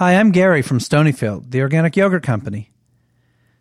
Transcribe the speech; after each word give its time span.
Hi, 0.00 0.14
I'm 0.16 0.30
Gary 0.30 0.62
from 0.62 0.78
Stonyfield, 0.78 1.50
the 1.50 1.60
organic 1.60 1.94
yogurt 1.94 2.22
company. 2.22 2.70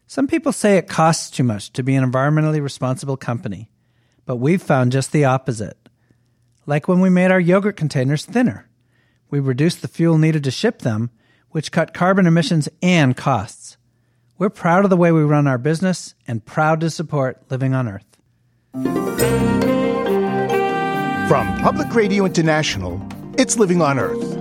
Some 0.08 0.26
people 0.26 0.54
say 0.54 0.78
it 0.78 0.88
costs 0.88 1.30
too 1.30 1.44
much 1.44 1.74
to 1.74 1.84
be 1.84 1.96
an 1.96 2.10
environmentally 2.10 2.64
responsible 2.64 3.18
company, 3.18 3.70
but 4.26 4.38
we've 4.38 4.62
found 4.62 4.94
just 4.94 5.12
the 5.12 5.26
opposite. 5.26 5.90
Like 6.66 6.88
when 6.88 7.02
we 7.02 7.10
made 7.10 7.30
our 7.30 7.42
yogurt 7.42 7.76
containers 7.76 8.24
thinner, 8.24 8.70
we 9.30 9.42
reduced 9.42 9.82
the 9.82 9.90
fuel 9.90 10.18
needed 10.18 10.46
to 10.46 10.50
ship 10.50 10.80
them, 10.80 11.12
which 11.50 11.74
cut 11.74 11.94
carbon 11.94 12.26
emissions 12.26 12.70
and 12.82 13.18
costs. 13.18 13.76
We're 14.38 14.50
proud 14.50 14.86
of 14.86 14.90
the 14.90 14.96
way 14.96 15.12
we 15.12 15.24
run 15.24 15.46
our 15.46 15.58
business 15.58 16.16
and 16.26 16.46
proud 16.46 16.80
to 16.80 16.90
support 16.90 17.44
Living 17.52 17.74
on 17.74 17.90
Earth. 17.90 18.18
From 21.28 21.58
Public 21.58 21.94
Radio 21.94 22.24
International, 22.24 23.06
it's 23.38 23.58
Living 23.58 23.82
on 23.82 24.00
Earth. 24.00 24.39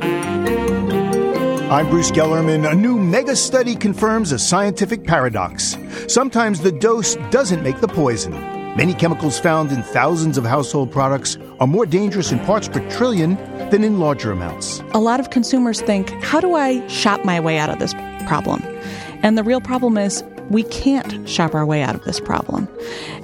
I'm 1.71 1.91
Bruce 1.91 2.11
Gellerman. 2.11 2.67
A 2.67 2.75
new 2.75 2.97
mega 2.97 3.37
study 3.37 3.77
confirms 3.77 4.33
a 4.33 4.39
scientific 4.39 5.05
paradox. 5.05 5.77
Sometimes 6.07 6.61
the 6.61 6.73
dose 6.73 7.17
doesn't 7.31 7.63
make 7.63 7.83
the 7.83 7.89
poison. 7.89 8.33
Many 8.75 8.95
chemicals 8.95 9.39
found 9.39 9.71
in 9.71 9.83
thousands 9.83 10.39
of 10.39 10.47
household 10.47 10.91
products 10.91 11.37
are 11.61 11.67
more 11.67 11.85
dangerous 11.85 12.33
in 12.33 12.39
parts 12.41 12.69
per 12.69 12.81
trillion 12.89 13.35
than 13.69 13.85
in 13.85 13.99
larger 14.01 14.33
amounts. 14.33 14.81
A 14.93 14.99
lot 14.99 15.21
of 15.21 15.29
consumers 15.29 15.83
think, 15.83 16.09
how 16.23 16.41
do 16.41 16.55
I 16.55 16.87
shop 16.89 17.27
my 17.27 17.39
way 17.39 17.59
out 17.59 17.69
of 17.69 17.81
this 17.81 17.93
problem? 18.27 18.63
And 19.23 19.37
the 19.37 19.45
real 19.45 19.61
problem 19.61 19.99
is, 19.99 20.25
we 20.51 20.63
can't 20.65 21.29
shop 21.29 21.55
our 21.55 21.67
way 21.67 21.83
out 21.83 21.95
of 21.95 22.05
this 22.05 22.21
problem. 22.21 22.69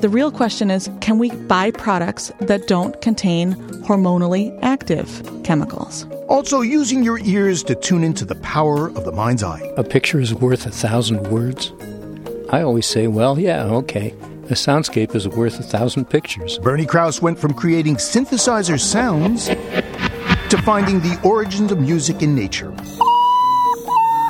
The 0.01 0.09
real 0.09 0.31
question 0.31 0.71
is 0.71 0.91
can 1.01 1.19
we 1.19 1.31
buy 1.31 1.71
products 1.71 2.31
that 2.41 2.67
don't 2.67 3.01
contain 3.01 3.55
hormonally 3.85 4.57
active 4.63 5.23
chemicals? 5.45 6.07
Also, 6.29 6.61
using 6.61 7.03
your 7.03 7.19
ears 7.21 7.63
to 7.65 7.75
tune 7.75 8.03
into 8.03 8.25
the 8.25 8.35
power 8.37 8.89
of 8.89 9.05
the 9.05 9.13
mind's 9.13 9.43
eye. 9.43 9.61
A 9.77 9.85
picture 9.85 10.21
is 10.21 10.35
worth 10.35 10.67
a 10.67 10.71
thousand 10.71 11.27
words. 11.29 11.73
I 12.51 12.63
always 12.63 12.87
say, 12.87 13.09
well, 13.09 13.39
yeah, 13.39 13.65
okay. 13.65 14.15
A 14.45 14.55
soundscape 14.55 15.15
is 15.15 15.27
worth 15.27 15.59
a 15.59 15.63
thousand 15.63 16.07
pictures. 16.07 16.59
Bernie 16.59 16.87
Krause 16.87 17.23
went 17.23 17.39
from 17.39 17.55
creating 17.55 17.97
synthesizer 17.97 18.79
sounds 18.79 19.47
to 19.47 20.63
finding 20.65 21.01
the 21.01 21.19
origins 21.25 21.73
of 21.73 21.81
music 21.81 22.23
in 22.23 22.35
nature. 22.35 22.75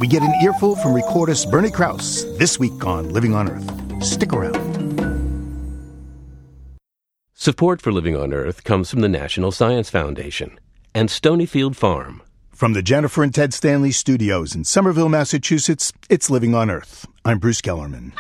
We 0.01 0.09
get 0.09 0.23
an 0.23 0.35
earful 0.43 0.75
from 0.77 0.93
recordist 0.93 1.51
Bernie 1.51 1.71
Krause 1.71 2.25
this 2.37 2.59
week 2.59 2.85
on 2.85 3.11
Living 3.13 3.35
on 3.35 3.49
Earth. 3.49 4.03
Stick 4.05 4.33
around. 4.33 4.75
Support 7.35 7.81
for 7.81 7.93
Living 7.93 8.17
on 8.17 8.33
Earth 8.33 8.65
comes 8.65 8.91
from 8.91 9.01
the 9.03 9.09
National 9.09 9.53
Science 9.53 9.91
Foundation 9.91 10.59
and 10.95 11.09
Stonyfield 11.09 11.77
Farm. 11.77 12.23
From 12.51 12.73
the 12.73 12.83
Jennifer 12.83 13.23
and 13.23 13.33
Ted 13.35 13.55
Stanley 13.55 13.93
studios 13.93 14.55
in 14.55 14.65
Somerville, 14.65 15.09
Massachusetts, 15.09 15.93
it's 16.11 16.29
Living 16.29 16.55
on 16.55 16.71
Earth. 16.71 17.07
I'm 17.25 17.39
Bruce 17.39 17.61
Gellerman. 17.61 18.13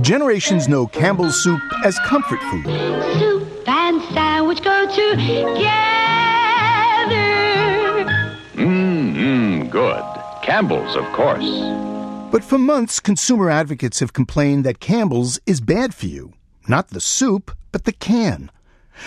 Generations 0.00 0.68
know 0.68 0.86
Campbell's 0.86 1.40
soup 1.42 1.60
as 1.84 1.98
comfort 2.00 2.40
food. 2.50 2.64
Soup 2.64 3.68
and 3.68 4.02
sandwich 4.14 4.62
go 4.62 4.86
together. 4.86 5.70
Mmm, 8.54 9.70
good. 9.70 10.11
Campbell's, 10.42 10.96
of 10.96 11.04
course. 11.12 11.48
But 12.32 12.42
for 12.42 12.58
months, 12.58 12.98
consumer 12.98 13.48
advocates 13.48 14.00
have 14.00 14.12
complained 14.12 14.64
that 14.64 14.80
Campbell's 14.80 15.38
is 15.46 15.60
bad 15.60 15.94
for 15.94 16.06
you. 16.06 16.32
Not 16.66 16.88
the 16.88 17.00
soup, 17.00 17.56
but 17.70 17.84
the 17.84 17.92
can. 17.92 18.50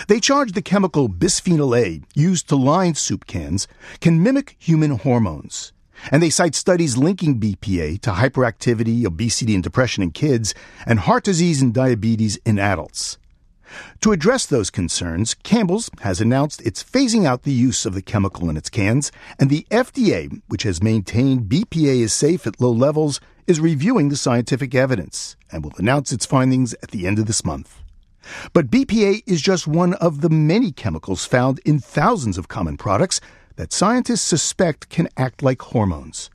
They 0.08 0.18
charge 0.18 0.52
the 0.52 0.62
chemical 0.62 1.08
bisphenol 1.10 1.78
A, 1.78 2.00
used 2.14 2.48
to 2.48 2.56
line 2.56 2.94
soup 2.94 3.26
cans, 3.26 3.68
can 4.00 4.22
mimic 4.22 4.56
human 4.58 4.92
hormones. 4.92 5.72
And 6.10 6.22
they 6.22 6.30
cite 6.30 6.54
studies 6.54 6.96
linking 6.96 7.38
BPA 7.38 8.00
to 8.00 8.10
hyperactivity, 8.12 9.04
obesity, 9.04 9.54
and 9.54 9.62
depression 9.62 10.02
in 10.02 10.12
kids, 10.12 10.54
and 10.86 11.00
heart 11.00 11.24
disease 11.24 11.60
and 11.60 11.72
diabetes 11.72 12.38
in 12.46 12.58
adults. 12.58 13.18
To 14.00 14.12
address 14.12 14.46
those 14.46 14.70
concerns, 14.70 15.34
Campbell's 15.34 15.90
has 16.00 16.20
announced 16.20 16.62
it's 16.62 16.84
phasing 16.84 17.26
out 17.26 17.42
the 17.42 17.52
use 17.52 17.84
of 17.86 17.94
the 17.94 18.02
chemical 18.02 18.48
in 18.48 18.56
its 18.56 18.70
cans, 18.70 19.10
and 19.38 19.50
the 19.50 19.66
FDA, 19.70 20.40
which 20.48 20.62
has 20.62 20.82
maintained 20.82 21.48
BPA 21.48 22.00
is 22.00 22.12
safe 22.12 22.46
at 22.46 22.60
low 22.60 22.70
levels, 22.70 23.20
is 23.46 23.60
reviewing 23.60 24.08
the 24.08 24.16
scientific 24.16 24.74
evidence 24.74 25.36
and 25.52 25.64
will 25.64 25.72
announce 25.78 26.12
its 26.12 26.26
findings 26.26 26.74
at 26.82 26.90
the 26.90 27.06
end 27.06 27.18
of 27.18 27.26
this 27.26 27.44
month. 27.44 27.82
But 28.52 28.70
BPA 28.70 29.22
is 29.26 29.40
just 29.40 29.66
one 29.66 29.94
of 29.94 30.20
the 30.20 30.30
many 30.30 30.72
chemicals 30.72 31.24
found 31.24 31.60
in 31.64 31.78
thousands 31.78 32.38
of 32.38 32.48
common 32.48 32.76
products 32.76 33.20
that 33.56 33.72
scientists 33.72 34.22
suspect 34.22 34.88
can 34.88 35.08
act 35.16 35.42
like 35.42 35.62
hormones. 35.62 36.30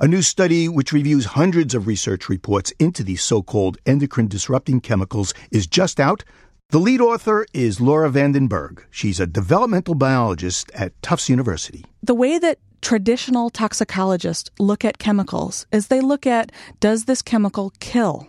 A 0.00 0.08
new 0.08 0.22
study 0.22 0.68
which 0.68 0.92
reviews 0.92 1.24
hundreds 1.26 1.74
of 1.74 1.86
research 1.86 2.28
reports 2.28 2.72
into 2.78 3.02
these 3.02 3.22
so 3.22 3.42
called 3.42 3.78
endocrine 3.86 4.28
disrupting 4.28 4.80
chemicals 4.80 5.32
is 5.50 5.66
just 5.66 5.98
out. 5.98 6.22
The 6.70 6.78
lead 6.78 7.00
author 7.00 7.46
is 7.52 7.80
Laura 7.80 8.08
Vandenberg. 8.08 8.84
She's 8.92 9.18
a 9.18 9.26
developmental 9.26 9.96
biologist 9.96 10.70
at 10.72 10.92
Tufts 11.02 11.28
University. 11.28 11.84
The 12.00 12.14
way 12.14 12.38
that 12.38 12.60
traditional 12.80 13.50
toxicologists 13.50 14.52
look 14.60 14.84
at 14.84 14.98
chemicals 14.98 15.66
is 15.72 15.88
they 15.88 16.00
look 16.00 16.28
at 16.28 16.52
does 16.78 17.06
this 17.06 17.22
chemical 17.22 17.72
kill? 17.80 18.28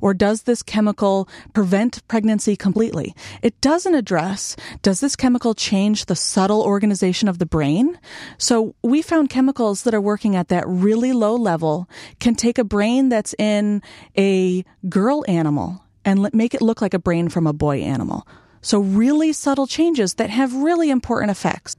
Or 0.00 0.14
does 0.14 0.42
this 0.42 0.62
chemical 0.62 1.28
prevent 1.52 2.06
pregnancy 2.06 2.54
completely? 2.54 3.12
It 3.42 3.60
doesn't 3.60 3.96
address 3.96 4.54
does 4.82 5.00
this 5.00 5.16
chemical 5.16 5.52
change 5.54 6.04
the 6.04 6.14
subtle 6.14 6.62
organization 6.62 7.26
of 7.26 7.40
the 7.40 7.46
brain? 7.46 7.98
So 8.38 8.76
we 8.82 9.02
found 9.02 9.30
chemicals 9.30 9.82
that 9.82 9.94
are 9.94 10.00
working 10.00 10.36
at 10.36 10.46
that 10.46 10.62
really 10.68 11.12
low 11.12 11.34
level 11.34 11.88
can 12.20 12.36
take 12.36 12.58
a 12.58 12.62
brain 12.62 13.08
that's 13.08 13.34
in 13.36 13.82
a 14.16 14.64
girl 14.88 15.24
animal 15.26 15.82
and 16.04 16.28
make 16.32 16.54
it 16.54 16.62
look 16.62 16.80
like 16.80 16.94
a 16.94 16.98
brain 16.98 17.28
from 17.28 17.46
a 17.46 17.52
boy 17.52 17.80
animal. 17.80 18.26
So 18.62 18.80
really 18.80 19.32
subtle 19.32 19.66
changes 19.66 20.14
that 20.14 20.30
have 20.30 20.54
really 20.54 20.90
important 20.90 21.30
effects. 21.30 21.76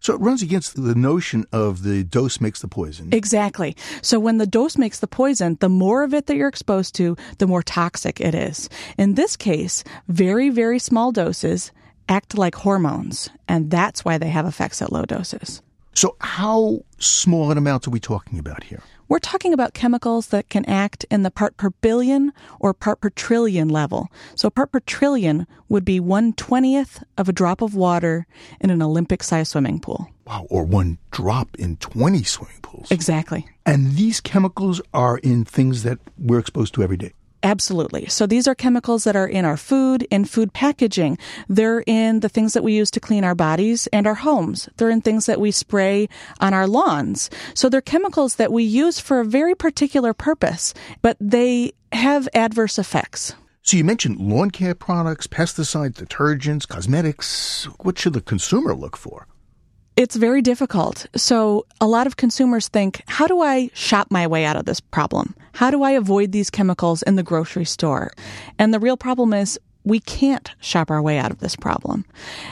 So 0.00 0.14
it 0.14 0.20
runs 0.20 0.42
against 0.42 0.82
the 0.82 0.94
notion 0.94 1.44
of 1.52 1.82
the 1.82 2.04
dose 2.04 2.40
makes 2.40 2.62
the 2.62 2.68
poison. 2.68 3.10
Exactly. 3.12 3.76
So 4.00 4.18
when 4.18 4.38
the 4.38 4.46
dose 4.46 4.78
makes 4.78 5.00
the 5.00 5.06
poison, 5.06 5.58
the 5.60 5.68
more 5.68 6.02
of 6.02 6.14
it 6.14 6.26
that 6.26 6.36
you're 6.36 6.48
exposed 6.48 6.94
to, 6.94 7.16
the 7.36 7.46
more 7.46 7.62
toxic 7.62 8.18
it 8.18 8.34
is. 8.34 8.70
In 8.96 9.14
this 9.14 9.36
case, 9.36 9.84
very, 10.08 10.48
very 10.48 10.78
small 10.78 11.12
doses 11.12 11.70
act 12.08 12.36
like 12.36 12.54
hormones, 12.54 13.28
and 13.46 13.70
that's 13.70 14.04
why 14.04 14.16
they 14.16 14.30
have 14.30 14.46
effects 14.46 14.80
at 14.80 14.90
low 14.90 15.04
doses. 15.04 15.60
So, 15.94 16.16
how 16.20 16.80
small 16.98 17.50
an 17.50 17.58
amount 17.58 17.86
are 17.86 17.90
we 17.90 18.00
talking 18.00 18.38
about 18.38 18.64
here? 18.64 18.82
We're 19.10 19.18
talking 19.18 19.52
about 19.52 19.74
chemicals 19.74 20.28
that 20.28 20.48
can 20.48 20.64
act 20.66 21.04
in 21.10 21.24
the 21.24 21.32
part 21.32 21.56
per 21.56 21.70
billion 21.70 22.32
or 22.60 22.72
part 22.72 23.00
per 23.00 23.10
trillion 23.10 23.68
level. 23.68 24.06
So 24.36 24.50
part 24.50 24.70
per 24.70 24.78
trillion 24.78 25.48
would 25.68 25.84
be 25.84 25.98
one 25.98 26.32
twentieth 26.32 27.02
of 27.18 27.28
a 27.28 27.32
drop 27.32 27.60
of 27.60 27.74
water 27.74 28.28
in 28.60 28.70
an 28.70 28.80
Olympic 28.80 29.24
sized 29.24 29.50
swimming 29.50 29.80
pool. 29.80 30.08
Wow, 30.28 30.46
or 30.48 30.62
one 30.62 30.98
drop 31.10 31.56
in 31.58 31.76
20 31.78 32.22
swimming 32.22 32.60
pools. 32.62 32.92
Exactly. 32.92 33.48
And 33.66 33.96
these 33.96 34.20
chemicals 34.20 34.80
are 34.94 35.18
in 35.18 35.44
things 35.44 35.82
that 35.82 35.98
we're 36.16 36.38
exposed 36.38 36.74
to 36.74 36.84
every 36.84 36.96
day. 36.96 37.12
Absolutely. 37.42 38.06
So 38.06 38.26
these 38.26 38.46
are 38.46 38.54
chemicals 38.54 39.04
that 39.04 39.16
are 39.16 39.26
in 39.26 39.44
our 39.44 39.56
food, 39.56 40.02
in 40.10 40.26
food 40.26 40.52
packaging. 40.52 41.16
They're 41.48 41.82
in 41.86 42.20
the 42.20 42.28
things 42.28 42.52
that 42.52 42.62
we 42.62 42.74
use 42.74 42.90
to 42.92 43.00
clean 43.00 43.24
our 43.24 43.34
bodies 43.34 43.86
and 43.88 44.06
our 44.06 44.14
homes. 44.14 44.68
They're 44.76 44.90
in 44.90 45.00
things 45.00 45.26
that 45.26 45.40
we 45.40 45.50
spray 45.50 46.08
on 46.40 46.52
our 46.52 46.66
lawns. 46.66 47.30
So 47.54 47.68
they're 47.68 47.80
chemicals 47.80 48.36
that 48.36 48.52
we 48.52 48.64
use 48.64 49.00
for 49.00 49.20
a 49.20 49.24
very 49.24 49.54
particular 49.54 50.12
purpose, 50.12 50.74
but 51.00 51.16
they 51.18 51.72
have 51.92 52.28
adverse 52.34 52.78
effects. 52.78 53.34
So 53.62 53.76
you 53.76 53.84
mentioned 53.84 54.18
lawn 54.18 54.50
care 54.50 54.74
products, 54.74 55.26
pesticides, 55.26 55.94
detergents, 55.94 56.68
cosmetics. 56.68 57.64
What 57.80 57.98
should 57.98 58.12
the 58.12 58.20
consumer 58.20 58.74
look 58.74 58.96
for? 58.96 59.26
It's 60.00 60.16
very 60.16 60.40
difficult. 60.40 61.04
So 61.14 61.66
a 61.78 61.86
lot 61.86 62.06
of 62.06 62.16
consumers 62.16 62.68
think, 62.68 63.02
how 63.06 63.26
do 63.26 63.42
I 63.42 63.68
shop 63.74 64.06
my 64.10 64.26
way 64.26 64.46
out 64.46 64.56
of 64.56 64.64
this 64.64 64.80
problem? 64.80 65.34
How 65.52 65.70
do 65.70 65.82
I 65.82 65.90
avoid 65.90 66.32
these 66.32 66.48
chemicals 66.48 67.02
in 67.02 67.16
the 67.16 67.22
grocery 67.22 67.66
store? 67.66 68.10
And 68.58 68.72
the 68.72 68.80
real 68.80 68.96
problem 68.96 69.34
is 69.34 69.60
we 69.84 70.00
can't 70.00 70.50
shop 70.58 70.90
our 70.90 71.02
way 71.02 71.18
out 71.18 71.30
of 71.30 71.40
this 71.40 71.54
problem. 71.54 72.06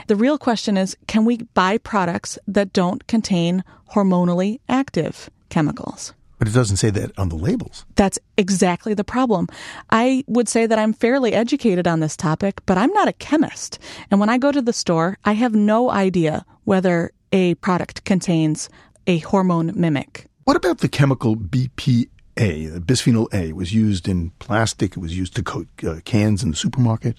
The 0.09 0.17
real 0.17 0.37
question 0.37 0.77
is, 0.77 0.95
can 1.07 1.25
we 1.25 1.39
buy 1.55 1.79
products 1.79 2.39
that 2.47 2.75
don't 2.75 3.07
contain 3.07 3.65
hormonally 3.93 4.61
active 4.69 5.31
chemicals? 5.49 6.13
But 6.39 6.49
it 6.49 6.55
doesn't 6.55 6.77
say 6.77 6.91
that 6.91 7.19
on 7.19 7.31
the 7.31 7.37
labels. 7.37 7.87
That's 7.95 8.19
exactly 8.37 8.93
the 8.93 9.05
problem. 9.05 9.49
I 9.89 10.23
would 10.27 10.51
say 10.51 10.67
that 10.67 10.79
I'm 10.79 10.93
fairly 10.93 11.33
educated 11.33 11.89
on 11.89 12.01
this 12.01 12.15
topic, 12.15 12.61
but 12.67 12.77
I'm 12.77 12.93
not 12.93 13.09
a 13.09 13.15
chemist. 13.15 13.79
And 14.11 14.21
when 14.21 14.29
I 14.29 14.37
go 14.37 14.53
to 14.53 14.61
the 14.61 14.75
store, 14.75 15.17
I 15.25 15.33
have 15.33 15.55
no 15.55 15.91
idea 15.91 16.45
whether 16.65 17.11
a 17.33 17.55
product 17.57 18.05
contains 18.05 18.69
a 19.07 19.19
hormone 19.19 19.73
mimic. 19.75 20.27
What 20.45 20.57
about 20.57 20.79
the 20.79 20.89
chemical 20.89 21.37
BPA? 21.37 22.09
Bisphenol 22.37 23.33
A 23.35 23.53
was 23.53 23.73
used 23.73 24.09
in 24.09 24.31
plastic. 24.39 24.93
It 24.93 25.01
was 25.01 25.17
used 25.17 25.35
to 25.37 25.43
coat 25.43 25.69
uh, 25.85 25.97
cans 26.05 26.43
in 26.43 26.51
the 26.51 26.57
supermarket. 26.57 27.17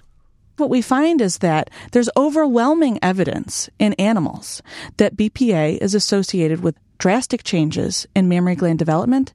What 0.57 0.69
we 0.69 0.81
find 0.81 1.21
is 1.21 1.37
that 1.37 1.69
there's 1.93 2.09
overwhelming 2.17 2.99
evidence 3.01 3.69
in 3.79 3.93
animals 3.93 4.61
that 4.97 5.15
BPA 5.15 5.77
is 5.77 5.95
associated 5.95 6.61
with 6.61 6.75
drastic 6.97 7.43
changes 7.43 8.05
in 8.13 8.27
mammary 8.27 8.55
gland 8.55 8.77
development, 8.77 9.31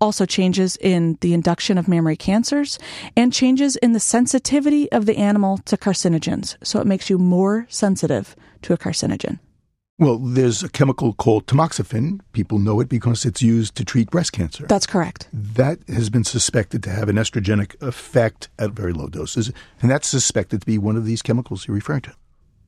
also 0.00 0.24
changes 0.24 0.76
in 0.76 1.18
the 1.20 1.34
induction 1.34 1.78
of 1.78 1.88
mammary 1.88 2.16
cancers, 2.16 2.78
and 3.16 3.32
changes 3.32 3.74
in 3.76 3.92
the 3.92 4.00
sensitivity 4.00 4.90
of 4.92 5.06
the 5.06 5.16
animal 5.16 5.58
to 5.58 5.76
carcinogens. 5.76 6.56
So 6.62 6.80
it 6.80 6.86
makes 6.86 7.10
you 7.10 7.18
more 7.18 7.66
sensitive 7.68 8.36
to 8.62 8.72
a 8.72 8.78
carcinogen. 8.78 9.40
Well, 10.00 10.18
there's 10.18 10.62
a 10.62 10.68
chemical 10.68 11.12
called 11.12 11.46
tamoxifen. 11.46 12.20
People 12.32 12.60
know 12.60 12.78
it 12.78 12.88
because 12.88 13.24
it's 13.24 13.42
used 13.42 13.74
to 13.74 13.84
treat 13.84 14.12
breast 14.12 14.32
cancer. 14.32 14.64
That's 14.68 14.86
correct. 14.86 15.28
That 15.32 15.80
has 15.88 16.08
been 16.08 16.22
suspected 16.22 16.84
to 16.84 16.90
have 16.90 17.08
an 17.08 17.16
estrogenic 17.16 17.74
effect 17.82 18.48
at 18.60 18.70
very 18.70 18.92
low 18.92 19.08
doses, 19.08 19.50
and 19.82 19.90
that's 19.90 20.06
suspected 20.06 20.60
to 20.60 20.66
be 20.66 20.78
one 20.78 20.96
of 20.96 21.04
these 21.04 21.20
chemicals 21.20 21.66
you're 21.66 21.74
referring 21.74 22.02
to. 22.02 22.14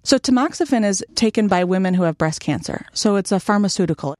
So 0.03 0.19
tamoxifen 0.19 0.85
is 0.85 1.05
taken 1.15 1.47
by 1.47 1.62
women 1.62 1.94
who 1.94 2.03
have 2.03 2.19
breast 2.19 2.41
cancer. 2.41 2.85
So 2.93 3.15
it's 3.15 3.31
a 3.31 3.38
pharmaceutical. 3.38 4.17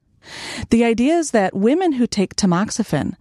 The 0.70 0.84
idea 0.84 1.14
is 1.17 1.31
that 1.31 1.55
women 1.56 1.93
who 1.93 2.06
take 2.06 2.37
tamoxifen 2.37 3.14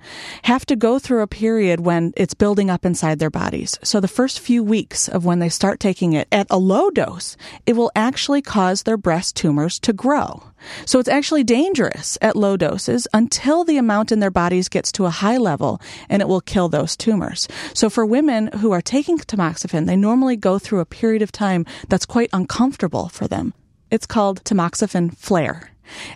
have 0.43 0.65
to 0.67 0.75
go 0.75 0.99
through 0.99 1.21
a 1.21 1.27
period 1.27 1.79
when 1.79 2.13
it's 2.17 2.33
building 2.33 2.69
up 2.69 2.85
inside 2.85 3.19
their 3.19 3.29
bodies. 3.29 3.79
So 3.83 3.99
the 3.99 4.07
first 4.07 4.39
few 4.39 4.63
weeks 4.63 5.07
of 5.07 5.25
when 5.25 5.39
they 5.39 5.49
start 5.49 5.79
taking 5.79 6.13
it 6.13 6.27
at 6.31 6.47
a 6.49 6.57
low 6.57 6.89
dose, 6.89 7.37
it 7.65 7.73
will 7.73 7.91
actually 7.95 8.41
cause 8.41 8.83
their 8.83 8.97
breast 8.97 9.35
tumors 9.35 9.79
to 9.79 9.93
grow. 9.93 10.43
So 10.85 10.99
it's 10.99 11.09
actually 11.09 11.43
dangerous 11.43 12.17
at 12.21 12.35
low 12.35 12.57
doses 12.57 13.07
until 13.13 13.63
the 13.63 13.77
amount 13.77 14.11
in 14.11 14.19
their 14.19 14.31
bodies 14.31 14.69
gets 14.69 14.91
to 14.93 15.05
a 15.05 15.09
high 15.09 15.37
level 15.37 15.81
and 16.09 16.21
it 16.21 16.27
will 16.27 16.41
kill 16.41 16.69
those 16.69 16.97
tumors. 16.97 17.47
So 17.73 17.89
for 17.89 18.05
women 18.05 18.47
who 18.57 18.71
are 18.71 18.81
taking 18.81 19.17
tamoxifen, 19.17 19.85
they 19.85 19.95
normally 19.95 20.35
go 20.35 20.59
through 20.59 20.81
a 20.81 20.85
period 20.85 21.21
of 21.21 21.31
time 21.31 21.65
that's 21.87 22.05
quite 22.05 22.29
uncomfortable 22.33 23.09
for 23.09 23.27
them. 23.27 23.53
It's 23.89 24.05
called 24.05 24.43
tamoxifen 24.43 25.15
flare. 25.17 25.71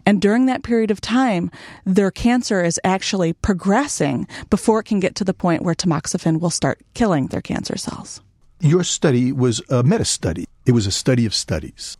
And 0.06 0.22
during 0.22 0.46
that 0.48 0.64
period 0.64 0.92
of 0.92 1.02
time, 1.02 1.52
their 1.86 2.12
cancer 2.12 2.64
is 2.64 2.80
actually 2.84 3.34
progressing 3.34 4.28
before 4.50 4.80
it 4.80 4.86
can 4.86 5.00
get 5.00 5.16
to 5.16 5.24
the 5.24 5.34
point 5.34 5.64
where 5.64 5.76
tamoxifen 5.76 6.40
will 6.40 6.50
start 6.50 6.80
killing 6.94 7.28
their 7.28 7.42
cancer 7.42 7.78
cells. 7.78 8.22
Your 8.60 8.84
study 8.84 9.32
was 9.32 9.62
a 9.70 9.84
meta 9.84 10.06
study, 10.06 10.46
it 10.66 10.72
was 10.72 10.88
a 10.88 10.92
study 10.92 11.26
of 11.26 11.34
studies. 11.34 11.98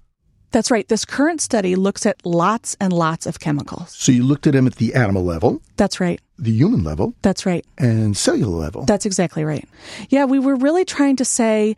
That's 0.52 0.70
right. 0.70 0.88
This 0.88 1.04
current 1.04 1.42
study 1.42 1.76
looks 1.76 2.06
at 2.06 2.24
lots 2.24 2.78
and 2.80 2.94
lots 2.94 3.26
of 3.26 3.40
chemicals. 3.40 3.90
So 3.98 4.12
you 4.12 4.24
looked 4.24 4.46
at 4.46 4.54
them 4.54 4.68
at 4.68 4.76
the 4.76 4.94
animal 4.94 5.24
level, 5.24 5.64
That's 5.78 6.00
right. 6.00 6.22
the 6.38 6.52
human 6.52 6.84
level, 6.84 7.16
That's 7.24 7.44
right. 7.48 7.66
and 7.80 8.16
cellular 8.16 8.56
level. 8.60 8.86
That's 8.86 9.08
exactly 9.08 9.44
right. 9.44 9.68
Yeah, 10.10 10.26
we 10.26 10.38
were 10.38 10.56
really 10.56 10.86
trying 10.86 11.16
to 11.16 11.26
say 11.26 11.76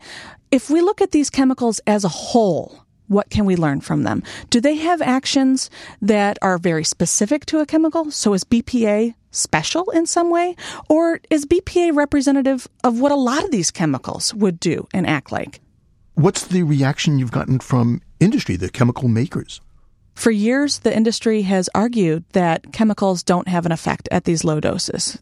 if 0.50 0.68
we 0.68 0.82
look 0.82 1.00
at 1.00 1.10
these 1.12 1.30
chemicals 1.30 1.80
as 1.86 2.04
a 2.04 2.08
whole, 2.10 2.84
what 3.08 3.30
can 3.30 3.44
we 3.44 3.56
learn 3.56 3.80
from 3.80 4.02
them? 4.02 4.22
Do 4.50 4.60
they 4.60 4.76
have 4.76 5.00
actions 5.02 5.70
that 6.02 6.38
are 6.42 6.58
very 6.58 6.84
specific 6.84 7.46
to 7.46 7.60
a 7.60 7.66
chemical? 7.66 8.10
So 8.10 8.34
is 8.34 8.44
BPA 8.44 9.14
special 9.30 9.90
in 9.90 10.06
some 10.06 10.30
way? 10.30 10.56
Or 10.88 11.20
is 11.30 11.46
BPA 11.46 11.94
representative 11.94 12.66
of 12.84 13.00
what 13.00 13.12
a 13.12 13.16
lot 13.16 13.44
of 13.44 13.50
these 13.50 13.70
chemicals 13.70 14.34
would 14.34 14.58
do 14.58 14.86
and 14.92 15.06
act 15.06 15.30
like? 15.32 15.60
What's 16.14 16.46
the 16.46 16.62
reaction 16.62 17.18
you've 17.18 17.30
gotten 17.30 17.58
from 17.58 18.00
industry, 18.20 18.56
the 18.56 18.70
chemical 18.70 19.08
makers? 19.08 19.60
For 20.16 20.30
years, 20.30 20.78
the 20.78 20.96
industry 20.96 21.42
has 21.42 21.68
argued 21.74 22.24
that 22.32 22.72
chemicals 22.72 23.22
don't 23.22 23.48
have 23.48 23.66
an 23.66 23.70
effect 23.70 24.08
at 24.10 24.24
these 24.24 24.44
low 24.44 24.60
doses. 24.60 25.18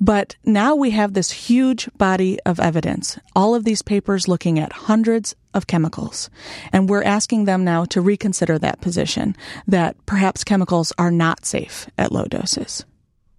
But 0.00 0.36
now 0.44 0.76
we 0.76 0.90
have 0.92 1.12
this 1.12 1.32
huge 1.32 1.90
body 1.98 2.38
of 2.46 2.60
evidence, 2.60 3.18
all 3.34 3.56
of 3.56 3.64
these 3.64 3.82
papers 3.82 4.28
looking 4.28 4.58
at 4.60 4.72
hundreds 4.72 5.34
of 5.52 5.66
chemicals. 5.66 6.30
And 6.72 6.88
we're 6.88 7.02
asking 7.02 7.44
them 7.44 7.64
now 7.64 7.84
to 7.86 8.00
reconsider 8.00 8.56
that 8.60 8.80
position 8.80 9.36
that 9.66 9.96
perhaps 10.06 10.44
chemicals 10.44 10.92
are 10.96 11.10
not 11.10 11.44
safe 11.44 11.88
at 11.98 12.12
low 12.12 12.24
doses. 12.24 12.84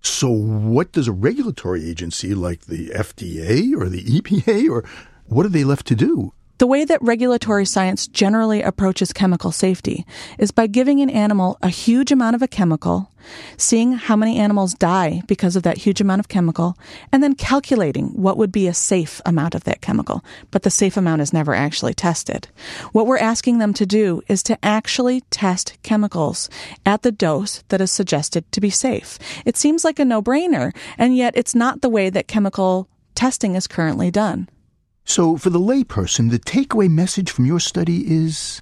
So, 0.02 0.30
what 0.30 0.92
does 0.92 1.08
a 1.08 1.14
regulatory 1.14 1.90
agency 1.90 2.36
like 2.36 2.66
the 2.66 2.90
FDA 2.90 3.74
or 3.80 3.88
the 3.88 4.04
EPA 4.04 4.70
or 4.70 4.84
what 5.26 5.46
are 5.46 5.50
they 5.50 5.64
left 5.64 5.88
to 5.88 5.96
do? 5.96 6.34
The 6.62 6.68
way 6.68 6.86
that 6.86 7.02
regulatory 7.02 7.66
science 7.66 8.06
generally 8.06 8.62
approaches 8.62 9.14
chemical 9.14 9.52
safety 9.52 10.06
is 10.38 10.52
by 10.52 10.68
giving 10.68 11.02
an 11.02 11.10
animal 11.10 11.58
a 11.64 11.70
huge 11.70 12.12
amount 12.12 12.36
of 12.36 12.44
a 12.44 12.48
chemical, 12.48 13.12
seeing 13.58 13.94
how 13.94 14.16
many 14.16 14.38
animals 14.38 14.76
die 14.76 15.24
because 15.26 15.56
of 15.56 15.64
that 15.64 15.80
huge 15.80 16.02
amount 16.02 16.20
of 16.20 16.28
chemical, 16.28 16.78
and 17.12 17.24
then 17.24 17.34
calculating 17.34 18.10
what 18.10 18.38
would 18.38 18.52
be 18.52 18.68
a 18.68 18.76
safe 18.76 19.22
amount 19.26 19.56
of 19.56 19.64
that 19.64 19.82
chemical. 19.82 20.24
But 20.52 20.62
the 20.62 20.70
safe 20.70 20.98
amount 20.98 21.24
is 21.24 21.34
never 21.34 21.56
actually 21.56 21.96
tested. 21.96 22.48
What 22.92 23.08
we're 23.08 23.18
asking 23.18 23.58
them 23.58 23.74
to 23.74 23.88
do 23.88 24.22
is 24.28 24.44
to 24.44 24.64
actually 24.64 25.22
test 25.32 25.80
chemicals 25.82 26.48
at 26.86 27.02
the 27.02 27.12
dose 27.12 27.64
that 27.70 27.82
is 27.82 27.92
suggested 27.92 28.46
to 28.52 28.62
be 28.62 28.70
safe. 28.70 29.18
It 29.48 29.58
seems 29.58 29.84
like 29.84 29.98
a 29.98 30.06
no-brainer, 30.06 30.76
and 31.00 31.18
yet 31.18 31.34
it's 31.36 31.56
not 31.56 31.82
the 31.82 31.90
way 31.90 32.12
that 32.12 32.28
chemical 32.28 32.88
testing 33.16 33.56
is 33.56 33.66
currently 33.66 34.12
done. 34.12 34.48
So, 35.12 35.36
for 35.36 35.50
the 35.50 35.60
layperson, 35.60 36.32
the 36.32 36.40
takeaway 36.40 36.90
message 36.90 37.32
from 37.32 37.46
your 37.46 37.60
study 37.60 38.10
is 38.10 38.62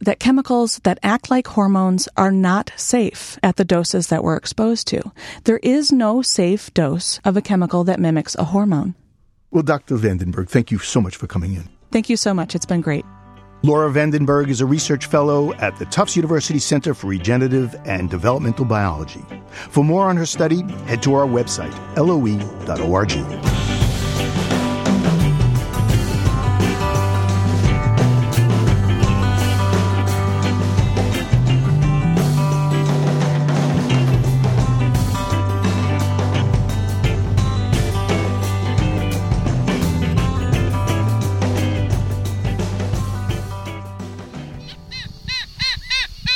that 0.00 0.18
chemicals 0.18 0.80
that 0.82 0.98
act 1.04 1.30
like 1.30 1.46
hormones 1.46 2.08
are 2.16 2.32
not 2.32 2.72
safe 2.74 3.38
at 3.44 3.54
the 3.54 3.64
doses 3.64 4.08
that 4.08 4.24
we're 4.24 4.34
exposed 4.34 4.88
to. 4.88 5.12
There 5.44 5.60
is 5.62 5.92
no 5.92 6.20
safe 6.20 6.74
dose 6.74 7.20
of 7.24 7.36
a 7.36 7.40
chemical 7.40 7.84
that 7.84 8.00
mimics 8.00 8.34
a 8.34 8.42
hormone. 8.42 8.96
well, 9.52 9.62
Dr. 9.62 9.96
Vandenberg, 9.96 10.48
thank 10.48 10.72
you 10.72 10.80
so 10.80 11.00
much 11.00 11.14
for 11.14 11.28
coming 11.28 11.54
in. 11.54 11.68
Thank 11.92 12.10
you 12.10 12.16
so 12.16 12.34
much. 12.34 12.56
It's 12.56 12.66
been 12.66 12.80
great. 12.80 13.04
Laura 13.62 13.88
Vandenberg 13.88 14.48
is 14.48 14.60
a 14.60 14.66
research 14.66 15.06
fellow 15.06 15.54
at 15.54 15.78
the 15.78 15.84
Tufts 15.84 16.16
University 16.16 16.58
Center 16.58 16.92
for 16.94 17.06
Regenerative 17.06 17.76
and 17.84 18.10
Developmental 18.10 18.64
Biology. 18.64 19.24
For 19.70 19.84
more 19.84 20.08
on 20.08 20.16
her 20.16 20.26
study, 20.26 20.62
head 20.86 21.04
to 21.04 21.14
our 21.14 21.24
website, 21.24 21.72
loe.org. 21.96 23.83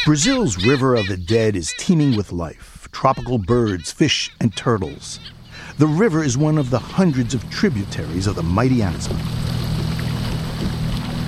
Brazil's 0.08 0.64
River 0.64 0.94
of 0.94 1.06
the 1.06 1.18
Dead 1.18 1.54
is 1.54 1.74
teeming 1.76 2.16
with 2.16 2.32
life 2.32 2.88
tropical 2.92 3.36
birds, 3.36 3.92
fish, 3.92 4.30
and 4.40 4.56
turtles. 4.56 5.20
The 5.76 5.86
river 5.86 6.24
is 6.24 6.38
one 6.38 6.56
of 6.56 6.70
the 6.70 6.78
hundreds 6.78 7.34
of 7.34 7.50
tributaries 7.50 8.26
of 8.26 8.34
the 8.34 8.42
mighty 8.42 8.80
Amazon. 8.80 9.18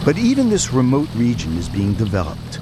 But 0.03 0.17
even 0.17 0.49
this 0.49 0.73
remote 0.73 1.11
region 1.15 1.59
is 1.59 1.69
being 1.69 1.93
developed. 1.93 2.59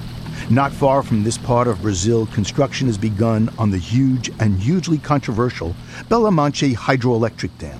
Not 0.49 0.73
far 0.73 1.03
from 1.03 1.23
this 1.23 1.37
part 1.37 1.69
of 1.69 1.81
Brazil, 1.81 2.25
construction 2.25 2.87
has 2.87 2.97
begun 2.97 3.47
on 3.57 3.71
the 3.71 3.77
huge 3.77 4.29
and 4.41 4.59
hugely 4.59 4.97
controversial 4.97 5.73
Belo 6.09 6.33
Monte 6.33 6.75
hydroelectric 6.75 7.57
dam. 7.59 7.79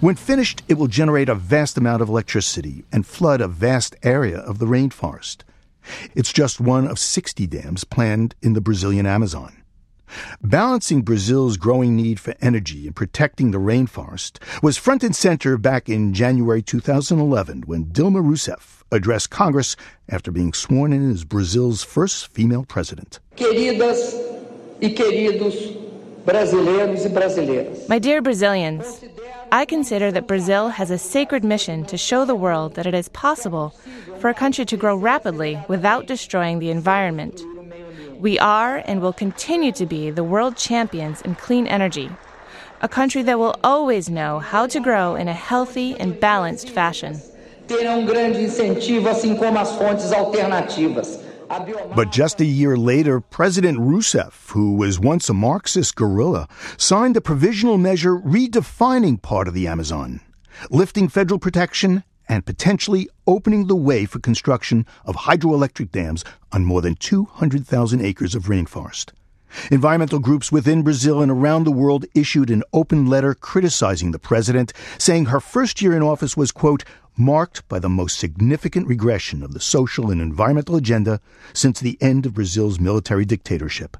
When 0.00 0.14
finished, 0.14 0.62
it 0.68 0.74
will 0.74 0.86
generate 0.86 1.28
a 1.28 1.34
vast 1.34 1.76
amount 1.76 2.02
of 2.02 2.08
electricity 2.08 2.84
and 2.92 3.04
flood 3.04 3.40
a 3.40 3.48
vast 3.48 3.96
area 4.04 4.38
of 4.38 4.60
the 4.60 4.66
rainforest. 4.66 5.38
It's 6.14 6.32
just 6.32 6.60
one 6.60 6.86
of 6.86 6.98
60 6.98 7.46
dams 7.46 7.84
planned 7.84 8.34
in 8.42 8.52
the 8.52 8.60
Brazilian 8.60 9.06
Amazon. 9.06 9.58
Balancing 10.42 11.02
Brazil's 11.02 11.56
growing 11.56 11.96
need 11.96 12.18
for 12.18 12.34
energy 12.40 12.86
and 12.86 12.96
protecting 12.96 13.50
the 13.50 13.58
rainforest 13.58 14.38
was 14.62 14.76
front 14.76 15.04
and 15.04 15.14
center 15.14 15.58
back 15.58 15.88
in 15.88 16.14
January 16.14 16.62
2011 16.62 17.62
when 17.66 17.86
Dilma 17.86 18.22
Rousseff 18.22 18.82
addressed 18.90 19.30
Congress 19.30 19.76
after 20.08 20.30
being 20.30 20.52
sworn 20.52 20.92
in 20.92 21.10
as 21.10 21.24
Brazil's 21.24 21.84
first 21.84 22.32
female 22.32 22.64
president. 22.64 23.20
Queridas 23.36 24.14
e 24.80 24.94
queridos. 24.94 25.87
My 26.28 27.98
dear 27.98 28.20
Brazilians, 28.20 29.02
I 29.50 29.64
consider 29.64 30.12
that 30.12 30.26
Brazil 30.26 30.68
has 30.68 30.90
a 30.90 30.98
sacred 30.98 31.42
mission 31.42 31.86
to 31.86 31.96
show 31.96 32.26
the 32.26 32.34
world 32.34 32.74
that 32.74 32.86
it 32.86 32.92
is 32.92 33.08
possible 33.08 33.74
for 34.18 34.28
a 34.28 34.34
country 34.34 34.66
to 34.66 34.76
grow 34.76 34.94
rapidly 34.94 35.58
without 35.68 36.06
destroying 36.06 36.58
the 36.58 36.70
environment. 36.70 37.40
We 38.18 38.38
are 38.38 38.82
and 38.84 39.00
will 39.00 39.14
continue 39.14 39.72
to 39.72 39.86
be 39.86 40.10
the 40.10 40.22
world 40.22 40.58
champions 40.58 41.22
in 41.22 41.34
clean 41.34 41.66
energy, 41.66 42.10
a 42.82 42.88
country 42.90 43.22
that 43.22 43.38
will 43.38 43.56
always 43.64 44.10
know 44.10 44.38
how 44.38 44.66
to 44.66 44.80
grow 44.80 45.14
in 45.14 45.28
a 45.28 45.32
healthy 45.32 45.96
and 45.98 46.20
balanced 46.20 46.68
fashion. 46.68 47.22
Terá 47.66 47.96
um 47.96 48.04
grande 48.04 48.36
incentivo, 48.36 49.08
assim 49.08 49.34
como 49.34 49.58
as 49.58 49.74
fontes 49.78 50.12
alternativas. 50.12 51.27
But 51.48 52.12
just 52.12 52.40
a 52.40 52.44
year 52.44 52.76
later, 52.76 53.20
President 53.20 53.78
Rousseff, 53.78 54.50
who 54.50 54.74
was 54.74 55.00
once 55.00 55.28
a 55.28 55.34
Marxist 55.34 55.96
guerrilla, 55.96 56.46
signed 56.76 57.16
a 57.16 57.20
provisional 57.20 57.78
measure 57.78 58.16
redefining 58.16 59.20
part 59.20 59.48
of 59.48 59.54
the 59.54 59.66
Amazon, 59.66 60.20
lifting 60.70 61.08
federal 61.08 61.38
protection 61.38 62.04
and 62.28 62.44
potentially 62.44 63.08
opening 63.26 63.66
the 63.66 63.76
way 63.76 64.04
for 64.04 64.18
construction 64.18 64.84
of 65.06 65.16
hydroelectric 65.16 65.90
dams 65.90 66.24
on 66.52 66.64
more 66.64 66.82
than 66.82 66.94
200,000 66.94 68.00
acres 68.02 68.34
of 68.34 68.44
rainforest. 68.44 69.12
Environmental 69.70 70.18
groups 70.18 70.52
within 70.52 70.82
Brazil 70.82 71.22
and 71.22 71.30
around 71.30 71.64
the 71.64 71.72
world 71.72 72.04
issued 72.14 72.50
an 72.50 72.62
open 72.74 73.06
letter 73.06 73.34
criticizing 73.34 74.10
the 74.10 74.18
president, 74.18 74.74
saying 74.98 75.26
her 75.26 75.40
first 75.40 75.80
year 75.80 75.96
in 75.96 76.02
office 76.02 76.36
was, 76.36 76.52
quote, 76.52 76.84
marked 77.18 77.66
by 77.68 77.78
the 77.78 77.88
most 77.88 78.18
significant 78.18 78.86
regression 78.86 79.42
of 79.42 79.52
the 79.52 79.60
social 79.60 80.10
and 80.10 80.20
environmental 80.20 80.76
agenda 80.76 81.20
since 81.52 81.80
the 81.80 81.98
end 82.00 82.26
of 82.26 82.34
Brazil's 82.34 82.78
military 82.78 83.24
dictatorship. 83.24 83.96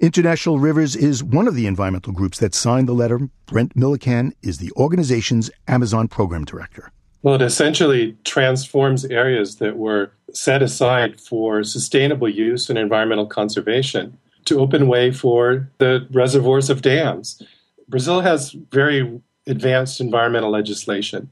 International 0.00 0.58
Rivers 0.58 0.96
is 0.96 1.22
one 1.22 1.46
of 1.46 1.54
the 1.54 1.66
environmental 1.66 2.12
groups 2.12 2.38
that 2.38 2.54
signed 2.54 2.88
the 2.88 2.92
letter. 2.92 3.28
Brent 3.46 3.76
Millikan 3.76 4.32
is 4.42 4.58
the 4.58 4.72
organization's 4.72 5.50
Amazon 5.68 6.08
program 6.08 6.44
director. 6.44 6.90
Well, 7.22 7.34
it 7.34 7.42
essentially 7.42 8.16
transforms 8.24 9.04
areas 9.04 9.56
that 9.56 9.76
were 9.76 10.12
set 10.32 10.62
aside 10.62 11.20
for 11.20 11.62
sustainable 11.62 12.28
use 12.28 12.70
and 12.70 12.78
environmental 12.78 13.26
conservation 13.26 14.16
to 14.46 14.58
open 14.58 14.88
way 14.88 15.12
for 15.12 15.70
the 15.78 16.06
reservoirs 16.10 16.70
of 16.70 16.82
dams. 16.82 17.42
Brazil 17.88 18.20
has 18.22 18.52
very 18.70 19.20
advanced 19.46 20.00
environmental 20.00 20.50
legislation. 20.50 21.28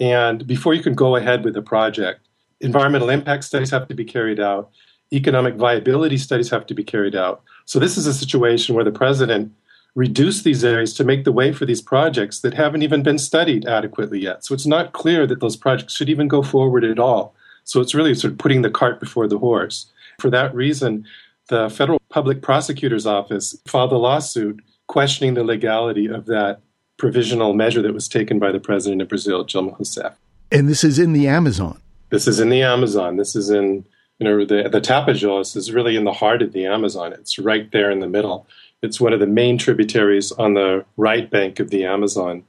And 0.00 0.46
before 0.46 0.74
you 0.74 0.82
can 0.82 0.94
go 0.94 1.16
ahead 1.16 1.44
with 1.44 1.56
a 1.56 1.62
project, 1.62 2.26
environmental 2.60 3.10
impact 3.10 3.44
studies 3.44 3.70
have 3.70 3.88
to 3.88 3.94
be 3.94 4.04
carried 4.04 4.40
out, 4.40 4.70
economic 5.12 5.54
viability 5.56 6.16
studies 6.16 6.50
have 6.50 6.66
to 6.66 6.74
be 6.74 6.84
carried 6.84 7.14
out. 7.14 7.42
So, 7.66 7.78
this 7.78 7.96
is 7.96 8.06
a 8.06 8.14
situation 8.14 8.74
where 8.74 8.84
the 8.84 8.92
president 8.92 9.52
reduced 9.94 10.44
these 10.44 10.64
areas 10.64 10.94
to 10.94 11.04
make 11.04 11.24
the 11.24 11.32
way 11.32 11.52
for 11.52 11.66
these 11.66 11.82
projects 11.82 12.40
that 12.40 12.54
haven't 12.54 12.82
even 12.82 13.02
been 13.02 13.18
studied 13.18 13.66
adequately 13.66 14.20
yet. 14.20 14.44
So, 14.44 14.54
it's 14.54 14.66
not 14.66 14.92
clear 14.92 15.26
that 15.26 15.40
those 15.40 15.56
projects 15.56 15.94
should 15.94 16.08
even 16.08 16.28
go 16.28 16.42
forward 16.42 16.84
at 16.84 16.98
all. 16.98 17.34
So, 17.64 17.80
it's 17.80 17.94
really 17.94 18.14
sort 18.14 18.32
of 18.32 18.38
putting 18.38 18.62
the 18.62 18.70
cart 18.70 19.00
before 19.00 19.28
the 19.28 19.38
horse. 19.38 19.86
For 20.18 20.30
that 20.30 20.54
reason, 20.54 21.06
the 21.48 21.68
federal 21.68 22.00
public 22.08 22.42
prosecutor's 22.42 23.06
office 23.06 23.56
filed 23.66 23.92
a 23.92 23.98
lawsuit 23.98 24.62
questioning 24.86 25.34
the 25.34 25.44
legality 25.44 26.06
of 26.06 26.26
that 26.26 26.60
provisional 27.02 27.52
measure 27.52 27.82
that 27.82 27.92
was 27.92 28.06
taken 28.06 28.38
by 28.38 28.52
the 28.52 28.60
president 28.60 29.02
of 29.02 29.08
Brazil, 29.08 29.44
Dilma 29.44 29.76
Rousseff. 29.76 30.14
And 30.52 30.68
this 30.68 30.84
is 30.84 31.00
in 31.00 31.14
the 31.14 31.26
Amazon. 31.26 31.80
This 32.10 32.28
is 32.28 32.38
in 32.38 32.48
the 32.48 32.62
Amazon. 32.62 33.16
This 33.16 33.34
is 33.34 33.50
in 33.50 33.84
you 34.20 34.24
know 34.24 34.44
the 34.44 34.68
the 34.68 34.80
Tapajós 34.80 35.56
is 35.56 35.72
really 35.72 35.96
in 35.96 36.04
the 36.04 36.12
heart 36.12 36.42
of 36.42 36.52
the 36.52 36.64
Amazon. 36.64 37.12
It's 37.12 37.40
right 37.40 37.68
there 37.72 37.90
in 37.90 37.98
the 37.98 38.06
middle. 38.06 38.46
It's 38.82 39.00
one 39.00 39.12
of 39.12 39.18
the 39.18 39.26
main 39.26 39.58
tributaries 39.58 40.30
on 40.30 40.54
the 40.54 40.84
right 40.96 41.28
bank 41.28 41.58
of 41.58 41.70
the 41.70 41.84
Amazon, 41.84 42.44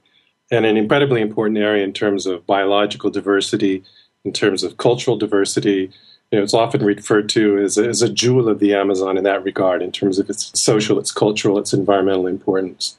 and 0.52 0.64
an 0.64 0.76
incredibly 0.76 1.20
important 1.20 1.58
area 1.58 1.82
in 1.82 1.92
terms 1.92 2.24
of 2.24 2.46
biological 2.46 3.10
diversity, 3.10 3.82
in 4.24 4.32
terms 4.32 4.62
of 4.62 4.76
cultural 4.76 5.16
diversity. 5.16 5.90
You 6.30 6.38
know, 6.38 6.44
it's 6.44 6.54
often 6.54 6.84
referred 6.84 7.28
to 7.30 7.58
as 7.58 7.76
a, 7.76 7.88
as 7.88 8.02
a 8.02 8.08
jewel 8.08 8.48
of 8.48 8.60
the 8.60 8.72
Amazon 8.74 9.16
in 9.18 9.24
that 9.24 9.42
regard, 9.42 9.82
in 9.82 9.90
terms 9.90 10.20
of 10.20 10.30
its 10.30 10.52
social, 10.58 11.00
its 11.00 11.10
cultural, 11.10 11.58
its 11.58 11.72
environmental 11.72 12.28
importance. 12.28 12.96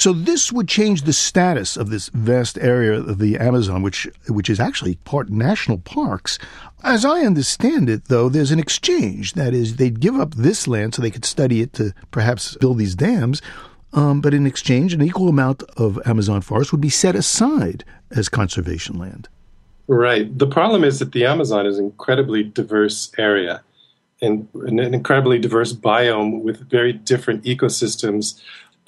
So 0.00 0.14
this 0.14 0.50
would 0.50 0.66
change 0.66 1.02
the 1.02 1.12
status 1.12 1.76
of 1.76 1.90
this 1.90 2.08
vast 2.08 2.56
area 2.56 2.94
of 2.94 3.18
the 3.18 3.36
Amazon, 3.36 3.82
which 3.82 4.08
which 4.28 4.48
is 4.48 4.58
actually 4.58 4.94
part 5.04 5.28
national 5.28 5.76
parks. 5.76 6.38
As 6.82 7.04
I 7.04 7.20
understand 7.20 7.90
it, 7.90 8.06
though, 8.06 8.30
there's 8.30 8.50
an 8.50 8.58
exchange. 8.58 9.34
That 9.34 9.52
is, 9.52 9.76
they'd 9.76 10.00
give 10.00 10.14
up 10.14 10.34
this 10.34 10.66
land 10.66 10.94
so 10.94 11.02
they 11.02 11.10
could 11.10 11.26
study 11.26 11.60
it 11.60 11.74
to 11.74 11.92
perhaps 12.12 12.56
build 12.56 12.78
these 12.78 12.94
dams. 12.94 13.42
Um, 13.92 14.22
but 14.22 14.32
in 14.32 14.46
exchange, 14.46 14.94
an 14.94 15.02
equal 15.02 15.28
amount 15.28 15.64
of 15.76 16.00
Amazon 16.06 16.40
forest 16.40 16.72
would 16.72 16.80
be 16.80 16.88
set 16.88 17.14
aside 17.14 17.84
as 18.10 18.30
conservation 18.30 18.98
land. 18.98 19.28
Right. 19.86 20.26
The 20.38 20.46
problem 20.46 20.82
is 20.82 20.98
that 21.00 21.12
the 21.12 21.26
Amazon 21.26 21.66
is 21.66 21.78
an 21.78 21.84
incredibly 21.84 22.42
diverse 22.42 23.12
area 23.18 23.62
and 24.22 24.48
an 24.54 24.78
incredibly 24.78 25.38
diverse 25.38 25.74
biome 25.74 26.40
with 26.40 26.70
very 26.70 26.94
different 26.94 27.44
ecosystems 27.44 28.40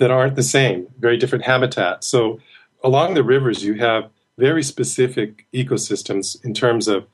that 0.03 0.11
aren't 0.11 0.35
the 0.35 0.43
same, 0.43 0.89
very 0.99 1.17
different 1.17 1.45
habitats. 1.45 2.09
So 2.09 2.41
along 2.83 3.15
the 3.15 3.23
rivers, 3.23 3.63
you 3.63 3.75
have 3.75 4.11
very 4.37 4.65
specific 4.65 5.47
ecosystems 5.55 6.45
in 6.45 6.55
terms 6.55 6.89
of 6.89 7.07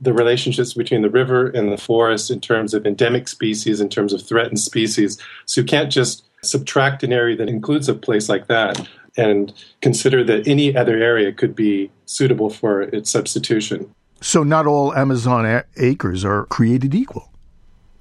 the 0.00 0.14
relationships 0.14 0.72
between 0.72 1.02
the 1.02 1.10
river 1.10 1.48
and 1.48 1.70
the 1.70 1.76
forest, 1.76 2.30
in 2.30 2.40
terms 2.40 2.72
of 2.72 2.86
endemic 2.86 3.28
species, 3.28 3.78
in 3.78 3.90
terms 3.90 4.14
of 4.14 4.22
threatened 4.22 4.58
species. 4.58 5.18
So 5.44 5.60
you 5.60 5.66
can't 5.66 5.92
just 5.92 6.24
subtract 6.42 7.02
an 7.02 7.12
area 7.12 7.36
that 7.36 7.50
includes 7.50 7.90
a 7.90 7.94
place 7.94 8.30
like 8.30 8.46
that 8.46 8.88
and 9.18 9.52
consider 9.82 10.24
that 10.24 10.48
any 10.48 10.74
other 10.74 10.96
area 10.96 11.34
could 11.34 11.54
be 11.54 11.90
suitable 12.06 12.48
for 12.48 12.80
its 12.80 13.10
substitution. 13.10 13.94
So 14.22 14.42
not 14.42 14.66
all 14.66 14.94
Amazon 14.94 15.44
a- 15.44 15.64
acres 15.76 16.24
are 16.24 16.46
created 16.46 16.94
equal. 16.94 17.30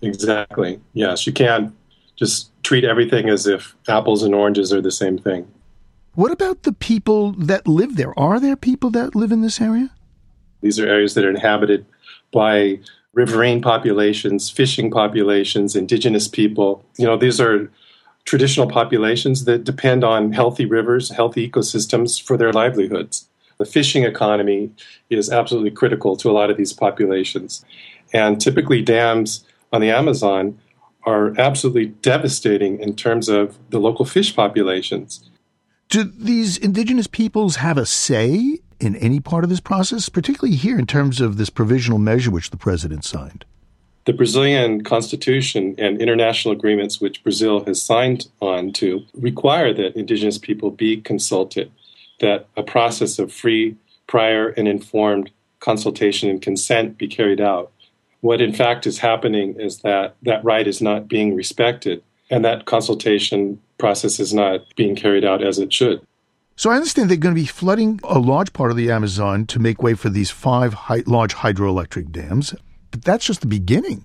Exactly. 0.01 0.79
Yes, 0.93 1.27
you 1.27 1.33
can't 1.33 1.75
just 2.15 2.51
treat 2.69 2.83
everything 2.83 3.29
as 3.29 3.47
if 3.47 3.75
apples 3.87 4.21
and 4.21 4.35
oranges 4.35 4.71
are 4.71 4.79
the 4.79 4.91
same 4.91 5.17
thing. 5.17 5.51
What 6.13 6.31
about 6.31 6.61
the 6.61 6.71
people 6.71 7.31
that 7.31 7.67
live 7.67 7.95
there? 7.95 8.13
Are 8.19 8.39
there 8.39 8.55
people 8.55 8.91
that 8.91 9.15
live 9.15 9.31
in 9.31 9.41
this 9.41 9.59
area? 9.59 9.89
These 10.61 10.79
are 10.79 10.85
areas 10.85 11.15
that 11.15 11.25
are 11.25 11.31
inhabited 11.31 11.87
by 12.31 12.79
riverine 13.15 13.63
populations, 13.63 14.51
fishing 14.51 14.91
populations, 14.91 15.75
indigenous 15.75 16.27
people. 16.27 16.85
You 16.99 17.07
know, 17.07 17.17
these 17.17 17.41
are 17.41 17.71
traditional 18.25 18.67
populations 18.67 19.45
that 19.45 19.63
depend 19.63 20.03
on 20.03 20.31
healthy 20.31 20.67
rivers, 20.67 21.09
healthy 21.09 21.49
ecosystems 21.49 22.21
for 22.21 22.37
their 22.37 22.53
livelihoods. 22.53 23.27
The 23.57 23.65
fishing 23.65 24.03
economy 24.03 24.69
is 25.09 25.31
absolutely 25.31 25.71
critical 25.71 26.15
to 26.17 26.29
a 26.29 26.33
lot 26.33 26.51
of 26.51 26.57
these 26.57 26.73
populations. 26.73 27.65
And 28.13 28.39
typically, 28.39 28.83
dams 28.83 29.43
on 29.73 29.81
the 29.81 29.89
Amazon 29.89 30.59
are 31.03 31.39
absolutely 31.39 31.87
devastating 31.87 32.79
in 32.79 32.95
terms 32.95 33.29
of 33.29 33.57
the 33.69 33.79
local 33.79 34.05
fish 34.05 34.35
populations. 34.35 35.29
Do 35.89 36.03
these 36.03 36.57
indigenous 36.57 37.07
peoples 37.07 37.57
have 37.57 37.77
a 37.77 37.85
say 37.85 38.59
in 38.79 38.95
any 38.97 39.19
part 39.19 39.43
of 39.43 39.49
this 39.49 39.59
process, 39.59 40.07
particularly 40.09 40.55
here 40.55 40.77
in 40.77 40.85
terms 40.85 41.19
of 41.19 41.37
this 41.37 41.49
provisional 41.49 41.99
measure 41.99 42.31
which 42.31 42.51
the 42.51 42.57
president 42.57 43.03
signed? 43.05 43.45
The 44.05 44.13
Brazilian 44.13 44.83
constitution 44.83 45.75
and 45.77 46.01
international 46.01 46.53
agreements 46.53 47.01
which 47.01 47.23
Brazil 47.23 47.63
has 47.65 47.81
signed 47.81 48.27
on 48.41 48.71
to 48.73 49.03
require 49.13 49.73
that 49.73 49.95
indigenous 49.95 50.37
people 50.37 50.71
be 50.71 51.01
consulted, 51.01 51.71
that 52.19 52.47
a 52.55 52.63
process 52.63 53.19
of 53.19 53.31
free, 53.31 53.75
prior, 54.07 54.49
and 54.49 54.67
informed 54.67 55.31
consultation 55.59 56.29
and 56.29 56.41
consent 56.41 56.97
be 56.97 57.07
carried 57.07 57.41
out. 57.41 57.71
What 58.21 58.41
in 58.41 58.53
fact 58.53 58.85
is 58.85 58.99
happening 58.99 59.59
is 59.59 59.79
that 59.79 60.15
that 60.23 60.43
right 60.43 60.67
is 60.67 60.81
not 60.81 61.07
being 61.07 61.35
respected, 61.35 62.03
and 62.29 62.43
that 62.45 62.65
consultation 62.65 63.61
process 63.77 64.19
is 64.19 64.33
not 64.33 64.63
being 64.75 64.95
carried 64.95 65.23
out 65.23 65.43
as 65.43 65.57
it 65.59 65.71
should. 65.71 66.05
So 66.55 66.69
I 66.69 66.75
understand 66.75 67.09
they're 67.09 67.15
going 67.15 67.33
to 67.33 67.41
be 67.41 67.47
flooding 67.47 68.01
a 68.03 68.19
large 68.19 68.51
part 68.51 68.69
of 68.69 68.75
the 68.75 68.91
Amazon 68.91 69.45
to 69.45 69.59
make 69.59 69.81
way 69.81 69.93
for 69.93 70.09
these 70.09 70.29
five 70.29 70.75
large 71.07 71.33
hydroelectric 71.35 72.11
dams, 72.11 72.53
but 72.91 73.01
that's 73.03 73.25
just 73.25 73.39
the 73.39 73.47
beginning. 73.47 74.03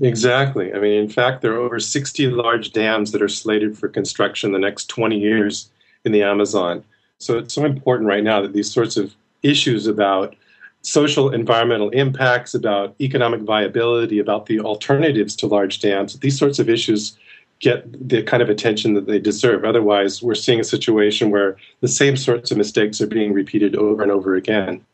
Exactly. 0.00 0.72
I 0.72 0.78
mean, 0.78 0.92
in 0.92 1.08
fact, 1.08 1.42
there 1.42 1.52
are 1.52 1.58
over 1.58 1.80
60 1.80 2.28
large 2.28 2.72
dams 2.72 3.10
that 3.12 3.20
are 3.20 3.28
slated 3.28 3.76
for 3.76 3.88
construction 3.88 4.52
the 4.52 4.58
next 4.58 4.86
20 4.86 5.18
years 5.18 5.70
in 6.04 6.12
the 6.12 6.22
Amazon. 6.22 6.84
So 7.18 7.38
it's 7.38 7.54
so 7.54 7.64
important 7.64 8.08
right 8.08 8.24
now 8.24 8.40
that 8.40 8.52
these 8.52 8.70
sorts 8.70 8.96
of 8.96 9.14
issues 9.42 9.86
about 9.86 10.34
social 10.82 11.30
environmental 11.30 11.90
impacts, 11.90 12.54
about 12.54 12.94
economic 13.00 13.40
viability, 13.40 14.18
about 14.18 14.46
the 14.46 14.60
alternatives 14.60 15.34
to 15.36 15.46
large 15.46 15.80
dams, 15.80 16.18
these 16.18 16.38
sorts 16.38 16.58
of 16.58 16.68
issues 16.68 17.16
get 17.60 18.08
the 18.08 18.22
kind 18.24 18.42
of 18.42 18.50
attention 18.50 18.94
that 18.94 19.06
they 19.06 19.20
deserve. 19.20 19.64
Otherwise, 19.64 20.22
we're 20.22 20.34
seeing 20.34 20.60
a 20.60 20.64
situation 20.64 21.30
where 21.30 21.56
the 21.80 21.88
same 21.88 22.16
sorts 22.16 22.50
of 22.50 22.58
mistakes 22.58 23.00
are 23.00 23.06
being 23.06 23.32
repeated 23.32 23.76
over 23.76 24.02
and 24.02 24.10
over 24.10 24.34
again. 24.34 24.84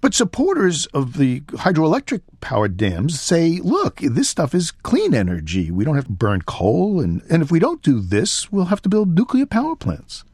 But 0.00 0.12
supporters 0.12 0.86
of 0.86 1.16
the 1.16 1.40
hydroelectric 1.40 2.20
powered 2.40 2.76
dams 2.76 3.18
say, 3.20 3.60
look, 3.62 3.98
this 3.98 4.28
stuff 4.28 4.54
is 4.54 4.70
clean 4.70 5.14
energy. 5.14 5.70
We 5.70 5.84
don't 5.84 5.94
have 5.94 6.06
to 6.06 6.12
burn 6.12 6.42
coal. 6.42 7.00
And, 7.00 7.22
and 7.30 7.42
if 7.42 7.50
we 7.50 7.58
don't 7.58 7.82
do 7.82 8.00
this, 8.00 8.52
we'll 8.52 8.66
have 8.66 8.82
to 8.82 8.88
build 8.88 9.14
nuclear 9.16 9.46
power 9.46 9.74
plants. 9.74 10.24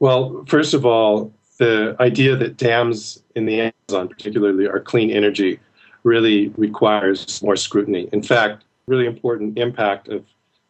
Well, 0.00 0.44
first 0.46 0.74
of 0.74 0.84
all, 0.84 1.32
the 1.58 1.96
idea 2.00 2.36
that 2.36 2.56
dams 2.56 3.22
in 3.34 3.46
the 3.46 3.72
Amazon, 3.88 4.08
particularly, 4.08 4.66
are 4.66 4.80
clean 4.80 5.10
energy 5.10 5.58
really 6.02 6.48
requires 6.56 7.42
more 7.42 7.56
scrutiny. 7.56 8.08
In 8.12 8.22
fact, 8.22 8.64
really 8.86 9.06
important 9.06 9.58
impact 9.58 10.08
of 10.08 10.24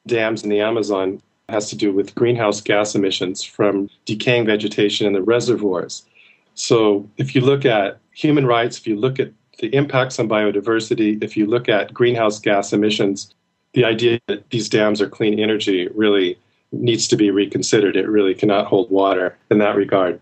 dams 0.07 0.43
in 0.43 0.51
the 0.51 0.61
Amazon 0.61 1.21
has 1.49 1.69
to 1.71 1.77
do 1.77 1.93
with 1.93 2.15
greenhouse 2.15 2.61
gas 2.61 2.95
emissions 2.95 3.43
from 3.43 3.89
decaying 4.05 4.47
vegetation 4.47 5.07
in 5.07 5.13
the 5.13 5.23
reservoirs. 5.23 6.05
So, 6.55 7.09
if 7.19 7.35
you 7.35 7.41
look 7.43 7.65
at 7.65 7.99
human 8.13 8.47
rights, 8.47 8.79
if 8.79 8.87
you 8.87 8.97
look 8.97 9.21
at 9.21 9.31
the 9.59 9.69
impacts 9.75 10.19
on 10.19 10.29
biodiversity, 10.29 11.23
if 11.23 11.37
you 11.37 11.47
look 11.47 11.69
at 11.69 11.93
greenhouse 11.93 12.39
gas 12.39 12.73
emissions, 12.73 13.35
the 13.75 13.85
idea 13.85 14.19
that 14.27 14.49
these 14.51 14.69
dams 14.69 15.01
are 15.01 15.09
clean 15.09 15.39
energy 15.39 15.89
really 15.95 16.39
needs 16.73 17.07
to 17.09 17.17
be 17.17 17.31
reconsidered. 17.31 17.97
It 17.97 18.09
really 18.09 18.35
cannot 18.35 18.67
hold 18.67 18.91
water 18.91 19.37
in 19.51 19.59
that 19.59 19.77
regard. 19.77 20.21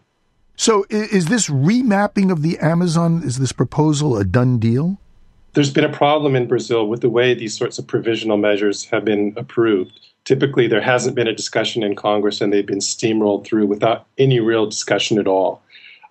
So 0.57 0.87
is 0.89 1.27
this 1.27 1.49
remapping 1.49 2.31
of 2.31 2.43
the 2.43 2.59
Amazon, 2.59 3.23
is 3.25 3.39
this 3.39 3.53
proposal 3.53 4.17
a 4.17 4.25
done 4.25 4.59
deal? 4.59 4.99
there's 5.55 5.73
been 5.73 5.85
a 5.85 5.93
problem 5.93 6.37
in 6.37 6.47
Brazil 6.47 6.87
with 6.87 7.01
the 7.01 7.09
way 7.09 7.33
these 7.33 7.57
sorts 7.57 7.79
of 7.79 7.87
provisional 7.87 8.37
measures 8.37 8.85
have 8.87 9.05
been 9.05 9.33
approved. 9.37 9.99
Typically, 10.25 10.67
there 10.67 10.81
hasn't 10.81 11.15
been 11.15 11.29
a 11.29 11.35
discussion 11.35 11.83
in 11.83 11.95
Congress 11.95 12.41
and 12.41 12.53
they've 12.53 12.67
been 12.67 12.79
steamrolled 12.79 13.45
through 13.45 13.67
without 13.67 14.07
any 14.19 14.41
real 14.41 14.67
discussion 14.67 15.19
at 15.19 15.29
all. 15.29 15.63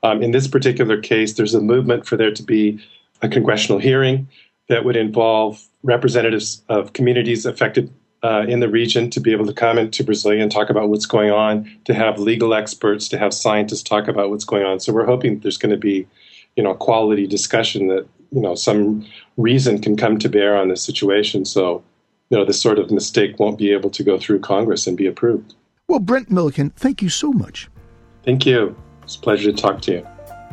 Um, 0.02 0.24
in 0.24 0.32
this 0.32 0.48
particular 0.48 1.00
case, 1.00 1.34
there's 1.34 1.54
a 1.54 1.62
movement 1.62 2.06
for 2.06 2.16
there 2.16 2.32
to 2.32 2.44
be 2.44 2.80
a 3.22 3.30
congressional 3.30 3.80
hearing 3.80 4.28
that 4.70 4.86
would 4.86 4.96
involve 4.96 5.66
representatives 5.84 6.62
of 6.70 6.94
communities 6.94 7.46
affected 7.46 7.92
uh, 8.24 8.46
in 8.48 8.62
the 8.62 8.70
region 8.70 9.10
to 9.10 9.20
be 9.20 9.32
able 9.32 9.46
to 9.46 9.54
come 9.54 9.78
into 9.78 10.04
Brazil 10.04 10.32
and 10.32 10.52
talk 10.52 10.70
about 10.70 10.90
what's 10.90 11.06
going 11.06 11.32
on, 11.32 11.70
to 11.84 11.94
have 11.94 12.18
legal 12.18 12.54
experts, 12.54 13.10
to 13.10 13.18
have 13.18 13.34
scientists 13.34 13.84
talk 13.84 14.08
about 14.08 14.30
what's 14.30 14.46
going 14.46 14.64
on. 14.64 14.80
So 14.80 14.94
we're 14.94 15.06
hoping 15.06 15.40
there's 15.40 15.58
going 15.58 15.72
to 15.72 15.78
be, 15.78 16.08
you 16.56 16.64
know, 16.64 16.74
quality 16.74 17.28
discussion 17.28 17.88
that 17.88 18.08
you 18.32 18.42
know 18.42 18.56
some 18.56 19.06
reason 19.38 19.80
can 19.80 19.96
come 19.96 20.18
to 20.18 20.30
bear 20.30 20.58
on 20.58 20.70
this 20.70 20.82
situation. 20.82 21.46
So 21.46 21.84
you 22.30 22.38
know 22.38 22.46
this 22.46 22.62
sort 22.62 22.80
of 22.80 22.92
mistake 22.92 23.40
won't 23.40 23.58
be 23.58 23.72
able 23.72 23.90
to 23.92 24.04
go 24.04 24.18
through 24.18 24.40
Congress 24.40 24.88
and 24.88 24.98
be 24.98 25.06
approved. 25.06 25.54
Well, 25.88 26.00
Brent 26.00 26.30
Millikan, 26.30 26.74
thank 26.74 27.02
you 27.02 27.10
so 27.10 27.32
much. 27.32 27.70
Thank 28.24 28.46
you. 28.46 28.76
It's 29.04 29.18
a 29.18 29.20
pleasure 29.20 29.52
to 29.52 29.58
talk 29.58 29.82
to 29.82 29.92
you. 29.92 30.08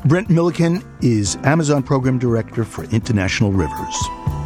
Brent 0.06 0.28
Millikan 0.28 0.84
is 1.04 1.36
Amazon 1.44 1.82
Program 1.84 2.18
Director 2.18 2.64
for 2.64 2.84
International 2.84 3.52
Rivers. 3.52 4.39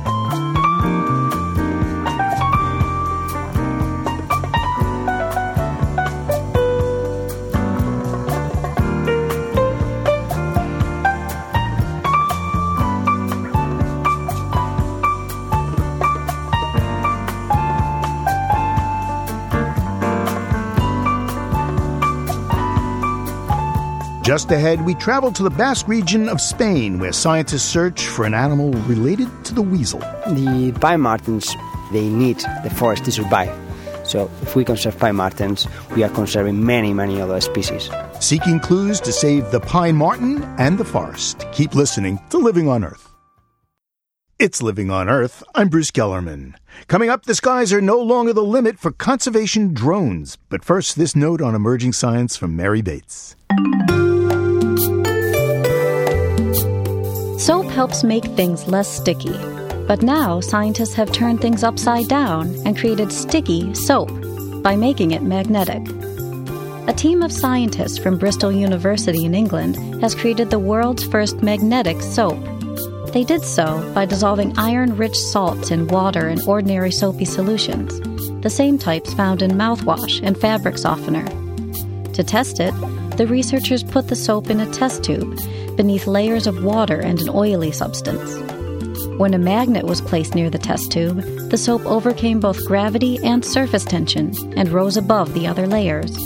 Just 24.25 24.51
ahead, 24.51 24.87
we 24.87 24.95
travel 24.95 25.31
to 25.33 25.43
the 25.43 25.51
Basque 25.51 25.87
region 25.87 26.31
of 26.31 26.41
Spain, 26.41 26.99
where 26.99 27.13
scientists 27.13 27.63
search 27.63 28.07
for 28.07 28.25
an 28.25 28.33
animal 28.33 28.73
related 28.85 29.29
to 29.45 29.53
the 29.53 29.61
weasel. 29.61 29.99
The 29.99 30.73
pine 30.81 31.03
martens, 31.03 31.55
they 31.93 32.09
need 32.09 32.39
the 32.63 32.73
forest 32.75 33.05
to 33.05 33.13
survive. 33.13 33.55
So 34.03 34.31
if 34.41 34.57
we 34.57 34.65
conserve 34.65 34.99
pine 34.99 35.17
martens, 35.17 35.69
we 35.95 36.05
are 36.05 36.09
conserving 36.09 36.65
many, 36.65 36.95
many 36.95 37.21
other 37.21 37.39
species. 37.43 37.91
Seeking 38.19 38.61
clues 38.61 38.99
to 39.03 39.13
save 39.13 39.51
the 39.51 39.61
pine 39.61 39.97
marten 39.97 40.43
and 40.57 40.79
the 40.79 40.87
forest. 40.87 41.45
Keep 41.53 41.75
listening 41.75 42.19
to 42.31 42.39
Living 42.39 42.67
on 42.67 42.83
Earth. 42.83 43.11
It's 44.39 44.63
Living 44.63 44.91
on 44.91 45.11
Earth. 45.11 45.45
I'm 45.55 45.69
Bruce 45.69 45.91
Gellerman. 45.91 46.55
Coming 46.89 47.11
up, 47.11 47.27
the 47.27 47.35
skies 47.35 47.75
are 47.75 47.83
no 47.83 47.99
longer 47.99 48.33
the 48.33 48.43
limit 48.43 48.79
for 48.79 48.91
conservation 48.91 49.75
drones. 49.75 50.39
But 50.49 50.65
first, 50.65 50.97
this 50.97 51.15
note 51.15 51.43
on 51.43 51.55
emerging 51.55 51.93
science 51.93 52.39
from 52.39 52.57
Mary 52.57 52.81
Bates. 52.81 53.37
Helps 57.75 58.05
make 58.05 58.25
things 58.25 58.69
less 58.69 58.89
sticky. 58.89 59.37
But 59.89 60.03
now 60.03 60.41
scientists 60.41 60.95
have 60.95 61.13
turned 61.13 61.41
things 61.41 61.65
upside 61.65 62.09
down 62.09 62.55
and 62.65 62.79
created 62.79 63.13
sticky 63.13 63.75
soap 63.75 64.11
by 64.63 64.77
making 64.77 65.11
it 65.11 65.23
magnetic. 65.23 65.83
A 66.89 66.95
team 66.97 67.23
of 67.23 67.33
scientists 67.33 67.99
from 67.99 68.17
Bristol 68.17 68.53
University 68.53 69.25
in 69.25 69.35
England 69.35 69.77
has 70.01 70.15
created 70.15 70.51
the 70.51 70.59
world's 70.59 71.05
first 71.05 71.43
magnetic 71.43 72.01
soap. 72.01 72.39
They 73.13 73.25
did 73.25 73.43
so 73.43 73.93
by 73.95 74.07
dissolving 74.07 74.57
iron 74.57 74.97
rich 74.97 75.19
salts 75.19 75.71
in 75.71 75.89
water 75.89 76.29
in 76.29 76.41
ordinary 76.43 76.93
soapy 76.93 77.25
solutions, 77.25 78.01
the 78.43 78.51
same 78.51 78.79
types 78.79 79.13
found 79.15 79.43
in 79.43 79.53
mouthwash 79.53 80.21
and 80.23 80.39
fabric 80.39 80.79
softener. 80.79 81.25
To 82.13 82.23
test 82.23 82.61
it, 82.61 82.75
the 83.17 83.27
researchers 83.27 83.83
put 83.83 84.09
the 84.09 84.17
soap 84.17 84.51
in 84.51 84.61
a 84.61 84.71
test 84.73 85.03
tube 85.03 85.39
beneath 85.77 86.07
layers 86.07 86.47
of 86.47 86.65
water 86.65 87.01
and 87.01 87.21
an 87.21 87.29
oily 87.29 87.73
substance. 87.73 88.37
When 89.19 89.35
a 89.35 89.39
magnet 89.39 89.85
was 89.85 90.01
placed 90.01 90.35
near 90.35 90.51
the 90.51 90.59
test 90.59 90.91
tube, 90.91 91.21
the 91.51 91.57
soap 91.57 91.87
overcame 91.87 92.41
both 92.41 92.67
gravity 92.67 93.19
and 93.23 93.45
surface 93.45 93.85
tension 93.85 94.35
and 94.59 94.69
rose 94.71 94.97
above 94.97 95.35
the 95.35 95.47
other 95.47 95.67
layers. 95.67 96.17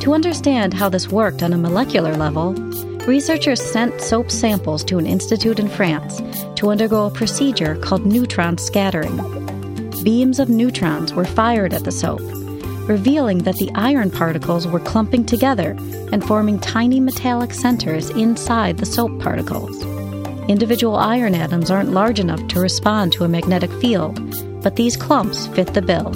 To 0.00 0.12
understand 0.12 0.74
how 0.74 0.88
this 0.88 1.08
worked 1.08 1.42
on 1.42 1.52
a 1.52 1.58
molecular 1.58 2.14
level, 2.14 2.52
researchers 3.06 3.62
sent 3.62 4.00
soap 4.00 4.30
samples 4.30 4.84
to 4.84 4.98
an 4.98 5.06
institute 5.06 5.58
in 5.58 5.68
France 5.68 6.20
to 6.56 6.70
undergo 6.70 7.06
a 7.06 7.10
procedure 7.10 7.76
called 7.76 8.04
neutron 8.04 8.58
scattering. 8.58 9.16
Beams 10.04 10.38
of 10.38 10.48
neutrons 10.48 11.14
were 11.14 11.24
fired 11.24 11.72
at 11.72 11.84
the 11.84 11.92
soap, 11.92 12.20
revealing 12.88 13.38
that 13.38 13.56
the 13.56 13.70
iron 13.74 14.10
particles 14.10 14.66
were 14.66 14.80
clumping 14.80 15.24
together 15.24 15.76
and 16.12 16.24
forming 16.24 16.58
tiny 16.58 17.00
metallic 17.00 17.52
centers 17.52 18.10
inside 18.10 18.78
the 18.78 18.86
soap 18.86 19.20
particles. 19.20 19.84
Individual 20.48 20.96
iron 20.96 21.34
atoms 21.34 21.70
aren't 21.70 21.90
large 21.90 22.20
enough 22.20 22.46
to 22.48 22.60
respond 22.60 23.12
to 23.12 23.24
a 23.24 23.28
magnetic 23.28 23.72
field, 23.80 24.20
but 24.62 24.76
these 24.76 24.96
clumps 24.96 25.48
fit 25.48 25.74
the 25.74 25.82
bill. 25.82 26.12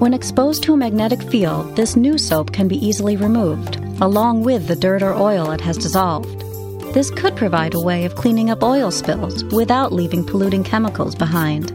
When 0.00 0.12
exposed 0.12 0.62
to 0.64 0.74
a 0.74 0.76
magnetic 0.76 1.22
field, 1.22 1.76
this 1.76 1.96
new 1.96 2.18
soap 2.18 2.52
can 2.52 2.68
be 2.68 2.84
easily 2.84 3.16
removed, 3.16 3.76
along 4.00 4.42
with 4.42 4.66
the 4.66 4.76
dirt 4.76 5.02
or 5.02 5.14
oil 5.14 5.52
it 5.52 5.60
has 5.60 5.78
dissolved. 5.78 6.40
This 6.92 7.10
could 7.10 7.36
provide 7.36 7.74
a 7.74 7.80
way 7.80 8.04
of 8.04 8.14
cleaning 8.14 8.50
up 8.50 8.62
oil 8.62 8.90
spills 8.90 9.44
without 9.44 9.92
leaving 9.92 10.24
polluting 10.24 10.64
chemicals 10.64 11.14
behind. 11.14 11.70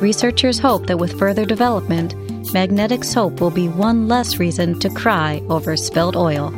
Researchers 0.00 0.58
hope 0.58 0.86
that 0.86 0.98
with 0.98 1.18
further 1.18 1.44
development, 1.44 2.14
magnetic 2.50 3.04
soap 3.04 3.40
will 3.40 3.50
be 3.50 3.68
one 3.68 4.08
less 4.08 4.38
reason 4.38 4.78
to 4.80 4.90
cry 4.90 5.42
over 5.48 5.76
spilled 5.76 6.16
oil. 6.16 6.50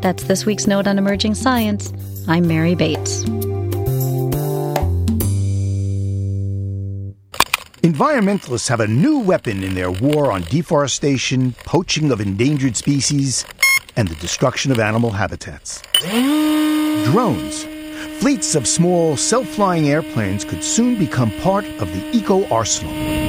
That's 0.00 0.24
this 0.24 0.44
week's 0.44 0.66
Note 0.66 0.86
on 0.86 0.98
Emerging 0.98 1.36
Science. 1.36 1.92
I'm 2.28 2.46
Mary 2.46 2.74
Bates. 2.74 3.24
Environmentalists 7.82 8.68
have 8.68 8.80
a 8.80 8.86
new 8.86 9.18
weapon 9.20 9.62
in 9.62 9.74
their 9.74 9.90
war 9.90 10.32
on 10.32 10.42
deforestation, 10.42 11.52
poaching 11.64 12.10
of 12.10 12.20
endangered 12.20 12.76
species, 12.76 13.44
and 13.96 14.08
the 14.08 14.14
destruction 14.16 14.72
of 14.72 14.80
animal 14.80 15.10
habitats. 15.10 15.82
Drones. 17.04 17.64
Fleets 18.20 18.54
of 18.54 18.68
small, 18.68 19.16
self 19.16 19.48
flying 19.48 19.88
airplanes 19.88 20.44
could 20.44 20.62
soon 20.62 20.96
become 20.96 21.30
part 21.40 21.64
of 21.80 21.92
the 21.92 22.16
eco 22.16 22.48
arsenal. 22.48 23.21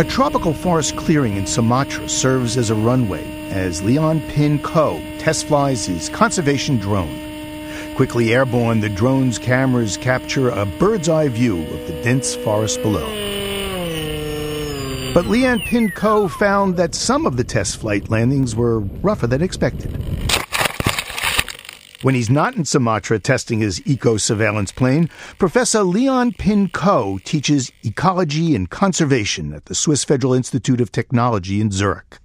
A 0.00 0.04
tropical 0.04 0.54
forest 0.54 0.96
clearing 0.96 1.36
in 1.36 1.46
Sumatra 1.46 2.08
serves 2.08 2.56
as 2.56 2.70
a 2.70 2.74
runway 2.74 3.22
as 3.50 3.82
Lian 3.82 4.26
Pin 4.30 4.58
Koh 4.58 4.98
test 5.18 5.44
flies 5.44 5.84
his 5.84 6.08
conservation 6.08 6.78
drone. 6.78 7.20
Quickly 7.96 8.32
airborne, 8.32 8.80
the 8.80 8.88
drone's 8.88 9.38
cameras 9.38 9.98
capture 9.98 10.48
a 10.48 10.64
bird's 10.64 11.10
eye 11.10 11.28
view 11.28 11.60
of 11.64 11.86
the 11.86 12.00
dense 12.02 12.34
forest 12.34 12.80
below. 12.80 13.06
But 15.12 15.26
Lian 15.26 15.60
Pin 15.66 15.90
Koh 15.90 16.28
found 16.28 16.78
that 16.78 16.94
some 16.94 17.26
of 17.26 17.36
the 17.36 17.44
test 17.44 17.76
flight 17.76 18.08
landings 18.08 18.56
were 18.56 18.80
rougher 18.80 19.26
than 19.26 19.42
expected. 19.42 19.99
When 22.02 22.14
he's 22.14 22.30
not 22.30 22.56
in 22.56 22.64
Sumatra 22.64 23.18
testing 23.18 23.60
his 23.60 23.86
eco 23.86 24.16
surveillance 24.16 24.72
plane, 24.72 25.10
Professor 25.38 25.80
Lian 25.80 26.32
Pin 26.32 26.70
Koh 26.70 27.18
teaches 27.24 27.70
ecology 27.84 28.56
and 28.56 28.70
conservation 28.70 29.52
at 29.52 29.66
the 29.66 29.74
Swiss 29.74 30.02
Federal 30.02 30.32
Institute 30.32 30.80
of 30.80 30.90
Technology 30.90 31.60
in 31.60 31.70
Zurich. 31.70 32.16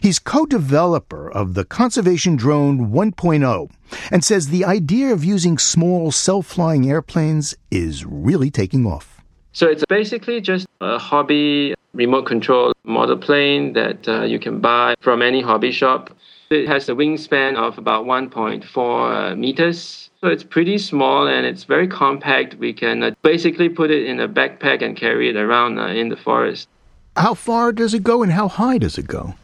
He's 0.00 0.18
co 0.18 0.46
developer 0.46 1.30
of 1.30 1.52
the 1.52 1.66
Conservation 1.66 2.36
Drone 2.36 2.90
1.0 2.92 3.70
and 4.10 4.24
says 4.24 4.48
the 4.48 4.64
idea 4.64 5.12
of 5.12 5.22
using 5.22 5.58
small 5.58 6.10
self 6.10 6.46
flying 6.46 6.88
airplanes 6.88 7.54
is 7.70 8.06
really 8.06 8.50
taking 8.50 8.86
off. 8.86 9.20
So 9.52 9.66
it's 9.66 9.84
basically 9.86 10.40
just 10.40 10.66
a 10.80 10.98
hobby 10.98 11.74
remote 11.92 12.24
control 12.24 12.72
model 12.84 13.18
plane 13.18 13.74
that 13.74 14.08
uh, 14.08 14.22
you 14.22 14.38
can 14.38 14.60
buy 14.60 14.94
from 15.02 15.20
any 15.20 15.42
hobby 15.42 15.72
shop. 15.72 16.16
It 16.54 16.68
has 16.68 16.88
a 16.88 16.92
wingspan 16.92 17.56
of 17.56 17.78
about 17.78 18.06
1.4 18.06 19.32
uh, 19.32 19.34
meters. 19.34 20.08
So 20.20 20.28
it's 20.28 20.44
pretty 20.44 20.78
small 20.78 21.26
and 21.26 21.44
it's 21.44 21.64
very 21.64 21.88
compact. 21.88 22.54
We 22.54 22.72
can 22.72 23.02
uh, 23.02 23.10
basically 23.22 23.68
put 23.68 23.90
it 23.90 24.06
in 24.06 24.20
a 24.20 24.28
backpack 24.28 24.80
and 24.80 24.96
carry 24.96 25.28
it 25.28 25.36
around 25.36 25.80
uh, 25.80 25.88
in 25.88 26.10
the 26.10 26.16
forest. 26.16 26.68
How 27.16 27.34
far 27.34 27.72
does 27.72 27.92
it 27.92 28.04
go 28.04 28.22
and 28.22 28.30
how 28.30 28.46
high 28.46 28.78
does 28.78 28.98
it 28.98 29.08
go? 29.08 29.34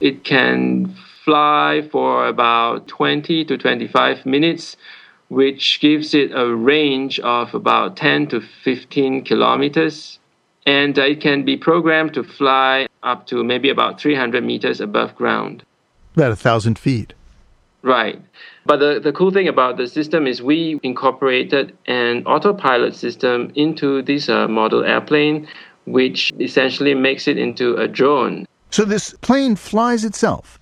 It 0.00 0.24
can 0.24 0.94
fly 1.24 1.88
for 1.90 2.26
about 2.26 2.86
20 2.86 3.46
to 3.46 3.56
25 3.56 4.26
minutes, 4.26 4.76
which 5.28 5.80
gives 5.80 6.12
it 6.12 6.32
a 6.34 6.54
range 6.54 7.18
of 7.20 7.54
about 7.54 7.96
10 7.96 8.28
to 8.28 8.42
15 8.62 9.24
kilometers. 9.24 10.18
And 10.66 10.98
uh, 10.98 11.02
it 11.02 11.22
can 11.22 11.46
be 11.46 11.56
programmed 11.56 12.12
to 12.12 12.22
fly 12.22 12.88
up 13.02 13.26
to 13.28 13.42
maybe 13.42 13.70
about 13.70 13.98
300 13.98 14.44
meters 14.44 14.82
above 14.82 15.14
ground 15.16 15.64
about 16.18 16.32
a 16.32 16.36
thousand 16.36 16.78
feet. 16.78 17.14
Right. 17.82 18.20
But 18.66 18.78
the, 18.78 19.00
the 19.00 19.12
cool 19.12 19.30
thing 19.30 19.46
about 19.46 19.76
the 19.76 19.86
system 19.86 20.26
is 20.26 20.42
we 20.42 20.80
incorporated 20.82 21.76
an 21.86 22.26
autopilot 22.26 22.96
system 22.96 23.52
into 23.54 24.02
this 24.02 24.28
uh, 24.28 24.48
model 24.48 24.84
airplane, 24.84 25.46
which 25.86 26.32
essentially 26.40 26.94
makes 26.94 27.28
it 27.28 27.38
into 27.38 27.76
a 27.76 27.86
drone. 27.86 28.46
So 28.70 28.84
this 28.84 29.14
plane 29.20 29.54
flies 29.54 30.04
itself? 30.04 30.58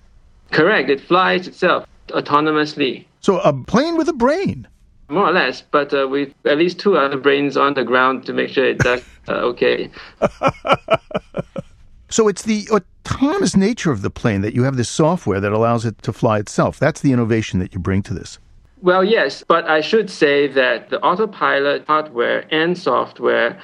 Correct. 0.51 0.89
It 0.89 1.01
flies 1.01 1.47
itself 1.47 1.85
autonomously. 2.09 3.05
So 3.21 3.39
a 3.39 3.51
plane 3.51 3.97
with 3.97 4.07
a 4.07 4.13
brain? 4.13 4.67
More 5.09 5.27
or 5.27 5.33
less, 5.33 5.61
but 5.61 5.93
uh, 5.93 6.07
with 6.07 6.33
at 6.45 6.57
least 6.57 6.79
two 6.79 6.97
other 6.97 7.17
brains 7.17 7.57
on 7.57 7.73
the 7.73 7.83
ground 7.83 8.25
to 8.25 8.33
make 8.33 8.49
sure 8.49 8.65
it 8.65 8.77
does 8.79 9.01
uh, 9.27 9.33
okay. 9.51 9.89
so 12.09 12.27
it's 12.27 12.43
the 12.43 12.67
autonomous 12.69 13.55
nature 13.55 13.91
of 13.91 14.01
the 14.01 14.09
plane 14.09 14.41
that 14.41 14.53
you 14.53 14.63
have 14.63 14.77
this 14.77 14.89
software 14.89 15.39
that 15.39 15.51
allows 15.51 15.85
it 15.85 16.01
to 16.03 16.13
fly 16.13 16.39
itself. 16.39 16.79
That's 16.79 17.01
the 17.01 17.11
innovation 17.11 17.59
that 17.59 17.73
you 17.73 17.79
bring 17.79 18.01
to 18.03 18.13
this. 18.13 18.39
Well, 18.81 19.03
yes, 19.03 19.43
but 19.47 19.65
I 19.65 19.81
should 19.81 20.09
say 20.09 20.47
that 20.47 20.89
the 20.89 21.01
autopilot 21.01 21.85
hardware 21.87 22.45
and 22.51 22.77
software 22.77 23.59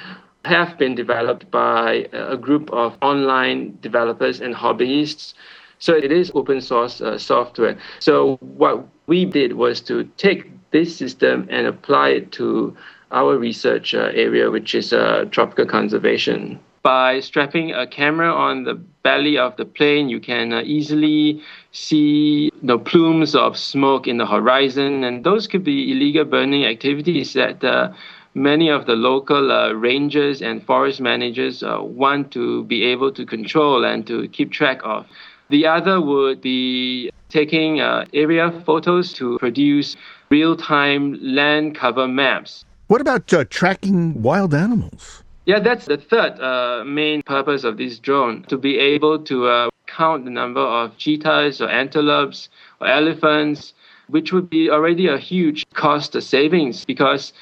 have 0.45 0.77
been 0.77 0.95
developed 0.95 1.49
by 1.51 2.09
a 2.11 2.35
group 2.35 2.69
of 2.71 2.97
online 3.01 3.77
developers 3.81 4.41
and 4.41 4.53
hobbyists. 4.55 5.33
So 5.79 5.93
it 5.93 6.11
is 6.11 6.31
open 6.33 6.61
source 6.61 6.99
uh, 6.99 7.17
software. 7.17 7.77
So 7.99 8.37
what 8.37 8.87
we 9.07 9.25
did 9.25 9.53
was 9.53 9.81
to 9.81 10.03
take 10.17 10.51
this 10.71 10.95
system 10.95 11.47
and 11.49 11.67
apply 11.67 12.09
it 12.09 12.31
to 12.33 12.75
our 13.11 13.37
research 13.37 13.93
uh, 13.93 14.11
area, 14.13 14.49
which 14.49 14.73
is 14.73 14.91
uh, 14.91 15.25
tropical 15.29 15.65
conservation. 15.65 16.59
By 16.83 17.21
strapping 17.21 17.71
a 17.71 17.87
camera 17.87 18.29
on 18.29 18.65
the 18.65 18.73
belly 18.73 19.37
of 19.37 19.55
the 19.55 19.63
plane, 19.63 20.09
you 20.09 20.19
can 20.19 20.51
uh, 20.51 20.63
easily 20.65 21.41
see 21.71 22.51
the 22.61 22.77
plumes 22.77 23.35
of 23.35 23.57
smoke 23.57 24.05
in 24.05 24.17
the 24.17 24.25
horizon, 24.25 25.05
and 25.05 25.23
those 25.23 25.47
could 25.47 25.63
be 25.63 25.93
illegal 25.93 26.25
burning 26.25 26.65
activities 26.65 27.31
that 27.33 27.63
uh, 27.63 27.93
many 28.33 28.67
of 28.69 28.85
the 28.85 28.97
local 28.97 29.49
uh, 29.49 29.71
rangers 29.71 30.41
and 30.41 30.61
forest 30.65 30.99
managers 30.99 31.63
uh, 31.63 31.77
want 31.81 32.31
to 32.33 32.65
be 32.65 32.83
able 32.83 33.13
to 33.13 33.25
control 33.25 33.85
and 33.85 34.05
to 34.07 34.27
keep 34.27 34.51
track 34.51 34.81
of. 34.83 35.07
The 35.49 35.65
other 35.65 36.01
would 36.01 36.41
be 36.41 37.11
taking 37.29 37.79
uh, 37.79 38.05
area 38.13 38.51
photos 38.65 39.13
to 39.13 39.37
produce 39.39 39.95
real 40.29 40.57
time 40.57 41.17
land 41.21 41.75
cover 41.75 42.09
maps. 42.09 42.65
What 42.87 42.99
about 42.99 43.33
uh, 43.33 43.45
tracking 43.49 44.21
wild 44.21 44.53
animals? 44.53 45.23
Yeah, 45.45 45.59
that's 45.59 45.87
the 45.87 45.97
third 45.97 46.39
uh, 46.39 46.85
main 46.85 47.21
purpose 47.21 47.65
of 47.65 47.75
this 47.77 47.99
drone 47.99 48.43
to 48.43 48.57
be 48.57 48.77
able 48.79 49.19
to 49.25 49.47
uh, 49.47 49.69
count 49.87 50.23
the 50.23 50.31
number 50.31 50.61
of 50.61 50.97
cheetahs 50.97 51.59
or 51.59 51.67
antelopes 51.67 52.47
or 52.79 52.87
elephants, 52.87 53.73
which 54.07 54.31
would 54.31 54.49
be 54.49 54.69
already 54.69 55.07
a 55.07 55.17
huge 55.17 55.65
cost 55.73 56.19
savings 56.21 56.85
because 56.85 57.33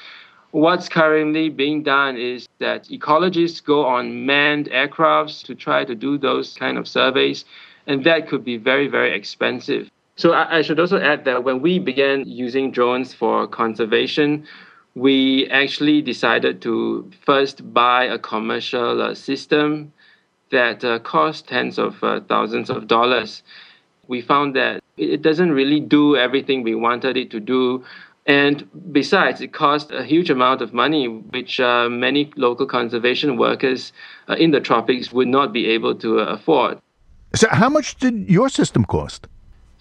what's 0.50 0.88
currently 0.88 1.48
being 1.48 1.84
done 1.84 2.16
is 2.16 2.48
that 2.58 2.88
ecologists 2.88 3.64
go 3.64 3.86
on 3.86 4.26
manned 4.26 4.68
aircrafts 4.70 5.44
to 5.44 5.54
try 5.54 5.84
to 5.84 5.94
do 5.94 6.18
those 6.18 6.54
kind 6.54 6.78
of 6.78 6.88
surveys, 6.88 7.44
and 7.86 8.02
that 8.02 8.28
could 8.28 8.44
be 8.44 8.56
very, 8.56 8.88
very 8.88 9.14
expensive. 9.14 9.88
So 10.16 10.32
I, 10.32 10.58
I 10.58 10.62
should 10.62 10.80
also 10.80 10.98
add 10.98 11.24
that 11.26 11.44
when 11.44 11.62
we 11.62 11.78
began 11.78 12.26
using 12.26 12.72
drones 12.72 13.14
for 13.14 13.46
conservation, 13.46 14.44
we 14.94 15.48
actually 15.48 16.02
decided 16.02 16.60
to 16.62 17.10
first 17.24 17.72
buy 17.72 18.04
a 18.04 18.18
commercial 18.18 19.00
uh, 19.00 19.14
system 19.14 19.92
that 20.50 20.84
uh, 20.84 20.98
cost 20.98 21.48
tens 21.48 21.78
of 21.78 22.02
uh, 22.04 22.20
thousands 22.28 22.68
of 22.68 22.86
dollars. 22.86 23.42
We 24.06 24.20
found 24.20 24.54
that 24.56 24.82
it 24.96 25.22
doesn't 25.22 25.52
really 25.52 25.80
do 25.80 26.16
everything 26.16 26.62
we 26.62 26.74
wanted 26.74 27.16
it 27.16 27.30
to 27.30 27.40
do. 27.40 27.84
And 28.26 28.68
besides, 28.92 29.40
it 29.40 29.52
cost 29.52 29.90
a 29.90 30.04
huge 30.04 30.30
amount 30.30 30.62
of 30.62 30.72
money, 30.72 31.08
which 31.08 31.58
uh, 31.58 31.88
many 31.88 32.30
local 32.36 32.66
conservation 32.66 33.36
workers 33.36 33.92
uh, 34.28 34.34
in 34.34 34.52
the 34.52 34.60
tropics 34.60 35.12
would 35.12 35.28
not 35.28 35.52
be 35.52 35.66
able 35.66 35.94
to 35.96 36.20
uh, 36.20 36.24
afford. 36.26 36.78
So, 37.34 37.48
how 37.50 37.70
much 37.70 37.96
did 37.96 38.28
your 38.28 38.48
system 38.48 38.84
cost? 38.84 39.26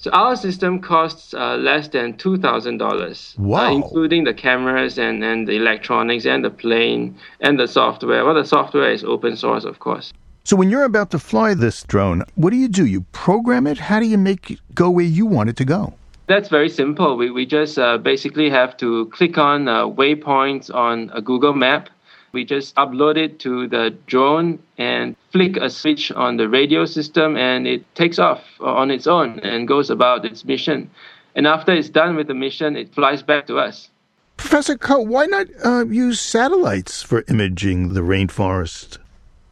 So 0.01 0.09
our 0.09 0.35
system 0.35 0.79
costs 0.79 1.35
uh, 1.35 1.57
less 1.57 1.87
than 1.87 2.17
two 2.17 2.35
thousand 2.35 2.79
dollars. 2.79 3.35
Uh, 3.37 3.43
wow! 3.43 3.67
Uh, 3.67 3.75
including 3.75 4.23
the 4.23 4.33
cameras 4.33 4.97
and, 4.97 5.23
and 5.23 5.47
the 5.47 5.53
electronics 5.53 6.25
and 6.25 6.43
the 6.43 6.49
plane 6.49 7.15
and 7.39 7.59
the 7.59 7.67
software. 7.67 8.25
Well, 8.25 8.33
the 8.33 8.43
software 8.43 8.91
is 8.91 9.03
open 9.03 9.37
source, 9.37 9.63
of 9.63 9.77
course. 9.77 10.11
So 10.43 10.55
when 10.55 10.71
you're 10.71 10.85
about 10.85 11.11
to 11.11 11.19
fly 11.19 11.53
this 11.53 11.83
drone, 11.83 12.23
what 12.33 12.49
do 12.49 12.55
you 12.55 12.67
do? 12.67 12.87
You 12.87 13.01
program 13.11 13.67
it. 13.67 13.77
How 13.77 13.99
do 13.99 14.07
you 14.07 14.17
make 14.17 14.49
it 14.49 14.59
go 14.73 14.89
where 14.89 15.05
you 15.05 15.27
want 15.27 15.49
it 15.49 15.57
to 15.57 15.65
go? 15.65 15.93
That's 16.25 16.49
very 16.49 16.69
simple. 16.69 17.15
We 17.15 17.29
we 17.29 17.45
just 17.45 17.77
uh, 17.77 17.99
basically 17.99 18.49
have 18.49 18.77
to 18.77 19.05
click 19.07 19.37
on 19.37 19.67
uh, 19.67 19.85
waypoints 19.85 20.73
on 20.73 21.11
a 21.13 21.21
Google 21.21 21.53
map 21.53 21.91
we 22.31 22.45
just 22.45 22.75
upload 22.75 23.17
it 23.17 23.39
to 23.39 23.67
the 23.67 23.95
drone 24.07 24.59
and 24.77 25.15
flick 25.31 25.57
a 25.57 25.69
switch 25.69 26.11
on 26.11 26.37
the 26.37 26.47
radio 26.47 26.85
system, 26.85 27.37
and 27.37 27.67
it 27.67 27.83
takes 27.95 28.19
off 28.19 28.43
on 28.59 28.91
its 28.91 29.07
own 29.07 29.39
and 29.39 29.67
goes 29.67 29.89
about 29.89 30.25
its 30.25 30.45
mission. 30.45 30.89
And 31.35 31.47
after 31.47 31.71
it's 31.71 31.89
done 31.89 32.15
with 32.15 32.27
the 32.27 32.33
mission, 32.33 32.75
it 32.75 32.93
flies 32.93 33.23
back 33.23 33.47
to 33.47 33.57
us. 33.57 33.89
Professor 34.37 34.77
Koh, 34.77 34.99
why 34.99 35.27
not 35.27 35.47
uh, 35.63 35.85
use 35.85 36.19
satellites 36.19 37.03
for 37.03 37.23
imaging 37.27 37.93
the 37.93 38.01
rainforest? 38.01 38.97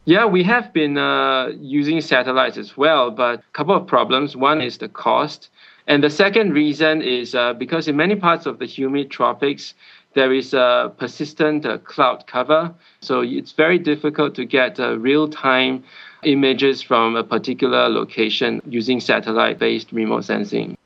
Yeah, 0.04 0.26
we 0.26 0.42
have 0.42 0.72
been 0.72 0.98
uh, 0.98 1.52
using 1.60 2.00
satellites 2.00 2.56
as 2.56 2.76
well, 2.76 3.10
but 3.10 3.40
a 3.40 3.42
couple 3.52 3.76
of 3.76 3.86
problems. 3.86 4.36
One 4.36 4.60
is 4.60 4.78
the 4.78 4.88
cost. 4.88 5.48
And 5.86 6.02
the 6.02 6.10
second 6.10 6.52
reason 6.52 7.02
is 7.02 7.34
uh, 7.34 7.52
because 7.54 7.88
in 7.88 7.96
many 7.96 8.16
parts 8.16 8.46
of 8.46 8.58
the 8.58 8.66
humid 8.66 9.10
tropics, 9.10 9.74
there 10.14 10.32
is 10.32 10.54
a 10.54 10.92
persistent 10.98 11.64
uh, 11.64 11.78
cloud 11.78 12.26
cover. 12.26 12.74
So 13.00 13.20
it's 13.20 13.52
very 13.52 13.78
difficult 13.78 14.34
to 14.36 14.44
get 14.44 14.80
uh, 14.80 14.98
real 14.98 15.28
time 15.28 15.84
images 16.24 16.82
from 16.82 17.16
a 17.16 17.24
particular 17.24 17.88
location 17.88 18.60
using 18.66 19.00
satellite 19.00 19.58
based 19.58 19.92
remote 19.92 20.24
sensing. 20.24 20.76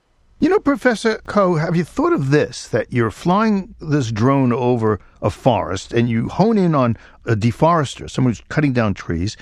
You 0.40 0.50
know, 0.50 0.58
Professor 0.58 1.22
Koh, 1.26 1.54
have 1.54 1.74
you 1.74 1.84
thought 1.84 2.12
of 2.12 2.30
this? 2.30 2.68
That 2.68 2.92
you're 2.92 3.10
flying 3.10 3.74
this 3.80 4.10
drone 4.10 4.52
over 4.52 5.00
a 5.22 5.30
forest 5.30 5.92
and 5.92 6.08
you 6.08 6.28
hone 6.28 6.58
in 6.58 6.74
on 6.74 6.98
a 7.24 7.34
deforester, 7.34 8.10
someone 8.10 8.32
who's 8.32 8.42
cutting 8.48 8.72
down 8.72 8.94
trees, 8.94 9.36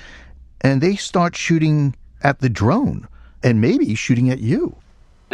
and 0.61 0.81
they 0.81 0.95
start 0.95 1.35
shooting 1.35 1.97
at 2.23 2.38
the 2.38 2.49
drone 2.49 3.09
and 3.42 3.61
maybe 3.61 3.95
shooting 3.95 4.31
at 4.31 4.38
you. 4.38 4.77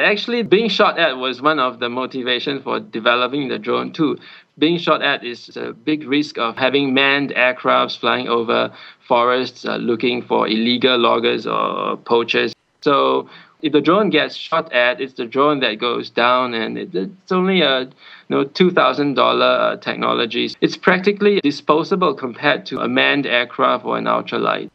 Actually, 0.01 0.43
being 0.43 0.69
shot 0.69 0.99
at 0.99 1.17
was 1.17 1.41
one 1.43 1.59
of 1.59 1.81
the 1.81 1.89
motivations 1.89 2.63
for 2.63 2.81
developing 2.81 3.49
the 3.49 3.59
drone 3.59 3.93
too. 3.93 4.19
Being 4.59 4.79
shot 4.79 5.03
at 5.03 5.25
is 5.25 5.57
a 5.57 5.73
big 5.73 6.05
risk 6.05 6.39
of 6.39 6.57
having 6.57 6.95
manned 6.95 7.31
aircrafts 7.31 7.99
flying 7.99 8.29
over 8.29 8.73
forests 9.07 9.65
uh, 9.65 9.77
looking 9.77 10.23
for 10.23 10.49
illegal 10.49 10.99
loggers 10.99 11.47
or 11.47 11.97
poachers. 11.97 12.55
So 12.81 13.29
if 13.63 13.73
the 13.73 13.81
drone 13.81 14.11
gets 14.11 14.37
shot 14.37 14.73
at, 14.73 15.01
it's 15.01 15.15
the 15.15 15.27
drone 15.27 15.61
that 15.61 15.79
goes 15.79 16.11
down, 16.11 16.55
and 16.55 16.79
it, 16.79 16.95
it's 16.95 17.33
only 17.33 17.63
a 17.63 17.89
know 18.29 18.45
two 18.45 18.71
thousand 18.71 19.15
dollar 19.15 19.77
technology. 19.79 20.51
It's 20.61 20.77
practically 20.77 21.41
disposable 21.41 22.15
compared 22.15 22.67
to 22.67 22.81
a 22.81 22.89
manned 22.89 23.27
aircraft 23.27 23.85
or 23.85 23.99
an 23.99 24.05
ultralight. 24.05 24.71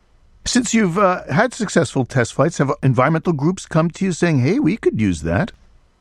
Since 0.46 0.74
you've 0.74 0.98
uh, 0.98 1.24
had 1.32 1.54
successful 1.54 2.06
test 2.06 2.34
flights, 2.34 2.58
have 2.58 2.72
environmental 2.84 3.32
groups 3.32 3.66
come 3.66 3.90
to 3.92 4.06
you 4.06 4.12
saying, 4.12 4.40
hey, 4.40 4.60
we 4.60 4.76
could 4.76 5.00
use 5.00 5.22
that? 5.22 5.54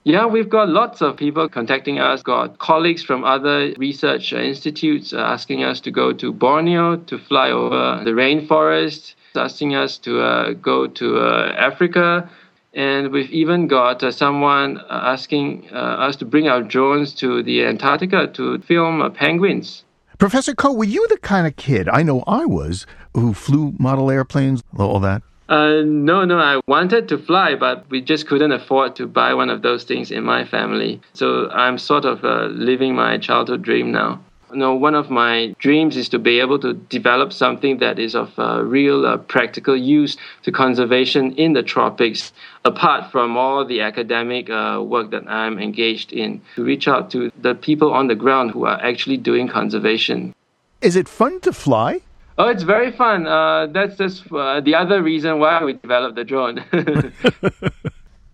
Yeah, 0.04 0.26
we've 0.26 0.48
got 0.48 0.68
lots 0.68 1.00
of 1.00 1.16
people 1.16 1.48
contacting 1.48 2.00
us, 2.00 2.22
got 2.22 2.58
colleagues 2.58 3.04
from 3.04 3.22
other 3.22 3.72
research 3.78 4.32
uh, 4.32 4.38
institutes 4.38 5.12
uh, 5.12 5.18
asking 5.18 5.62
us 5.62 5.78
to 5.82 5.92
go 5.92 6.12
to 6.12 6.32
Borneo 6.32 6.96
to 6.96 7.18
fly 7.18 7.50
over 7.52 8.02
the 8.04 8.10
rainforest, 8.10 9.14
asking 9.36 9.76
us 9.76 9.98
to 9.98 10.20
uh, 10.20 10.52
go 10.54 10.88
to 10.88 11.18
uh, 11.18 11.54
Africa. 11.56 12.28
And 12.74 13.12
we've 13.12 13.30
even 13.30 13.68
got 13.68 14.02
uh, 14.02 14.10
someone 14.10 14.78
uh, 14.78 14.84
asking 15.04 15.68
us 15.70 16.16
to 16.16 16.24
bring 16.24 16.48
our 16.48 16.62
drones 16.62 17.14
to 17.16 17.44
the 17.44 17.64
Antarctica 17.64 18.26
to 18.26 18.58
film 18.58 19.08
penguins. 19.12 19.84
Professor 20.18 20.54
Koh, 20.54 20.72
were 20.72 20.84
you 20.84 21.06
the 21.08 21.18
kind 21.18 21.46
of 21.46 21.56
kid, 21.56 21.88
I 21.88 22.02
know 22.02 22.22
I 22.26 22.44
was, 22.44 22.86
who 23.14 23.34
flew 23.34 23.74
model 23.78 24.10
airplanes, 24.10 24.62
all 24.78 25.00
that? 25.00 25.22
Uh, 25.48 25.82
no, 25.84 26.24
no, 26.24 26.38
I 26.38 26.60
wanted 26.66 27.08
to 27.08 27.18
fly, 27.18 27.54
but 27.54 27.84
we 27.90 28.00
just 28.00 28.26
couldn't 28.26 28.52
afford 28.52 28.96
to 28.96 29.06
buy 29.06 29.34
one 29.34 29.50
of 29.50 29.60
those 29.60 29.84
things 29.84 30.10
in 30.10 30.24
my 30.24 30.44
family. 30.44 31.00
So 31.12 31.50
I'm 31.50 31.76
sort 31.76 32.04
of 32.04 32.24
uh, 32.24 32.46
living 32.46 32.94
my 32.94 33.18
childhood 33.18 33.62
dream 33.62 33.92
now 33.92 34.20
you 34.52 34.58
know, 34.58 34.74
one 34.74 34.94
of 34.94 35.10
my 35.10 35.54
dreams 35.58 35.96
is 35.96 36.08
to 36.10 36.18
be 36.18 36.38
able 36.38 36.58
to 36.58 36.74
develop 36.74 37.32
something 37.32 37.78
that 37.78 37.98
is 37.98 38.14
of 38.14 38.38
uh, 38.38 38.62
real 38.62 39.06
uh, 39.06 39.16
practical 39.16 39.74
use 39.74 40.16
to 40.42 40.52
conservation 40.52 41.32
in 41.32 41.54
the 41.54 41.62
tropics, 41.62 42.32
apart 42.64 43.10
from 43.10 43.36
all 43.36 43.64
the 43.64 43.80
academic 43.80 44.50
uh, 44.50 44.80
work 44.84 45.10
that 45.10 45.26
I'm 45.28 45.58
engaged 45.58 46.12
in, 46.12 46.42
to 46.56 46.64
reach 46.64 46.86
out 46.86 47.10
to 47.12 47.32
the 47.40 47.54
people 47.54 47.92
on 47.92 48.08
the 48.08 48.14
ground 48.14 48.50
who 48.50 48.66
are 48.66 48.80
actually 48.82 49.16
doing 49.16 49.48
conservation. 49.48 50.34
Is 50.80 50.96
it 50.96 51.08
fun 51.08 51.40
to 51.40 51.52
fly? 51.52 52.00
Oh, 52.38 52.48
it's 52.48 52.62
very 52.62 52.92
fun. 52.92 53.26
Uh, 53.26 53.66
that's 53.66 53.96
just 53.96 54.30
uh, 54.32 54.60
the 54.60 54.74
other 54.74 55.02
reason 55.02 55.38
why 55.38 55.62
we 55.62 55.74
developed 55.74 56.16
the 56.16 56.24
drone. 56.24 56.64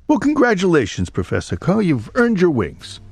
Well, 0.08 0.18
congratulations, 0.18 1.10
Professor 1.10 1.58
Koh. 1.58 1.80
You've 1.80 2.10
earned 2.14 2.40
your 2.40 2.50
wings. 2.50 3.00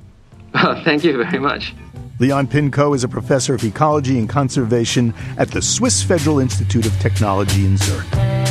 Oh, 0.59 0.81
thank 0.85 1.05
you 1.05 1.23
very 1.23 1.39
much. 1.39 1.75
Lian 2.19 2.49
Pin 2.49 2.71
Koh 2.71 2.95
is 2.95 3.05
a 3.05 3.09
professor 3.09 3.55
of 3.55 3.63
ecology 3.63 4.19
and 4.19 4.27
conservation 4.27 5.13
at 5.37 5.51
the 5.51 5.61
Swiss 5.61 6.03
Federal 6.03 6.39
Institute 6.39 6.87
of 6.87 6.99
Technology 6.99 7.67
in 7.67 7.77
Zurich. 7.77 8.46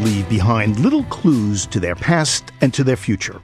Leave 0.00 0.28
behind 0.28 0.80
little 0.80 1.04
clues 1.04 1.66
to 1.66 1.80
their 1.80 1.94
past 1.94 2.52
and 2.60 2.72
to 2.74 2.84
their 2.84 2.96
future. 2.96 3.40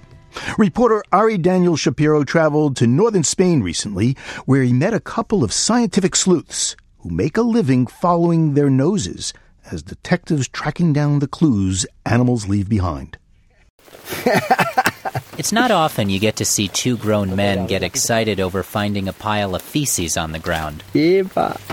Reporter 0.58 1.02
Ari 1.12 1.38
Daniel 1.38 1.76
Shapiro 1.76 2.24
traveled 2.24 2.76
to 2.76 2.86
northern 2.86 3.24
Spain 3.24 3.62
recently, 3.62 4.16
where 4.44 4.62
he 4.62 4.72
met 4.72 4.94
a 4.94 5.00
couple 5.00 5.44
of 5.44 5.52
scientific 5.52 6.16
sleuths 6.16 6.76
who 6.98 7.10
make 7.10 7.36
a 7.36 7.42
living 7.42 7.86
following 7.86 8.54
their 8.54 8.70
noses 8.70 9.32
as 9.70 9.82
detectives 9.82 10.48
tracking 10.48 10.92
down 10.92 11.18
the 11.18 11.28
clues 11.28 11.86
animals 12.04 12.48
leave 12.48 12.68
behind. 12.68 13.18
It's 15.38 15.52
not 15.52 15.70
often 15.70 16.08
you 16.08 16.18
get 16.18 16.36
to 16.36 16.46
see 16.46 16.68
two 16.68 16.96
grown 16.96 17.36
men 17.36 17.66
get 17.66 17.82
excited 17.82 18.40
over 18.40 18.62
finding 18.62 19.06
a 19.06 19.12
pile 19.12 19.54
of 19.54 19.60
feces 19.60 20.16
on 20.16 20.32
the 20.32 20.38
ground. 20.38 20.82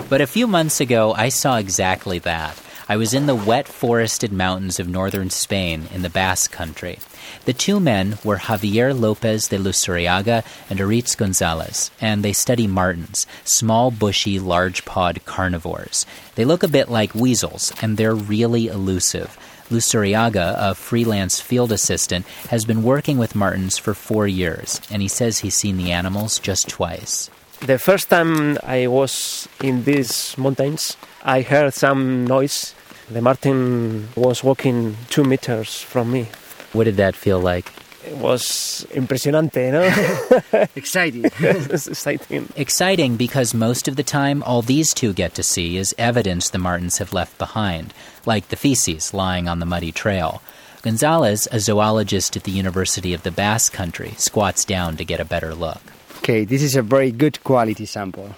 But 0.09 0.19
a 0.19 0.27
few 0.27 0.47
months 0.47 0.81
ago, 0.81 1.13
I 1.13 1.29
saw 1.29 1.57
exactly 1.57 2.19
that. 2.19 2.61
I 2.89 2.97
was 2.97 3.13
in 3.13 3.27
the 3.27 3.35
wet 3.35 3.67
forested 3.67 4.33
mountains 4.33 4.77
of 4.77 4.89
northern 4.89 5.29
Spain 5.29 5.87
in 5.93 6.01
the 6.01 6.09
Basque 6.09 6.51
country. 6.51 6.99
The 7.45 7.53
two 7.53 7.79
men 7.79 8.17
were 8.25 8.37
Javier 8.37 8.97
Lopez 8.97 9.47
de 9.47 9.57
Luzuriaga 9.57 10.43
and 10.69 10.79
Aritz 10.79 11.15
Gonzalez, 11.15 11.91
and 12.01 12.23
they 12.23 12.33
study 12.33 12.67
martens, 12.67 13.25
small, 13.45 13.89
bushy, 13.89 14.37
large 14.37 14.83
pawed 14.83 15.23
carnivores. 15.23 16.05
They 16.35 16.43
look 16.43 16.61
a 16.61 16.67
bit 16.67 16.89
like 16.89 17.15
weasels, 17.15 17.71
and 17.81 17.95
they're 17.95 18.13
really 18.13 18.67
elusive. 18.67 19.37
Luzuriaga, 19.69 20.55
a 20.57 20.75
freelance 20.75 21.39
field 21.39 21.71
assistant, 21.71 22.25
has 22.49 22.65
been 22.65 22.83
working 22.83 23.17
with 23.17 23.33
martens 23.33 23.77
for 23.77 23.93
four 23.93 24.27
years, 24.27 24.81
and 24.91 25.01
he 25.01 25.07
says 25.07 25.39
he's 25.39 25.55
seen 25.55 25.77
the 25.77 25.91
animals 25.91 26.37
just 26.37 26.67
twice. 26.67 27.29
The 27.65 27.79
first 27.79 28.09
time 28.09 28.57
I 28.61 28.87
was 28.87 29.47
in 29.63 29.85
these 29.85 30.37
mountains, 30.37 30.97
I 31.23 31.43
heard 31.43 31.73
some 31.73 32.27
noise. 32.27 32.75
The 33.09 33.21
marten 33.21 34.09
was 34.17 34.43
walking 34.43 34.97
two 35.09 35.23
meters 35.23 35.81
from 35.81 36.11
me. 36.11 36.27
What 36.73 36.83
did 36.83 36.97
that 36.97 37.15
feel 37.15 37.39
like? 37.39 37.71
It 38.05 38.17
was 38.17 38.85
impresionante, 38.91 39.71
no? 39.71 40.67
Exciting. 40.75 41.23
exciting. 41.39 42.49
Exciting 42.57 43.15
because 43.15 43.53
most 43.53 43.87
of 43.87 43.95
the 43.95 44.03
time, 44.03 44.43
all 44.43 44.61
these 44.61 44.93
two 44.93 45.13
get 45.13 45.33
to 45.35 45.43
see 45.43 45.77
is 45.77 45.95
evidence 45.97 46.49
the 46.49 46.57
martens 46.57 46.97
have 46.97 47.13
left 47.13 47.37
behind, 47.37 47.93
like 48.25 48.49
the 48.49 48.57
feces 48.57 49.13
lying 49.13 49.47
on 49.47 49.59
the 49.59 49.65
muddy 49.65 49.93
trail. 49.93 50.41
Gonzalez, 50.81 51.47
a 51.49 51.61
zoologist 51.61 52.35
at 52.35 52.43
the 52.43 52.51
University 52.51 53.13
of 53.13 53.23
the 53.23 53.31
Basque 53.31 53.71
Country, 53.71 54.15
squats 54.17 54.65
down 54.65 54.97
to 54.97 55.05
get 55.05 55.21
a 55.21 55.25
better 55.25 55.55
look. 55.55 55.81
Okay, 56.23 56.45
this 56.45 56.63
is 56.63 56.77
a 56.77 56.81
very 56.81 57.11
good 57.11 57.43
quality 57.43 57.85
sample. 57.85 58.33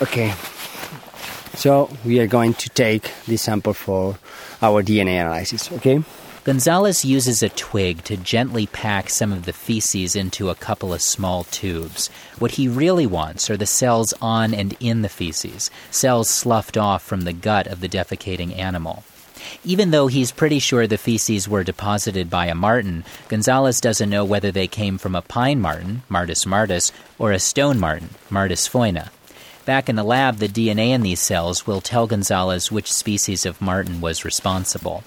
Okay, 0.00 0.32
so 1.52 1.90
we 2.06 2.20
are 2.20 2.26
going 2.26 2.54
to 2.54 2.70
take 2.70 3.12
this 3.26 3.42
sample 3.42 3.74
for 3.74 4.16
our 4.62 4.82
DNA 4.82 5.20
analysis, 5.20 5.70
okay? 5.72 6.02
Gonzalez 6.44 7.04
uses 7.04 7.42
a 7.42 7.50
twig 7.50 8.02
to 8.04 8.16
gently 8.16 8.66
pack 8.66 9.10
some 9.10 9.30
of 9.30 9.44
the 9.44 9.52
feces 9.52 10.16
into 10.16 10.48
a 10.48 10.54
couple 10.54 10.94
of 10.94 11.02
small 11.02 11.44
tubes. 11.44 12.08
What 12.38 12.52
he 12.52 12.66
really 12.66 13.06
wants 13.06 13.50
are 13.50 13.58
the 13.58 13.66
cells 13.66 14.14
on 14.22 14.54
and 14.54 14.74
in 14.80 15.02
the 15.02 15.10
feces, 15.10 15.70
cells 15.90 16.30
sloughed 16.30 16.78
off 16.78 17.02
from 17.02 17.24
the 17.24 17.34
gut 17.34 17.66
of 17.66 17.80
the 17.82 17.90
defecating 17.90 18.56
animal. 18.56 19.04
Even 19.64 19.90
though 19.90 20.06
he's 20.06 20.32
pretty 20.32 20.58
sure 20.58 20.86
the 20.86 20.98
feces 20.98 21.48
were 21.48 21.64
deposited 21.64 22.30
by 22.30 22.46
a 22.46 22.54
marten, 22.54 23.04
Gonzalez 23.28 23.80
doesn't 23.80 24.10
know 24.10 24.24
whether 24.24 24.50
they 24.50 24.66
came 24.66 24.98
from 24.98 25.14
a 25.14 25.22
pine 25.22 25.60
marten, 25.60 26.02
Martes 26.08 26.46
martes, 26.46 26.92
or 27.18 27.32
a 27.32 27.38
stone 27.38 27.78
marten, 27.78 28.10
Martes 28.28 28.68
foina. 28.68 29.10
Back 29.64 29.88
in 29.88 29.96
the 29.96 30.02
lab, 30.02 30.38
the 30.38 30.48
DNA 30.48 30.88
in 30.88 31.02
these 31.02 31.20
cells 31.20 31.66
will 31.66 31.80
tell 31.80 32.06
Gonzalez 32.06 32.72
which 32.72 32.92
species 32.92 33.44
of 33.46 33.60
marten 33.60 34.00
was 34.00 34.24
responsible. 34.24 35.04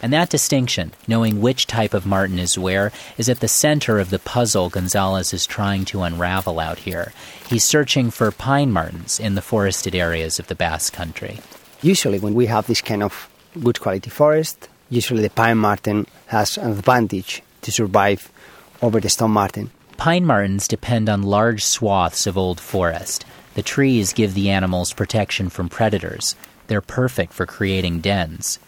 And 0.00 0.12
that 0.12 0.28
distinction, 0.28 0.92
knowing 1.08 1.40
which 1.40 1.66
type 1.66 1.94
of 1.94 2.04
marten 2.04 2.38
is 2.38 2.58
where, 2.58 2.92
is 3.16 3.28
at 3.28 3.40
the 3.40 3.48
center 3.48 3.98
of 3.98 4.10
the 4.10 4.18
puzzle 4.18 4.68
Gonzalez 4.68 5.32
is 5.32 5.46
trying 5.46 5.86
to 5.86 6.02
unravel 6.02 6.60
out 6.60 6.80
here. 6.80 7.12
He's 7.48 7.64
searching 7.64 8.10
for 8.10 8.30
pine 8.30 8.70
martens 8.70 9.18
in 9.18 9.34
the 9.34 9.42
forested 9.42 9.94
areas 9.94 10.38
of 10.38 10.48
the 10.48 10.54
Basque 10.54 10.92
Country. 10.92 11.40
Usually, 11.80 12.18
when 12.18 12.34
we 12.34 12.46
have 12.46 12.66
this 12.66 12.82
kind 12.82 13.02
of 13.02 13.28
good 13.60 13.80
quality 13.80 14.10
forest, 14.10 14.68
usually 14.90 15.22
the 15.22 15.30
pine 15.30 15.58
marten 15.58 16.06
has 16.26 16.58
an 16.58 16.72
advantage 16.72 17.42
to 17.62 17.72
survive 17.72 18.30
over 18.82 19.00
the 19.00 19.08
stone 19.08 19.30
marten. 19.30 19.70
Pine 19.96 20.26
martens 20.26 20.68
depend 20.68 21.08
on 21.08 21.22
large 21.22 21.64
swaths 21.64 22.26
of 22.26 22.36
old 22.36 22.60
forest. 22.60 23.24
The 23.54 23.62
trees 23.62 24.12
give 24.12 24.34
the 24.34 24.50
animals 24.50 24.92
protection 24.92 25.48
from 25.48 25.68
predators. 25.68 26.34
They're 26.66 26.80
perfect 26.80 27.32
for 27.32 27.46
creating 27.46 28.00
dens. 28.00 28.58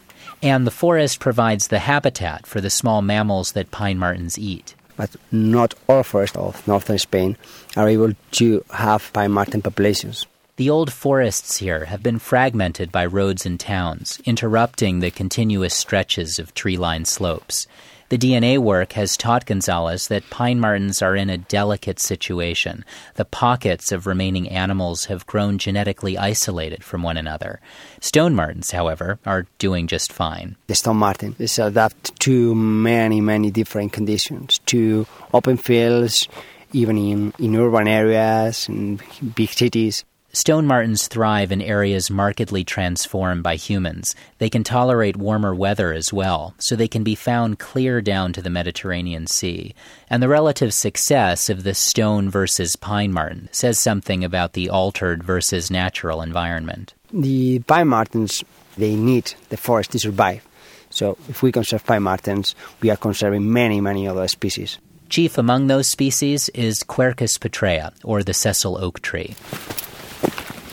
And 0.42 0.66
the 0.66 0.70
forest 0.70 1.18
provides 1.18 1.68
the 1.68 1.81
habitat 1.81 2.46
for 2.46 2.61
the 2.61 2.70
small 2.70 3.03
mammals 3.03 3.53
that 3.53 3.70
pine 3.70 3.99
martens 3.99 4.38
eat. 4.38 4.75
But 4.96 5.16
not 5.33 5.75
all 5.88 6.03
forests 6.03 6.37
of 6.37 6.66
northern 6.68 6.99
Spain 6.99 7.37
are 7.77 7.88
able 7.88 8.12
to 8.33 8.64
have 8.70 9.12
pine 9.12 9.33
marten 9.33 9.62
populations. 9.62 10.27
The 10.57 10.71
old 10.71 10.90
forests 10.90 11.59
here 11.59 11.85
have 11.85 12.03
been 12.03 12.19
fragmented 12.19 12.90
by 12.90 13.05
roads 13.05 13.45
and 13.45 13.61
towns, 13.61 14.23
interrupting 14.25 15.01
the 15.01 15.11
continuous 15.11 15.75
stretches 15.75 16.38
of 16.38 16.55
tree 16.55 16.79
lined 16.79 17.09
slopes. 17.09 17.66
The 18.09 18.16
DNA 18.16 18.57
work 18.57 18.92
has 18.95 19.19
taught 19.19 19.45
Gonzalez 19.45 20.09
that 20.09 20.31
pine 20.31 20.59
martens 20.59 21.03
are 21.03 21.14
in 21.14 21.29
a 21.29 21.37
delicate 21.37 22.01
situation. 22.01 22.87
The 23.16 23.27
pockets 23.27 23.92
of 23.92 24.07
remaining 24.07 24.49
animals 24.49 25.07
have 25.07 25.27
grown 25.27 25.59
genetically 25.59 26.16
isolated 26.16 26.83
from 26.83 27.03
one 27.03 27.19
another. 27.19 27.61
Stone 28.01 28.35
martens, 28.35 28.71
however, 28.71 29.19
are 29.27 29.47
doing 29.59 29.87
just 29.87 30.11
fine. 30.11 30.57
The 30.69 30.75
stone 30.75 30.97
marten 30.97 31.37
is 31.38 31.59
adapted 31.59 32.19
to 32.21 32.55
many, 32.55 33.21
many 33.21 33.51
different 33.51 33.92
conditions, 33.92 34.59
to 34.66 35.07
open 35.35 35.59
fields, 35.59 36.29
even 36.73 36.97
in, 36.97 37.35
in 37.38 37.57
urban 37.57 37.88
areas, 37.88 38.71
in 38.71 39.01
big 39.35 39.51
cities. 39.51 40.03
Stone 40.37 40.66
martens 40.66 41.09
thrive 41.09 41.51
in 41.51 41.62
areas 41.62 42.11
markedly 42.11 42.62
transformed 42.62 43.42
by 43.42 43.57
humans. 43.57 44.14
They 44.37 44.51
can 44.51 44.64
tolerate 44.64 45.16
warmer 45.16 45.55
weather 45.55 45.94
as 45.94 46.12
well, 46.12 46.55
so 46.59 46.77
they 46.77 46.88
can 46.88 47.03
be 47.03 47.14
found 47.14 47.59
clear 47.59 48.03
down 48.03 48.35
to 48.35 48.42
the 48.42 48.51
Mediterranean 48.51 49.29
Sea. 49.29 49.75
And 50.11 50.22
the 50.22 50.29
relative 50.29 50.75
success 50.75 51.49
of 51.49 51.62
the 51.62 51.72
stone 51.72 52.29
versus 52.29 52.77
pine 52.77 53.14
marten 53.14 53.49
says 53.51 53.81
something 53.81 54.22
about 54.25 54.53
the 54.53 54.68
altered 54.68 55.25
versus 55.25 55.70
natural 55.70 56.20
environment. 56.20 56.92
The 57.14 57.61
pine 57.61 57.88
martens, 57.88 58.44
they 58.77 58.94
need 58.94 59.33
the 59.49 59.57
forest 59.57 59.92
to 59.92 59.99
survive. 59.99 60.46
So 60.90 61.16
if 61.31 61.42
we 61.42 61.51
conserve 61.51 61.87
pine 61.87 62.03
martens, 62.03 62.55
we 62.83 62.90
are 62.90 62.99
conserving 62.99 63.51
many, 63.51 63.81
many 63.81 64.07
other 64.07 64.29
species. 64.29 64.77
Chief 65.09 65.38
among 65.38 65.68
those 65.68 65.87
species 65.87 66.51
is 66.51 66.83
Quercus 66.83 67.38
petraea, 67.38 67.94
or 68.05 68.22
the 68.22 68.35
sessile 68.35 68.77
oak 68.77 69.01
tree. 69.01 69.35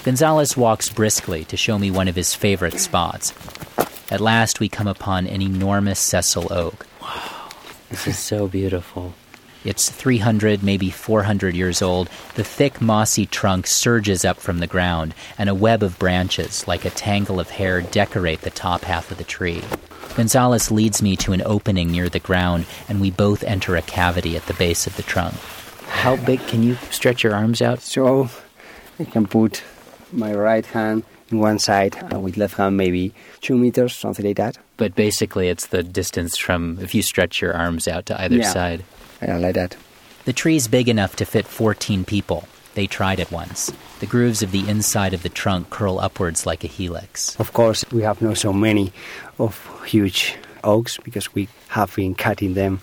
Gonzalez 0.03 0.57
walks 0.57 0.89
briskly 0.89 1.45
to 1.45 1.55
show 1.55 1.79
me 1.79 1.89
one 1.89 2.09
of 2.09 2.15
his 2.15 2.35
favorite 2.35 2.77
spots. 2.77 3.33
At 4.11 4.19
last, 4.19 4.59
we 4.59 4.67
come 4.67 4.87
upon 4.87 5.27
an 5.27 5.41
enormous 5.41 5.97
sessile 5.97 6.51
oak. 6.51 6.85
Wow, 7.01 7.49
this 7.89 8.05
is 8.07 8.19
so 8.19 8.49
beautiful. 8.49 9.13
It's 9.63 9.89
300, 9.89 10.61
maybe 10.61 10.89
400 10.89 11.55
years 11.55 11.81
old. 11.81 12.09
The 12.35 12.43
thick, 12.43 12.81
mossy 12.81 13.25
trunk 13.25 13.65
surges 13.65 14.25
up 14.25 14.37
from 14.41 14.59
the 14.59 14.67
ground, 14.67 15.15
and 15.37 15.49
a 15.49 15.55
web 15.55 15.81
of 15.81 15.97
branches, 15.97 16.67
like 16.67 16.83
a 16.83 16.89
tangle 16.89 17.39
of 17.39 17.49
hair, 17.49 17.81
decorate 17.81 18.41
the 18.41 18.49
top 18.49 18.81
half 18.81 19.09
of 19.09 19.17
the 19.17 19.23
tree. 19.23 19.63
Gonzalez 20.17 20.69
leads 20.69 21.01
me 21.01 21.15
to 21.15 21.31
an 21.31 21.41
opening 21.45 21.89
near 21.89 22.09
the 22.09 22.19
ground, 22.19 22.65
and 22.89 22.99
we 22.99 23.09
both 23.09 23.41
enter 23.45 23.77
a 23.77 23.81
cavity 23.81 24.35
at 24.35 24.47
the 24.47 24.53
base 24.53 24.85
of 24.85 24.97
the 24.97 25.03
trunk. 25.03 25.35
How 25.87 26.17
big 26.17 26.45
can 26.47 26.61
you 26.61 26.75
stretch 26.91 27.23
your 27.23 27.33
arms 27.33 27.61
out? 27.61 27.79
So 27.79 28.29
I 28.99 29.05
can 29.05 29.27
put 29.27 29.63
my 30.13 30.33
right 30.33 30.65
hand 30.65 31.03
in 31.31 31.39
one 31.39 31.59
side 31.59 31.95
and 32.11 32.23
with 32.23 32.37
left 32.37 32.55
hand 32.57 32.77
maybe 32.77 33.13
two 33.41 33.57
meters, 33.57 33.95
something 33.95 34.25
like 34.25 34.37
that. 34.37 34.57
But 34.77 34.95
basically, 34.95 35.49
it's 35.49 35.67
the 35.67 35.83
distance 35.83 36.37
from 36.37 36.77
if 36.81 36.93
you 36.95 37.01
stretch 37.01 37.41
your 37.41 37.53
arms 37.53 37.87
out 37.87 38.05
to 38.07 38.21
either 38.21 38.35
Yeah. 38.37 38.51
side. 38.51 38.83
Yeah, 39.21 39.37
like 39.37 39.55
that. 39.55 39.75
The 40.25 40.33
tree's 40.33 40.67
big 40.67 40.87
enough 40.87 41.15
to 41.17 41.25
fit 41.25 41.45
14 41.47 42.05
people. 42.05 42.47
They 42.75 42.87
tried 42.87 43.19
it 43.19 43.31
once. 43.31 43.71
The 43.99 44.05
grooves 44.07 44.41
of 44.41 44.51
the 44.51 44.67
inside 44.67 45.13
of 45.13 45.21
the 45.21 45.29
trunk 45.29 45.69
curl 45.69 45.99
upwards 45.99 46.45
like 46.45 46.63
a 46.63 46.67
helix. 46.67 47.35
Of 47.39 47.53
course, 47.53 47.85
we 47.91 48.01
have 48.03 48.21
not 48.21 48.37
so 48.37 48.51
many 48.53 48.91
of 49.37 49.59
huge 49.85 50.35
oaks 50.63 50.97
because 51.03 51.33
we 51.35 51.47
have 51.69 51.95
been 51.95 52.15
cutting 52.15 52.53
them 52.55 52.79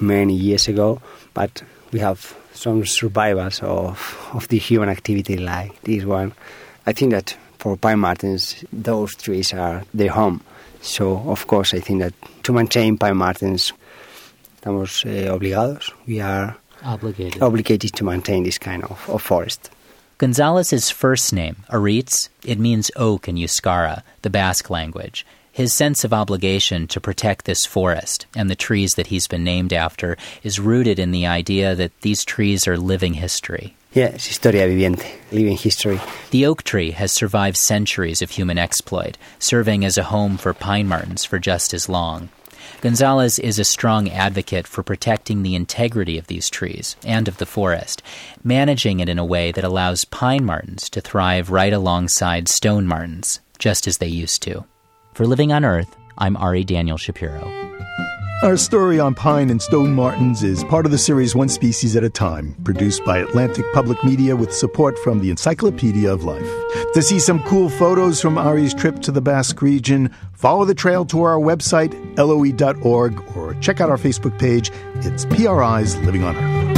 many 0.00 0.34
years 0.34 0.68
ago, 0.68 1.00
but 1.34 1.62
we 1.92 1.98
have 2.00 2.36
some 2.54 2.84
survivors 2.86 3.60
of, 3.62 4.28
of 4.34 4.46
the 4.48 4.58
human 4.58 4.88
activity 4.88 5.36
like 5.38 5.80
this 5.82 6.04
one. 6.04 6.32
I 6.86 6.92
think 6.92 7.12
that 7.12 7.36
for 7.58 7.76
pine 7.76 8.00
martens, 8.00 8.64
those 8.72 9.14
trees 9.14 9.52
are 9.52 9.84
their 9.94 10.10
home. 10.10 10.40
So, 10.80 11.18
of 11.26 11.46
course, 11.46 11.74
I 11.74 11.80
think 11.80 12.00
that 12.02 12.14
to 12.42 12.52
maintain 12.52 12.98
pine 12.98 13.16
martens, 13.16 13.72
estamos 14.56 15.06
eh, 15.06 15.28
obligados. 15.28 15.92
We 16.06 16.20
are 16.20 16.56
obligated. 16.84 17.40
obligated 17.40 17.92
to 17.94 18.04
maintain 18.04 18.42
this 18.42 18.58
kind 18.58 18.82
of, 18.84 19.08
of 19.08 19.22
forest. 19.22 19.70
Gonzalez's 20.18 20.90
first 20.90 21.32
name, 21.32 21.56
Aritz, 21.70 22.28
it 22.44 22.58
means 22.58 22.90
oak 22.96 23.28
in 23.28 23.36
Euskara, 23.36 24.02
the 24.22 24.30
Basque 24.30 24.70
language. 24.70 25.26
His 25.52 25.74
sense 25.74 26.04
of 26.04 26.12
obligation 26.12 26.86
to 26.88 27.00
protect 27.00 27.44
this 27.44 27.66
forest 27.66 28.26
and 28.34 28.48
the 28.48 28.56
trees 28.56 28.92
that 28.92 29.08
he's 29.08 29.28
been 29.28 29.44
named 29.44 29.72
after 29.72 30.16
is 30.42 30.58
rooted 30.58 30.98
in 30.98 31.10
the 31.10 31.26
idea 31.26 31.74
that 31.74 32.00
these 32.00 32.24
trees 32.24 32.66
are 32.66 32.78
living 32.78 33.14
history. 33.14 33.74
Yes, 33.94 34.24
historia 34.24 34.66
viviente, 34.68 35.06
living 35.32 35.56
history. 35.56 36.00
The 36.30 36.46
oak 36.46 36.62
tree 36.62 36.92
has 36.92 37.12
survived 37.12 37.58
centuries 37.58 38.22
of 38.22 38.30
human 38.30 38.56
exploit, 38.56 39.18
serving 39.38 39.84
as 39.84 39.98
a 39.98 40.04
home 40.04 40.38
for 40.38 40.54
pine 40.54 40.88
martens 40.88 41.26
for 41.26 41.38
just 41.38 41.74
as 41.74 41.90
long. 41.90 42.30
Gonzalez 42.80 43.38
is 43.38 43.58
a 43.58 43.64
strong 43.64 44.08
advocate 44.08 44.66
for 44.66 44.82
protecting 44.82 45.42
the 45.42 45.54
integrity 45.54 46.16
of 46.16 46.26
these 46.26 46.48
trees 46.48 46.96
and 47.04 47.28
of 47.28 47.36
the 47.36 47.44
forest, 47.44 48.02
managing 48.42 49.00
it 49.00 49.10
in 49.10 49.18
a 49.18 49.26
way 49.26 49.52
that 49.52 49.62
allows 49.62 50.06
pine 50.06 50.44
martens 50.44 50.88
to 50.88 51.02
thrive 51.02 51.50
right 51.50 51.72
alongside 51.72 52.48
stone 52.48 52.86
martens, 52.86 53.40
just 53.58 53.86
as 53.86 53.98
they 53.98 54.08
used 54.08 54.42
to. 54.42 54.64
For 55.12 55.26
Living 55.26 55.52
on 55.52 55.66
Earth, 55.66 55.94
I'm 56.16 56.38
Ari 56.38 56.64
Daniel 56.64 56.96
Shapiro. 56.96 57.52
Our 58.42 58.56
story 58.56 58.98
on 58.98 59.14
pine 59.14 59.50
and 59.50 59.62
stone 59.62 59.94
martens 59.94 60.42
is 60.42 60.64
part 60.64 60.84
of 60.84 60.90
the 60.90 60.98
series 60.98 61.36
One 61.36 61.48
Species 61.48 61.94
at 61.94 62.02
a 62.02 62.10
Time, 62.10 62.56
produced 62.64 63.04
by 63.04 63.18
Atlantic 63.18 63.64
Public 63.72 64.02
Media 64.02 64.34
with 64.34 64.52
support 64.52 64.98
from 64.98 65.20
the 65.20 65.30
Encyclopedia 65.30 66.12
of 66.12 66.24
Life. 66.24 66.50
To 66.94 67.02
see 67.02 67.20
some 67.20 67.40
cool 67.44 67.68
photos 67.68 68.20
from 68.20 68.36
Ari's 68.36 68.74
trip 68.74 68.98
to 69.02 69.12
the 69.12 69.20
Basque 69.20 69.62
region, 69.62 70.12
follow 70.32 70.64
the 70.64 70.74
trail 70.74 71.04
to 71.06 71.22
our 71.22 71.38
website, 71.38 71.92
loe.org, 72.18 73.36
or 73.36 73.54
check 73.60 73.80
out 73.80 73.90
our 73.90 73.96
Facebook 73.96 74.36
page. 74.40 74.72
It's 74.96 75.24
PRI's 75.24 75.96
Living 75.98 76.24
on 76.24 76.34
Earth. 76.34 76.71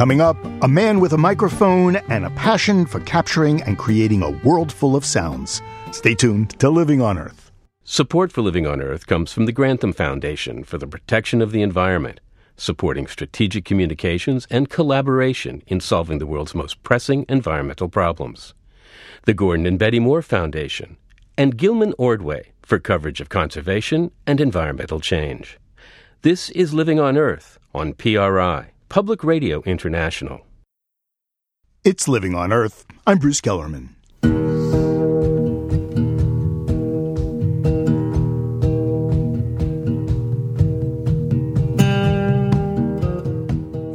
Coming 0.00 0.22
up, 0.22 0.38
a 0.62 0.66
man 0.66 0.98
with 0.98 1.12
a 1.12 1.18
microphone 1.18 1.96
and 1.96 2.24
a 2.24 2.30
passion 2.30 2.86
for 2.86 3.00
capturing 3.00 3.62
and 3.64 3.76
creating 3.76 4.22
a 4.22 4.30
world 4.30 4.72
full 4.72 4.96
of 4.96 5.04
sounds. 5.04 5.60
Stay 5.92 6.14
tuned 6.14 6.58
to 6.58 6.70
Living 6.70 7.02
on 7.02 7.18
Earth. 7.18 7.52
Support 7.84 8.32
for 8.32 8.40
Living 8.40 8.66
on 8.66 8.80
Earth 8.80 9.06
comes 9.06 9.30
from 9.30 9.44
the 9.44 9.52
Grantham 9.52 9.92
Foundation 9.92 10.64
for 10.64 10.78
the 10.78 10.86
Protection 10.86 11.42
of 11.42 11.52
the 11.52 11.60
Environment, 11.60 12.18
supporting 12.56 13.06
strategic 13.06 13.66
communications 13.66 14.46
and 14.48 14.70
collaboration 14.70 15.62
in 15.66 15.80
solving 15.80 16.18
the 16.18 16.26
world's 16.26 16.54
most 16.54 16.82
pressing 16.82 17.26
environmental 17.28 17.90
problems. 17.90 18.54
The 19.26 19.34
Gordon 19.34 19.66
and 19.66 19.78
Betty 19.78 20.00
Moore 20.00 20.22
Foundation, 20.22 20.96
and 21.36 21.58
Gilman 21.58 21.92
Ordway 21.98 22.52
for 22.62 22.78
coverage 22.78 23.20
of 23.20 23.28
conservation 23.28 24.12
and 24.26 24.40
environmental 24.40 24.98
change. 24.98 25.58
This 26.22 26.48
is 26.48 26.72
Living 26.72 26.98
on 26.98 27.18
Earth 27.18 27.58
on 27.74 27.92
PRI, 27.92 28.70
Public 28.90 29.22
Radio 29.22 29.62
International. 29.62 30.40
It's 31.84 32.08
Living 32.08 32.34
on 32.34 32.52
Earth. 32.52 32.86
I'm 33.06 33.18
Bruce 33.18 33.40
Gellerman. 33.40 33.90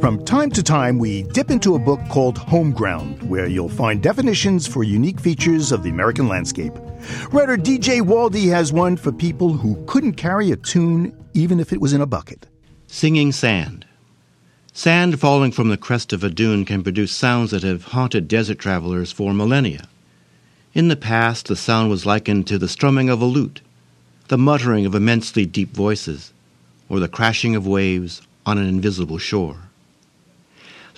From 0.00 0.24
time 0.24 0.50
to 0.52 0.62
time, 0.62 0.98
we 0.98 1.24
dip 1.24 1.50
into 1.50 1.74
a 1.74 1.78
book 1.78 2.00
called 2.08 2.38
Home 2.38 2.72
Ground, 2.72 3.22
where 3.28 3.46
you'll 3.46 3.68
find 3.68 4.02
definitions 4.02 4.66
for 4.66 4.82
unique 4.82 5.20
features 5.20 5.72
of 5.72 5.82
the 5.82 5.90
American 5.90 6.26
landscape. 6.26 6.72
Writer 7.32 7.58
DJ 7.58 8.00
Waldie 8.00 8.48
has 8.48 8.72
one 8.72 8.96
for 8.96 9.12
people 9.12 9.52
who 9.52 9.76
couldn't 9.84 10.14
carry 10.14 10.52
a 10.52 10.56
tune 10.56 11.14
even 11.34 11.60
if 11.60 11.74
it 11.74 11.82
was 11.82 11.92
in 11.92 12.00
a 12.00 12.06
bucket. 12.06 12.46
Singing 12.86 13.30
Sand. 13.30 13.85
Sand 14.76 15.18
falling 15.18 15.52
from 15.52 15.70
the 15.70 15.78
crest 15.78 16.12
of 16.12 16.22
a 16.22 16.28
dune 16.28 16.66
can 16.66 16.82
produce 16.82 17.10
sounds 17.10 17.50
that 17.50 17.62
have 17.62 17.84
haunted 17.84 18.28
desert 18.28 18.58
travelers 18.58 19.10
for 19.10 19.32
millennia. 19.32 19.88
In 20.74 20.88
the 20.88 20.96
past, 20.96 21.46
the 21.46 21.56
sound 21.56 21.88
was 21.88 22.04
likened 22.04 22.46
to 22.48 22.58
the 22.58 22.68
strumming 22.68 23.08
of 23.08 23.22
a 23.22 23.24
lute, 23.24 23.62
the 24.28 24.36
muttering 24.36 24.84
of 24.84 24.94
immensely 24.94 25.46
deep 25.46 25.74
voices, 25.74 26.30
or 26.90 27.00
the 27.00 27.08
crashing 27.08 27.56
of 27.56 27.66
waves 27.66 28.20
on 28.44 28.58
an 28.58 28.68
invisible 28.68 29.16
shore. 29.16 29.56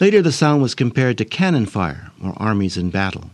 Later, 0.01 0.23
the 0.23 0.33
sound 0.33 0.61
was 0.61 0.75
compared 0.75 1.17
to 1.19 1.25
cannon 1.25 1.65
fire 1.65 2.11
or 2.21 2.35
armies 2.37 2.77
in 2.77 2.91
battle. 2.91 3.31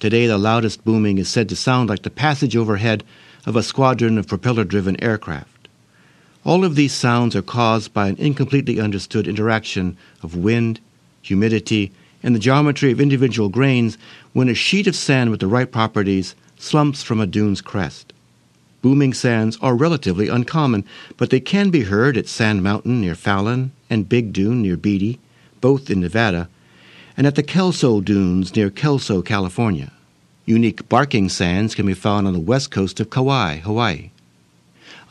Today, 0.00 0.26
the 0.26 0.36
loudest 0.36 0.84
booming 0.84 1.18
is 1.18 1.28
said 1.28 1.48
to 1.50 1.54
sound 1.54 1.88
like 1.88 2.02
the 2.02 2.10
passage 2.10 2.56
overhead 2.56 3.04
of 3.46 3.54
a 3.54 3.62
squadron 3.62 4.18
of 4.18 4.26
propeller 4.26 4.64
driven 4.64 5.00
aircraft. 5.00 5.55
All 6.46 6.64
of 6.64 6.76
these 6.76 6.92
sounds 6.92 7.34
are 7.34 7.42
caused 7.42 7.92
by 7.92 8.06
an 8.06 8.14
incompletely 8.18 8.78
understood 8.78 9.26
interaction 9.26 9.96
of 10.22 10.36
wind, 10.36 10.78
humidity, 11.20 11.90
and 12.22 12.36
the 12.36 12.38
geometry 12.38 12.92
of 12.92 13.00
individual 13.00 13.48
grains 13.48 13.98
when 14.32 14.48
a 14.48 14.54
sheet 14.54 14.86
of 14.86 14.94
sand 14.94 15.32
with 15.32 15.40
the 15.40 15.48
right 15.48 15.68
properties 15.68 16.36
slumps 16.56 17.02
from 17.02 17.18
a 17.18 17.26
dune's 17.26 17.60
crest. 17.60 18.12
Booming 18.80 19.12
sands 19.12 19.58
are 19.60 19.74
relatively 19.74 20.28
uncommon, 20.28 20.84
but 21.16 21.30
they 21.30 21.40
can 21.40 21.70
be 21.70 21.80
heard 21.80 22.16
at 22.16 22.28
Sand 22.28 22.62
Mountain 22.62 23.00
near 23.00 23.16
Fallon 23.16 23.72
and 23.90 24.08
Big 24.08 24.32
Dune 24.32 24.62
near 24.62 24.76
Beatty, 24.76 25.18
both 25.60 25.90
in 25.90 25.98
Nevada, 25.98 26.48
and 27.16 27.26
at 27.26 27.34
the 27.34 27.42
Kelso 27.42 28.00
Dunes 28.00 28.54
near 28.54 28.70
Kelso, 28.70 29.20
California. 29.20 29.90
Unique 30.44 30.88
barking 30.88 31.28
sands 31.28 31.74
can 31.74 31.86
be 31.86 31.94
found 31.94 32.28
on 32.28 32.34
the 32.34 32.38
west 32.38 32.70
coast 32.70 33.00
of 33.00 33.10
Kauai, 33.10 33.56
Hawaii. 33.56 34.10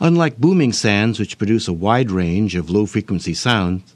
Unlike 0.00 0.38
booming 0.38 0.72
sands, 0.72 1.18
which 1.18 1.38
produce 1.38 1.68
a 1.68 1.72
wide 1.72 2.10
range 2.10 2.54
of 2.54 2.70
low 2.70 2.86
frequency 2.86 3.32
sounds, 3.32 3.94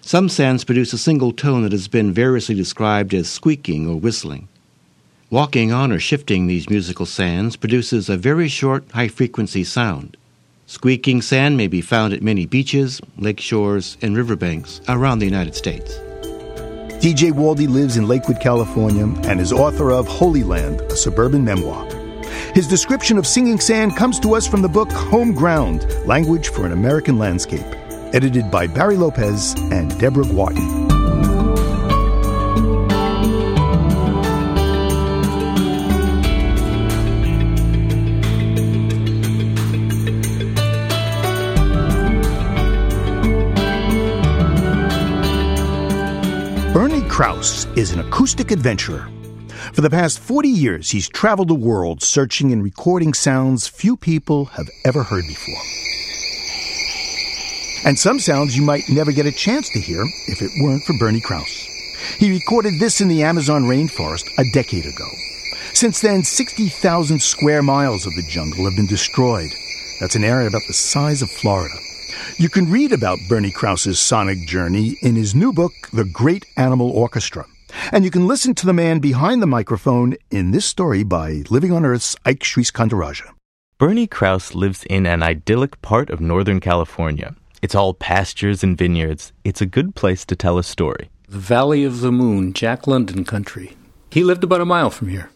some 0.00 0.28
sands 0.28 0.64
produce 0.64 0.92
a 0.92 0.98
single 0.98 1.32
tone 1.32 1.62
that 1.62 1.72
has 1.72 1.88
been 1.88 2.12
variously 2.12 2.54
described 2.54 3.14
as 3.14 3.28
squeaking 3.28 3.88
or 3.88 3.96
whistling. 3.96 4.48
Walking 5.30 5.72
on 5.72 5.92
or 5.92 5.98
shifting 5.98 6.46
these 6.46 6.70
musical 6.70 7.06
sands 7.06 7.56
produces 7.56 8.08
a 8.08 8.16
very 8.16 8.48
short, 8.48 8.84
high 8.92 9.08
frequency 9.08 9.64
sound. 9.64 10.16
Squeaking 10.66 11.20
sand 11.20 11.56
may 11.56 11.66
be 11.66 11.80
found 11.80 12.14
at 12.14 12.22
many 12.22 12.46
beaches, 12.46 13.00
lake 13.18 13.40
shores, 13.40 13.98
and 14.00 14.16
riverbanks 14.16 14.80
around 14.88 15.18
the 15.18 15.26
United 15.26 15.54
States. 15.54 15.98
DJ 17.04 17.32
Waldie 17.32 17.68
lives 17.68 17.98
in 17.98 18.08
Lakewood, 18.08 18.40
California, 18.40 19.04
and 19.28 19.40
is 19.40 19.52
author 19.52 19.90
of 19.90 20.06
Holy 20.06 20.42
Land, 20.42 20.80
a 20.82 20.96
suburban 20.96 21.44
memoir. 21.44 22.03
His 22.54 22.68
description 22.68 23.18
of 23.18 23.26
singing 23.26 23.58
sand 23.58 23.96
comes 23.96 24.20
to 24.20 24.34
us 24.34 24.46
from 24.46 24.62
the 24.62 24.68
book 24.68 24.90
Home 24.92 25.32
Ground 25.32 25.86
Language 26.06 26.48
for 26.48 26.66
an 26.66 26.72
American 26.72 27.18
Landscape, 27.18 27.66
edited 28.14 28.50
by 28.50 28.66
Barry 28.66 28.96
Lopez 28.96 29.54
and 29.72 29.98
Debra 29.98 30.24
Gwartney. 30.24 30.84
Bernie 46.72 47.08
Krause 47.08 47.66
is 47.76 47.92
an 47.92 48.00
acoustic 48.00 48.50
adventurer. 48.50 49.08
For 49.72 49.80
the 49.80 49.90
past 49.90 50.18
40 50.18 50.48
years, 50.48 50.90
he's 50.90 51.08
traveled 51.08 51.48
the 51.48 51.54
world 51.54 52.02
searching 52.02 52.52
and 52.52 52.62
recording 52.62 53.14
sounds 53.14 53.66
few 53.66 53.96
people 53.96 54.46
have 54.46 54.68
ever 54.84 55.02
heard 55.02 55.24
before. 55.26 55.60
And 57.84 57.98
some 57.98 58.18
sounds 58.18 58.56
you 58.56 58.62
might 58.62 58.88
never 58.88 59.12
get 59.12 59.26
a 59.26 59.32
chance 59.32 59.68
to 59.70 59.80
hear 59.80 60.02
if 60.26 60.42
it 60.42 60.50
weren't 60.62 60.84
for 60.84 60.96
Bernie 60.98 61.20
Krause. 61.20 61.68
He 62.18 62.30
recorded 62.30 62.78
this 62.78 63.00
in 63.00 63.08
the 63.08 63.22
Amazon 63.22 63.64
rainforest 63.64 64.26
a 64.38 64.50
decade 64.52 64.86
ago. 64.86 65.08
Since 65.72 66.00
then, 66.00 66.22
60,000 66.22 67.20
square 67.20 67.62
miles 67.62 68.06
of 68.06 68.14
the 68.14 68.26
jungle 68.28 68.64
have 68.66 68.76
been 68.76 68.86
destroyed. 68.86 69.50
That's 69.98 70.14
an 70.14 70.24
area 70.24 70.46
about 70.46 70.62
the 70.66 70.74
size 70.74 71.22
of 71.22 71.30
Florida. 71.30 71.74
You 72.36 72.48
can 72.48 72.70
read 72.70 72.92
about 72.92 73.18
Bernie 73.28 73.50
Krause's 73.50 73.98
sonic 73.98 74.46
journey 74.46 74.96
in 75.00 75.16
his 75.16 75.34
new 75.34 75.52
book, 75.52 75.72
The 75.92 76.04
Great 76.04 76.46
Animal 76.56 76.90
Orchestra. 76.90 77.46
And 77.92 78.04
you 78.04 78.10
can 78.10 78.26
listen 78.26 78.54
to 78.56 78.66
the 78.66 78.72
man 78.72 78.98
behind 78.98 79.42
the 79.42 79.46
microphone 79.46 80.16
in 80.30 80.50
this 80.50 80.64
story 80.64 81.02
by 81.02 81.44
Living 81.50 81.72
on 81.72 81.84
Earth's 81.84 82.16
Ike 82.24 82.40
Sriskandarajah. 82.40 83.30
Bernie 83.78 84.06
Krause 84.06 84.54
lives 84.54 84.84
in 84.84 85.06
an 85.06 85.22
idyllic 85.22 85.82
part 85.82 86.10
of 86.10 86.20
Northern 86.20 86.60
California. 86.60 87.34
It's 87.60 87.74
all 87.74 87.94
pastures 87.94 88.62
and 88.62 88.78
vineyards. 88.78 89.32
It's 89.42 89.60
a 89.60 89.66
good 89.66 89.94
place 89.94 90.24
to 90.26 90.36
tell 90.36 90.58
a 90.58 90.62
story. 90.62 91.10
The 91.28 91.38
Valley 91.38 91.84
of 91.84 92.00
the 92.00 92.12
Moon, 92.12 92.52
Jack 92.52 92.86
London 92.86 93.24
country. 93.24 93.76
He 94.10 94.22
lived 94.22 94.44
about 94.44 94.60
a 94.60 94.64
mile 94.66 94.90
from 94.90 95.08
here. 95.08 95.30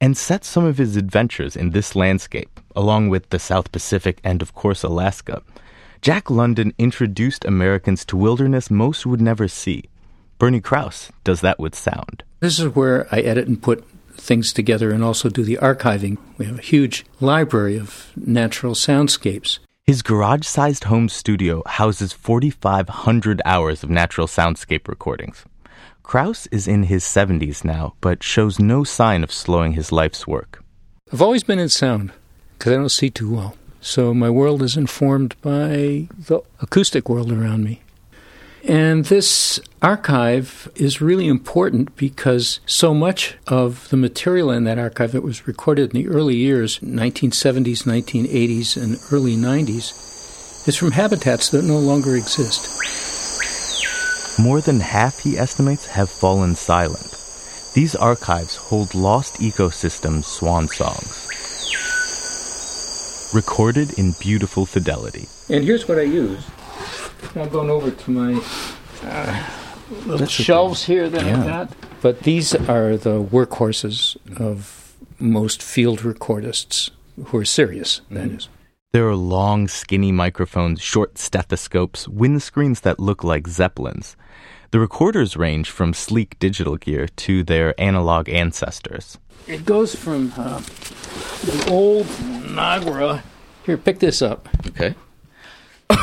And 0.00 0.16
set 0.16 0.44
some 0.44 0.64
of 0.64 0.78
his 0.78 0.96
adventures 0.96 1.54
in 1.54 1.70
this 1.70 1.94
landscape, 1.94 2.60
along 2.74 3.08
with 3.08 3.30
the 3.30 3.38
South 3.38 3.70
Pacific 3.72 4.20
and, 4.24 4.42
of 4.42 4.54
course, 4.54 4.82
Alaska. 4.82 5.42
Jack 6.02 6.30
London 6.30 6.74
introduced 6.78 7.44
Americans 7.44 8.04
to 8.06 8.16
wilderness 8.16 8.70
most 8.70 9.06
would 9.06 9.20
never 9.20 9.48
see. 9.48 9.84
Bernie 10.38 10.60
Krause 10.60 11.10
does 11.24 11.40
that 11.40 11.58
with 11.58 11.74
sound. 11.74 12.22
This 12.40 12.58
is 12.58 12.74
where 12.74 13.08
I 13.10 13.20
edit 13.20 13.48
and 13.48 13.62
put 13.62 13.84
things 14.14 14.52
together 14.52 14.90
and 14.90 15.02
also 15.02 15.28
do 15.28 15.42
the 15.42 15.58
archiving. 15.62 16.18
We 16.36 16.46
have 16.46 16.58
a 16.58 16.62
huge 16.62 17.06
library 17.20 17.78
of 17.78 18.10
natural 18.16 18.74
soundscapes. 18.74 19.58
His 19.84 20.02
garage 20.02 20.46
sized 20.46 20.84
home 20.84 21.08
studio 21.08 21.62
houses 21.66 22.12
4,500 22.12 23.40
hours 23.44 23.82
of 23.82 23.90
natural 23.90 24.26
soundscape 24.26 24.88
recordings. 24.88 25.44
Krause 26.02 26.46
is 26.52 26.68
in 26.68 26.84
his 26.84 27.04
70s 27.04 27.64
now, 27.64 27.94
but 28.00 28.22
shows 28.22 28.58
no 28.58 28.84
sign 28.84 29.24
of 29.24 29.32
slowing 29.32 29.72
his 29.72 29.90
life's 29.90 30.26
work. 30.26 30.62
I've 31.12 31.22
always 31.22 31.44
been 31.44 31.58
in 31.58 31.68
sound 31.68 32.12
because 32.58 32.72
I 32.72 32.76
don't 32.76 32.88
see 32.88 33.10
too 33.10 33.34
well. 33.34 33.56
So 33.80 34.12
my 34.12 34.28
world 34.28 34.62
is 34.62 34.76
informed 34.76 35.40
by 35.40 36.08
the 36.10 36.42
acoustic 36.60 37.08
world 37.08 37.30
around 37.30 37.64
me. 37.64 37.82
And 38.68 39.04
this 39.04 39.60
archive 39.80 40.68
is 40.74 41.00
really 41.00 41.28
important 41.28 41.94
because 41.94 42.58
so 42.66 42.92
much 42.92 43.36
of 43.46 43.88
the 43.90 43.96
material 43.96 44.50
in 44.50 44.64
that 44.64 44.76
archive 44.76 45.12
that 45.12 45.22
was 45.22 45.46
recorded 45.46 45.94
in 45.94 46.02
the 46.02 46.08
early 46.08 46.34
years, 46.34 46.80
1970s, 46.80 47.84
1980s, 47.84 48.76
and 48.76 48.98
early 49.12 49.36
90s, 49.36 50.66
is 50.66 50.76
from 50.76 50.90
habitats 50.90 51.50
that 51.50 51.64
no 51.64 51.78
longer 51.78 52.16
exist. 52.16 52.68
More 54.40 54.60
than 54.60 54.80
half, 54.80 55.20
he 55.20 55.38
estimates, 55.38 55.86
have 55.86 56.10
fallen 56.10 56.56
silent. 56.56 57.16
These 57.74 57.94
archives 57.94 58.56
hold 58.56 58.96
lost 58.96 59.34
ecosystems 59.34 60.24
swan 60.24 60.66
songs, 60.66 61.28
recorded 63.32 63.96
in 63.96 64.12
beautiful 64.18 64.66
fidelity. 64.66 65.28
And 65.48 65.62
here's 65.62 65.86
what 65.86 66.00
I 66.00 66.02
use. 66.02 66.44
I'm 67.34 67.48
going 67.48 67.70
over 67.70 67.90
to 67.90 68.10
my 68.10 68.40
uh, 69.02 69.46
little 70.06 70.26
shelves 70.26 70.84
here 70.84 71.08
that 71.08 71.24
Yeah. 71.24 71.38
I've 71.38 71.46
got. 71.46 71.72
But 72.02 72.20
these 72.20 72.54
are 72.54 72.96
the 72.96 73.22
workhorses 73.22 74.16
of 74.40 74.94
most 75.18 75.62
field 75.62 76.00
recordists 76.00 76.90
who 77.26 77.38
are 77.38 77.44
serious, 77.44 78.00
that 78.10 78.28
is. 78.30 78.48
There 78.92 79.08
are 79.08 79.16
long, 79.16 79.68
skinny 79.68 80.12
microphones, 80.12 80.80
short 80.80 81.18
stethoscopes, 81.18 82.06
windscreens 82.06 82.80
that 82.82 83.00
look 83.00 83.24
like 83.24 83.46
zeppelins. 83.48 84.16
The 84.70 84.80
recorders 84.80 85.36
range 85.36 85.70
from 85.70 85.94
sleek 85.94 86.38
digital 86.38 86.76
gear 86.76 87.06
to 87.08 87.42
their 87.42 87.78
analog 87.80 88.28
ancestors. 88.28 89.18
It 89.46 89.64
goes 89.64 89.94
from 89.94 90.32
uh, 90.36 90.60
the 91.44 91.66
old 91.70 92.06
Nagra. 92.06 93.22
Here, 93.64 93.76
pick 93.76 93.98
this 93.98 94.22
up. 94.22 94.48
Okay. 94.68 94.94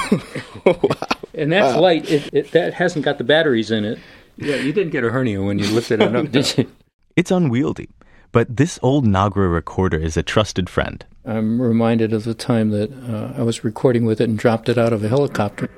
And 1.36 1.52
that's 1.52 1.74
Wow. 1.76 1.82
light. 1.82 2.10
It, 2.12 2.30
it, 2.32 2.52
that 2.52 2.76
hasn't 2.76 3.04
got 3.04 3.18
the 3.18 3.24
batteries 3.24 3.72
in 3.72 3.84
it. 3.86 3.98
Yeah, 4.38 4.58
you 4.58 4.72
didn't 4.72 4.92
get 4.92 5.04
a 5.04 5.10
hernia 5.10 5.42
when 5.42 5.58
you 5.58 5.66
lifted 5.68 6.00
it 6.02 6.16
up, 6.16 6.32
did 6.32 6.58
you? 6.58 6.72
It's 7.16 7.30
unwieldy, 7.32 7.90
but 8.32 8.56
this 8.58 8.80
old 8.82 9.06
Nagra 9.06 9.52
recorder 9.52 9.98
is 10.00 10.18
a 10.18 10.24
trusted 10.24 10.68
friend. 10.70 11.06
I'm 11.26 11.62
reminded 11.62 12.12
of 12.14 12.24
the 12.24 12.34
time 12.34 12.70
that 12.72 12.92
uh, 12.92 13.34
I 13.40 13.44
was 13.44 13.64
recording 13.64 14.06
with 14.06 14.20
it 14.20 14.28
and 14.30 14.38
dropped 14.38 14.68
it 14.70 14.80
out 14.80 14.94
of 14.94 15.04
a 15.04 15.08
helicopter. 15.10 15.70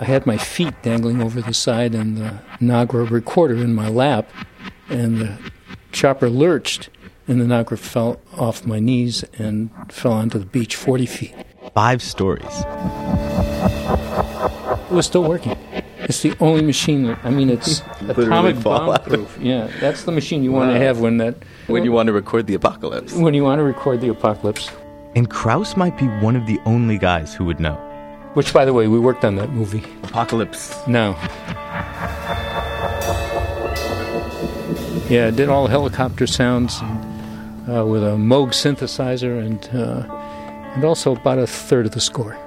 I 0.00 0.04
had 0.04 0.26
my 0.26 0.36
feet 0.36 0.74
dangling 0.82 1.20
over 1.22 1.40
the 1.40 1.54
side 1.54 1.94
and 1.94 2.16
the 2.16 2.40
Nagra 2.60 3.08
recorder 3.08 3.56
in 3.56 3.74
my 3.74 3.88
lap, 3.88 4.28
and 4.88 5.18
the 5.18 5.38
chopper 5.92 6.28
lurched, 6.28 6.88
and 7.28 7.40
the 7.40 7.44
Nagra 7.44 7.78
fell 7.78 8.20
off 8.36 8.66
my 8.66 8.78
knees 8.80 9.24
and 9.38 9.70
fell 9.92 10.12
onto 10.12 10.38
the 10.38 10.46
beach 10.46 10.74
40 10.76 11.06
feet. 11.06 11.34
Five 11.74 12.02
stories. 12.02 12.64
It 14.90 14.90
was 14.90 15.06
still 15.06 15.24
working. 15.24 15.56
It's 16.00 16.22
the 16.22 16.34
only 16.40 16.62
machine 16.62 17.04
that, 17.04 17.18
I 17.24 17.30
mean, 17.30 17.50
it's 17.50 17.80
atomic 18.08 18.56
fall 18.56 18.86
bomb 18.86 19.02
proof. 19.04 19.38
Yeah, 19.40 19.70
that's 19.80 20.04
the 20.04 20.12
machine 20.12 20.42
you 20.42 20.52
want 20.52 20.72
to 20.72 20.78
have 20.78 21.00
when 21.00 21.18
that. 21.18 21.34
When 21.66 21.84
you 21.84 21.92
want 21.92 22.06
to 22.06 22.12
record 22.12 22.46
the 22.46 22.54
apocalypse. 22.54 23.12
When 23.14 23.34
you 23.34 23.44
want 23.44 23.58
to 23.58 23.62
record 23.62 24.00
the 24.00 24.08
apocalypse. 24.08 24.70
And 25.14 25.28
Krause 25.28 25.76
might 25.76 25.98
be 25.98 26.06
one 26.06 26.36
of 26.36 26.46
the 26.46 26.58
only 26.64 26.96
guys 26.98 27.34
who 27.34 27.44
would 27.44 27.60
know. 27.60 27.74
Which, 28.34 28.52
by 28.52 28.64
the 28.64 28.72
way, 28.72 28.88
we 28.88 28.98
worked 28.98 29.24
on 29.24 29.36
that 29.36 29.50
movie. 29.50 29.82
Apocalypse. 30.04 30.74
No. 30.86 31.16
Yeah, 35.08 35.30
did 35.30 35.48
all 35.48 35.66
helicopter 35.66 36.26
sounds 36.26 36.78
and, 36.82 37.78
uh, 37.78 37.84
with 37.86 38.02
a 38.04 38.16
Moog 38.16 38.48
synthesizer 38.50 39.40
and 39.44 39.68
uh, 39.74 40.17
and 40.78 40.84
also 40.84 41.16
about 41.16 41.40
a 41.40 41.46
third 41.48 41.86
of 41.86 41.90
the 41.90 42.00
score. 42.00 42.38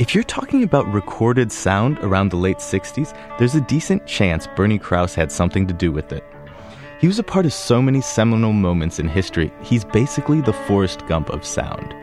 If 0.00 0.12
you're 0.12 0.24
talking 0.24 0.64
about 0.64 0.92
recorded 0.92 1.52
sound 1.52 2.00
around 2.00 2.30
the 2.30 2.36
late 2.36 2.56
60s, 2.56 3.16
there's 3.38 3.54
a 3.54 3.60
decent 3.60 4.04
chance 4.08 4.48
Bernie 4.56 4.80
Krause 4.80 5.14
had 5.14 5.30
something 5.30 5.68
to 5.68 5.72
do 5.72 5.92
with 5.92 6.10
it. 6.10 6.24
He 7.00 7.06
was 7.06 7.20
a 7.20 7.22
part 7.22 7.46
of 7.46 7.52
so 7.52 7.80
many 7.80 8.00
seminal 8.00 8.52
moments 8.52 8.98
in 8.98 9.06
history, 9.06 9.52
he's 9.62 9.84
basically 9.84 10.40
the 10.40 10.52
Forrest 10.52 11.06
Gump 11.06 11.30
of 11.30 11.44
sound. 11.44 11.94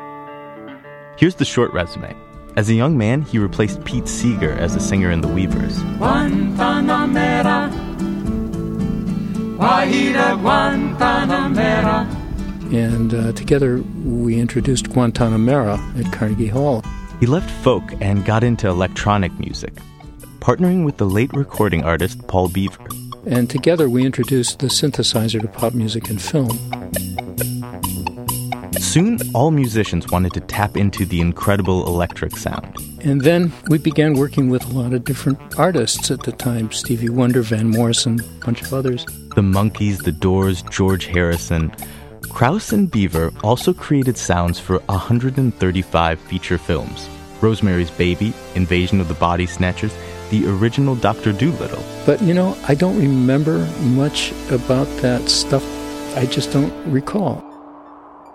Here's 1.18 1.36
the 1.36 1.44
short 1.44 1.74
resume. 1.74 2.16
As 2.56 2.70
a 2.70 2.74
young 2.74 2.98
man, 2.98 3.22
he 3.22 3.38
replaced 3.38 3.84
Pete 3.84 4.08
Seeger 4.08 4.54
as 4.54 4.78
a 4.78 4.80
singer 4.80 5.12
in 5.12 5.20
The 5.20 5.28
Weavers. 5.28 5.80
Guantanamera. 6.00 7.70
Guajira 9.58 10.40
Guantanamera. 10.40 12.23
And 12.74 13.14
uh, 13.14 13.32
together 13.34 13.84
we 14.04 14.40
introduced 14.40 14.90
Guantanamera 14.90 15.78
at 16.04 16.12
Carnegie 16.12 16.48
Hall. 16.48 16.84
He 17.20 17.28
left 17.28 17.52
folk 17.64 17.84
and 18.02 18.26
got 18.26 18.44
into 18.44 18.68
electronic 18.68 19.32
music, 19.40 19.76
partnering 20.40 20.84
with 20.84 20.98
the 20.98 21.06
late 21.06 21.32
recording 21.34 21.84
artist 21.84 22.28
Paul 22.28 22.50
Beaver. 22.50 22.84
And 23.28 23.48
together 23.48 23.88
we 23.88 24.04
introduced 24.04 24.58
the 24.58 24.68
synthesizer 24.68 25.40
to 25.40 25.48
pop 25.48 25.76
music 25.76 26.10
and 26.10 26.20
film. 26.20 26.58
Soon, 28.80 29.20
all 29.34 29.52
musicians 29.52 30.12
wanted 30.12 30.34
to 30.34 30.40
tap 30.40 30.76
into 30.76 31.06
the 31.06 31.22
incredible 31.22 31.86
electric 31.88 32.36
sound. 32.36 32.76
And 33.02 33.22
then 33.22 33.52
we 33.68 33.78
began 33.78 34.16
working 34.16 34.50
with 34.50 34.66
a 34.66 34.74
lot 34.74 34.94
of 34.94 35.04
different 35.04 35.60
artists 35.60 36.10
at 36.10 36.24
the 36.24 36.32
time 36.32 36.72
Stevie 36.72 37.10
Wonder, 37.10 37.44
Van 37.44 37.70
Morrison, 37.70 38.20
a 38.20 38.46
bunch 38.46 38.62
of 38.62 38.74
others. 38.74 39.06
The 39.36 39.42
Monkees, 39.42 40.04
The 40.04 40.12
Doors, 40.12 40.64
George 40.64 41.06
Harrison. 41.06 41.72
Krause 42.30 42.74
and 42.74 42.90
Beaver 42.90 43.32
also 43.44 43.74
created 43.74 44.18
sounds 44.18 44.60
for 44.60 44.80
135 44.80 46.20
feature 46.20 46.58
films 46.58 47.08
Rosemary's 47.42 47.92
Baby, 47.92 48.34
Invasion 48.56 49.02
of 49.02 49.10
the 49.10 49.14
Body 49.16 49.46
Snatchers, 49.46 49.94
the 50.30 50.48
original 50.48 50.96
Dr. 50.96 51.34
Dolittle. 51.34 51.84
But 52.06 52.22
you 52.22 52.34
know, 52.34 52.58
I 52.68 52.74
don't 52.74 52.98
remember 52.98 53.68
much 53.82 54.32
about 54.50 54.88
that 55.02 55.30
stuff. 55.30 55.64
I 56.16 56.26
just 56.26 56.54
don't 56.54 56.74
recall. 56.90 57.42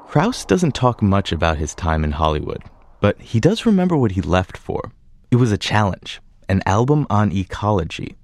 Krause 0.09 0.45
doesn't 0.45 0.74
talk 0.74 1.01
much 1.03 1.32
about 1.32 1.57
his 1.57 1.74
time 1.74 2.05
in 2.05 2.12
Hollywood, 2.12 2.62
but 3.01 3.18
he 3.20 3.41
does 3.41 3.64
remember 3.64 3.97
what 3.97 4.12
he 4.12 4.20
left 4.20 4.59
for. 4.59 4.93
It 5.30 5.36
was 5.36 5.53
a 5.53 5.59
challenge, 5.59 6.20
an 6.49 6.62
album 6.66 7.07
on 7.09 7.32
ecology, 7.32 8.16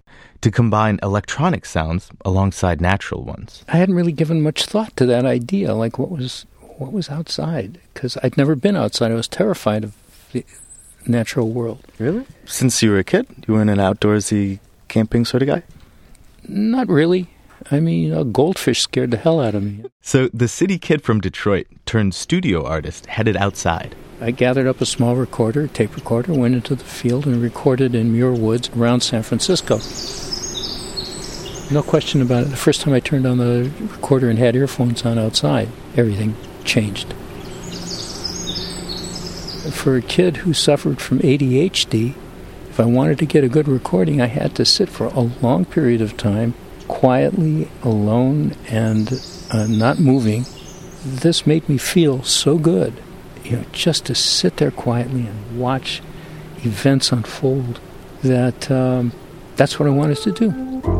to 0.44 0.50
combine 0.50 1.00
electronic 1.02 1.64
sounds 1.64 2.10
alongside 2.22 2.78
natural 2.78 3.24
ones. 3.24 3.64
I 3.66 3.78
hadn't 3.78 3.94
really 3.94 4.12
given 4.12 4.42
much 4.42 4.66
thought 4.66 4.94
to 4.98 5.06
that 5.06 5.24
idea, 5.24 5.74
like 5.74 5.98
what 5.98 6.10
was 6.10 6.44
what 6.76 6.92
was 6.92 7.08
outside, 7.08 7.80
because 7.94 8.18
I'd 8.22 8.36
never 8.36 8.54
been 8.54 8.76
outside. 8.76 9.10
I 9.10 9.14
was 9.14 9.26
terrified 9.26 9.84
of 9.84 9.96
the 10.32 10.44
natural 11.06 11.48
world. 11.48 11.82
Really? 11.98 12.26
Since 12.44 12.82
you 12.82 12.90
were 12.90 12.98
a 12.98 13.04
kid, 13.04 13.26
you 13.48 13.54
weren't 13.54 13.70
an 13.70 13.78
outdoorsy 13.78 14.58
camping 14.88 15.24
sort 15.24 15.42
of 15.42 15.48
guy? 15.48 15.62
Not 16.46 16.88
really. 16.88 17.28
I 17.70 17.80
mean, 17.80 18.12
a 18.12 18.22
goldfish 18.22 18.82
scared 18.82 19.12
the 19.12 19.16
hell 19.16 19.40
out 19.40 19.54
of 19.54 19.62
me. 19.62 19.86
So 20.02 20.28
the 20.34 20.48
city 20.48 20.76
kid 20.76 21.00
from 21.00 21.22
Detroit 21.22 21.68
turned 21.86 22.14
studio 22.14 22.66
artist 22.66 23.06
headed 23.06 23.38
outside. 23.38 23.96
I 24.20 24.30
gathered 24.30 24.66
up 24.66 24.82
a 24.82 24.86
small 24.86 25.16
recorder, 25.16 25.68
tape 25.68 25.96
recorder, 25.96 26.34
went 26.34 26.54
into 26.54 26.74
the 26.74 26.84
field 26.84 27.26
and 27.26 27.40
recorded 27.40 27.94
in 27.94 28.12
Muir 28.12 28.34
Woods 28.34 28.68
around 28.76 29.00
San 29.00 29.22
Francisco. 29.22 29.80
No 31.70 31.82
question 31.82 32.20
about 32.20 32.44
it. 32.44 32.50
The 32.50 32.56
first 32.56 32.82
time 32.82 32.92
I 32.92 33.00
turned 33.00 33.26
on 33.26 33.38
the 33.38 33.70
recorder 33.80 34.28
and 34.28 34.38
had 34.38 34.54
earphones 34.54 35.04
on 35.04 35.18
outside, 35.18 35.68
everything 35.96 36.36
changed. 36.64 37.14
For 39.72 39.96
a 39.96 40.02
kid 40.02 40.38
who 40.38 40.52
suffered 40.52 41.00
from 41.00 41.20
ADHD, 41.20 42.14
if 42.68 42.78
I 42.78 42.84
wanted 42.84 43.18
to 43.20 43.26
get 43.26 43.44
a 43.44 43.48
good 43.48 43.66
recording, 43.66 44.20
I 44.20 44.26
had 44.26 44.54
to 44.56 44.64
sit 44.64 44.88
for 44.88 45.06
a 45.06 45.20
long 45.20 45.64
period 45.64 46.02
of 46.02 46.16
time, 46.16 46.54
quietly, 46.86 47.68
alone, 47.82 48.56
and 48.68 49.12
uh, 49.50 49.66
not 49.66 49.98
moving, 49.98 50.44
this 51.04 51.46
made 51.46 51.68
me 51.68 51.78
feel 51.78 52.22
so 52.22 52.58
good, 52.58 52.94
you 53.42 53.56
know, 53.56 53.64
just 53.72 54.06
to 54.06 54.14
sit 54.14 54.56
there 54.58 54.70
quietly 54.70 55.26
and 55.26 55.58
watch 55.58 56.02
events 56.58 57.12
unfold 57.12 57.80
that 58.22 58.70
um, 58.70 59.12
that's 59.56 59.78
what 59.78 59.88
I 59.88 59.92
wanted 59.92 60.18
to 60.18 60.32
do. 60.32 60.93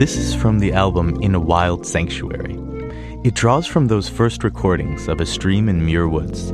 This 0.00 0.16
is 0.16 0.34
from 0.34 0.60
the 0.60 0.72
album 0.72 1.20
In 1.20 1.34
a 1.34 1.38
Wild 1.38 1.86
Sanctuary. 1.86 2.58
It 3.22 3.34
draws 3.34 3.66
from 3.66 3.88
those 3.88 4.08
first 4.08 4.42
recordings 4.42 5.08
of 5.08 5.20
a 5.20 5.26
stream 5.26 5.68
in 5.68 5.84
Muir 5.84 6.08
Woods. 6.08 6.52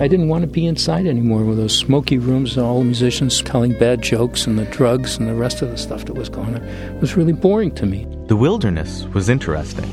I 0.00 0.06
didn't 0.06 0.28
want 0.28 0.42
to 0.42 0.46
be 0.46 0.64
inside 0.64 1.08
anymore 1.08 1.42
with 1.42 1.58
those 1.58 1.76
smoky 1.76 2.18
rooms 2.18 2.56
and 2.56 2.64
all 2.64 2.78
the 2.78 2.84
musicians 2.84 3.42
telling 3.42 3.76
bad 3.80 4.00
jokes 4.00 4.46
and 4.46 4.56
the 4.56 4.66
drugs 4.66 5.18
and 5.18 5.26
the 5.26 5.34
rest 5.34 5.60
of 5.60 5.70
the 5.70 5.78
stuff 5.78 6.04
that 6.04 6.14
was 6.14 6.28
going 6.28 6.54
on. 6.54 6.62
It 6.62 7.00
was 7.00 7.16
really 7.16 7.32
boring 7.32 7.74
to 7.74 7.84
me. 7.84 8.06
The 8.28 8.36
wilderness 8.36 9.06
was 9.06 9.28
interesting. 9.28 9.90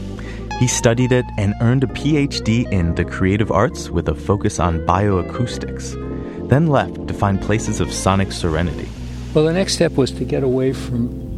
He 0.59 0.67
studied 0.67 1.11
it 1.11 1.25
and 1.39 1.55
earned 1.59 1.85
a 1.85 1.87
PhD 1.87 2.71
in 2.71 2.93
the 2.93 3.05
creative 3.05 3.51
arts 3.51 3.89
with 3.89 4.09
a 4.09 4.13
focus 4.13 4.59
on 4.59 4.85
bioacoustics, 4.85 5.95
then 6.49 6.67
left 6.67 7.07
to 7.07 7.13
find 7.13 7.41
places 7.41 7.79
of 7.79 7.93
sonic 7.93 8.31
serenity. 8.31 8.89
Well, 9.33 9.45
the 9.45 9.53
next 9.53 9.73
step 9.75 9.93
was 9.93 10.11
to 10.11 10.25
get 10.25 10.43
away 10.43 10.73
from 10.73 11.29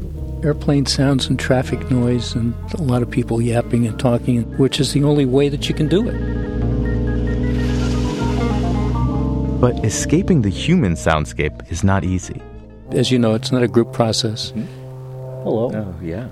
airplane 0.43 0.85
sounds 0.85 1.27
and 1.27 1.37
traffic 1.39 1.91
noise 1.91 2.33
and 2.33 2.55
a 2.73 2.81
lot 2.81 3.03
of 3.03 3.11
people 3.11 3.41
yapping 3.41 3.85
and 3.85 3.99
talking, 3.99 4.43
which 4.57 4.79
is 4.79 4.93
the 4.93 5.03
only 5.03 5.25
way 5.25 5.49
that 5.49 5.69
you 5.69 5.75
can 5.75 5.87
do 5.87 6.09
it. 6.09 6.17
But 9.61 9.85
escaping 9.85 10.41
the 10.41 10.49
human 10.49 10.93
soundscape 10.93 11.71
is 11.71 11.83
not 11.83 12.03
easy. 12.03 12.41
As 12.89 13.11
you 13.11 13.19
know, 13.19 13.35
it's 13.35 13.51
not 13.51 13.61
a 13.61 13.67
group 13.67 13.93
process. 13.93 14.49
Hmm. 14.49 14.65
Hello. 15.43 15.71
Oh, 15.73 15.95
yeah. 16.03 16.29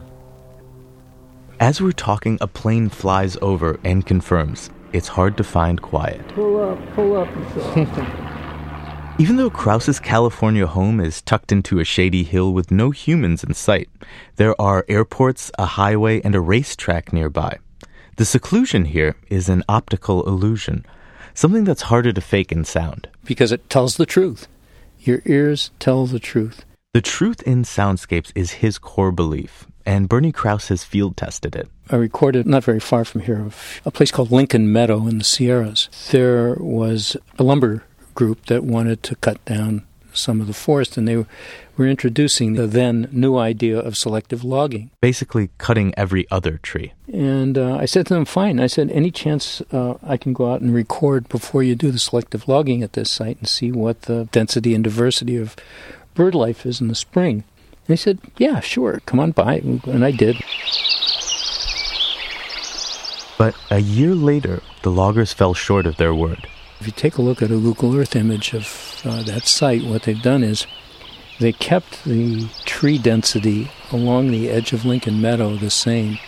As 1.60 1.82
we're 1.82 1.92
talking, 1.92 2.38
a 2.42 2.48
plane 2.48 2.90
flies 2.90 3.38
over 3.42 3.80
and 3.84 4.06
confirms 4.06 4.70
it's 4.94 5.08
hard 5.08 5.38
to 5.38 5.44
find 5.44 5.82
quiet. 5.82 6.28
Pull 6.30 6.72
up, 6.72 6.94
pull 6.96 7.18
up. 7.18 8.26
Even 9.20 9.36
though 9.36 9.50
Krause's 9.50 10.00
California 10.00 10.66
home 10.66 11.02
is 11.02 11.22
tucked 11.22 11.52
into 11.52 11.80
a 11.80 11.84
shady 11.84 12.24
hill 12.24 12.54
with 12.54 12.72
no 12.72 12.92
humans 12.92 13.44
in 13.44 13.54
sight, 13.54 13.90
there 14.38 14.60
are 14.62 14.86
airports, 14.88 15.52
a 15.60 15.66
highway, 15.66 16.22
and 16.22 16.36
a 16.36 16.40
racetrack 16.40 17.12
nearby. 17.12 17.58
The 18.16 18.24
seclusion 18.24 18.86
here 18.86 19.18
is 19.30 19.50
an 19.50 19.66
optical 19.68 20.26
illusion, 20.26 20.86
something 21.34 21.66
that's 21.66 21.92
harder 21.92 22.14
to 22.14 22.22
fake 22.22 22.54
in 22.54 22.64
sound. 22.64 23.10
Because 23.26 23.52
it 23.52 23.70
tells 23.70 23.98
the 23.98 24.06
truth. 24.06 24.48
Your 25.02 25.22
ears 25.26 25.72
tell 25.80 26.06
the 26.06 26.20
truth. 26.20 26.64
The 26.94 27.02
truth 27.02 27.42
in 27.42 27.64
soundscapes 27.64 28.32
is 28.36 28.64
his 28.64 28.78
core 28.78 29.12
belief, 29.12 29.68
and 29.86 30.08
Bernie 30.08 30.32
Krause 30.32 30.70
has 30.70 30.86
field 30.86 31.18
tested 31.18 31.58
it. 31.58 31.68
I 31.90 31.98
recorded 31.98 32.48
not 32.48 32.64
very 32.64 32.80
far 32.80 33.04
from 33.04 33.20
here, 33.22 33.50
a 33.84 33.92
place 33.92 34.12
called 34.12 34.32
Lincoln 34.32 34.72
Meadow 34.72 35.08
in 35.08 35.18
the 35.18 35.26
Sierras. 35.26 35.90
There 36.12 36.56
was 36.56 37.18
a 37.38 37.44
lumber 37.44 37.84
group 38.20 38.46
that 38.48 38.66
wanted 38.66 39.02
to 39.02 39.16
cut 39.16 39.40
down 39.46 39.84
some 40.12 40.42
of 40.42 40.48
the 40.48 40.54
forest, 40.66 40.98
and 40.98 41.08
they 41.08 41.16
were 41.78 41.88
introducing 41.88 42.56
the 42.56 42.68
then 42.68 43.08
new 43.12 43.38
idea 43.38 43.80
of 43.80 43.96
selective 43.96 44.44
logging. 44.44 44.92
Basically, 45.00 45.50
cutting 45.58 45.94
every 45.96 46.26
other 46.30 46.58
tree. 46.58 46.92
And 47.14 47.58
uh, 47.58 47.78
I 47.78 47.86
said 47.86 48.08
to 48.08 48.16
them, 48.16 48.26
fine. 48.26 48.60
I 48.60 48.68
said, 48.68 48.92
any 48.92 49.12
chance 49.12 49.62
uh, 49.72 49.94
I 50.04 50.18
can 50.18 50.34
go 50.34 50.52
out 50.52 50.60
and 50.60 50.74
record 50.74 51.30
before 51.30 51.64
you 51.64 51.76
do 51.76 51.92
the 51.92 52.00
selective 52.00 52.48
logging 52.50 52.84
at 52.84 52.94
this 52.94 53.10
site 53.10 53.38
and 53.40 53.48
see 53.48 53.72
what 53.72 54.02
the 54.04 54.28
density 54.34 54.76
and 54.76 54.84
diversity 54.84 55.38
of 55.38 55.56
bird 56.14 56.36
life 56.36 56.66
is 56.66 56.82
in 56.82 56.90
the 56.90 56.96
spring? 56.96 57.46
And 57.72 57.88
they 57.88 57.96
said, 57.96 58.20
yeah, 58.38 58.60
sure, 58.60 59.00
come 59.06 59.20
on 59.22 59.32
by. 59.32 59.62
And 59.88 60.04
I 60.04 60.12
did. 60.12 60.36
But 63.38 63.56
a 63.72 63.80
year 63.80 64.14
later, 64.14 64.60
the 64.82 64.92
loggers 64.92 65.32
fell 65.32 65.54
short 65.54 65.86
of 65.86 65.96
their 65.96 66.14
word. 66.14 66.46
If 66.80 66.88
you 66.88 66.94
take 66.94 67.18
a 67.18 67.22
look 67.22 67.42
at 67.42 67.52
a 67.52 67.58
Google 67.58 67.94
Earth 67.98 68.16
image 68.16 68.54
of 68.54 69.02
uh, 69.04 69.22
that 69.24 69.44
site, 69.44 69.84
what 69.84 70.04
they've 70.04 70.22
done 70.22 70.44
is 70.44 70.66
they 71.38 71.52
kept 71.52 72.06
the 72.06 72.48
tree 72.64 72.98
density 72.98 73.70
along 73.92 74.32
the 74.32 74.50
edge 74.50 74.72
of 74.72 74.86
Lincoln 74.86 75.22
Meadow 75.22 75.58
the 75.58 75.70
same. 75.70 76.20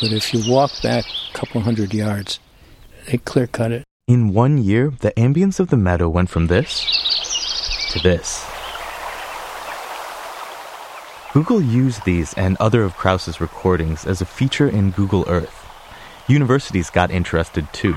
But 0.00 0.12
if 0.12 0.32
you 0.32 0.50
walk 0.50 0.70
back 0.82 1.04
a 1.04 1.36
couple 1.36 1.60
hundred 1.60 1.92
yards, 1.92 2.40
they 3.06 3.18
clear 3.18 3.46
cut 3.46 3.70
it. 3.70 3.84
In 4.08 4.32
one 4.32 4.56
year, 4.56 4.90
the 5.00 5.12
ambience 5.12 5.60
of 5.60 5.68
the 5.68 5.76
meadow 5.76 6.08
went 6.08 6.30
from 6.30 6.46
this 6.46 6.86
to 7.92 7.98
this. 8.00 8.46
Google 11.34 11.60
used 11.60 12.04
these 12.04 12.32
and 12.34 12.56
other 12.58 12.82
of 12.82 12.96
Krause's 12.96 13.40
recordings 13.42 14.06
as 14.06 14.22
a 14.22 14.26
feature 14.26 14.68
in 14.68 14.90
Google 14.90 15.24
Earth. 15.28 15.66
Universities 16.28 16.88
got 16.88 17.10
interested 17.10 17.70
too. 17.72 17.96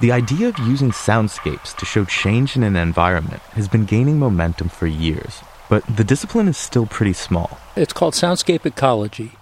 The 0.00 0.12
idea 0.12 0.48
of 0.48 0.58
using 0.60 0.92
soundscapes 0.92 1.76
to 1.76 1.84
show 1.84 2.06
change 2.06 2.56
in 2.56 2.62
an 2.62 2.74
environment 2.74 3.42
has 3.52 3.68
been 3.68 3.84
gaining 3.84 4.18
momentum 4.18 4.70
for 4.70 4.86
years, 4.86 5.42
but 5.68 5.84
the 5.94 6.04
discipline 6.04 6.48
is 6.48 6.56
still 6.56 6.86
pretty 6.86 7.12
small. 7.12 7.58
It's 7.76 7.92
called 7.92 8.14
soundscape 8.14 8.64
ecology. 8.64 9.32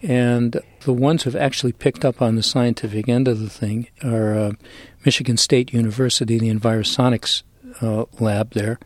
And 0.00 0.60
the 0.82 0.92
ones 0.92 1.24
who've 1.24 1.34
actually 1.34 1.72
picked 1.72 2.04
up 2.04 2.22
on 2.22 2.36
the 2.36 2.42
scientific 2.42 3.08
end 3.08 3.26
of 3.26 3.40
the 3.40 3.50
thing 3.50 3.88
are 4.04 4.34
uh, 4.34 4.52
Michigan 5.04 5.36
State 5.36 5.72
University, 5.72 6.38
the 6.38 6.50
Envirosonics 6.50 7.42
uh, 7.82 8.04
lab 8.20 8.52
there, 8.52 8.78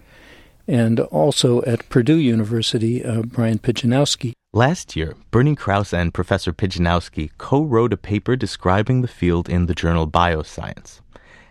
and 0.66 1.00
also 1.00 1.60
at 1.64 1.86
Purdue 1.90 2.16
University, 2.16 3.04
uh, 3.04 3.20
Brian 3.22 3.58
Pijanowski. 3.58 4.32
Last 4.54 4.96
year, 4.96 5.14
Bernie 5.30 5.54
Krause 5.54 5.92
and 5.92 6.14
Professor 6.14 6.54
Pijanowski 6.54 7.32
co 7.36 7.62
wrote 7.62 7.92
a 7.92 7.98
paper 7.98 8.34
describing 8.34 9.02
the 9.02 9.06
field 9.06 9.46
in 9.46 9.66
the 9.66 9.74
journal 9.74 10.08
Bioscience. 10.08 11.02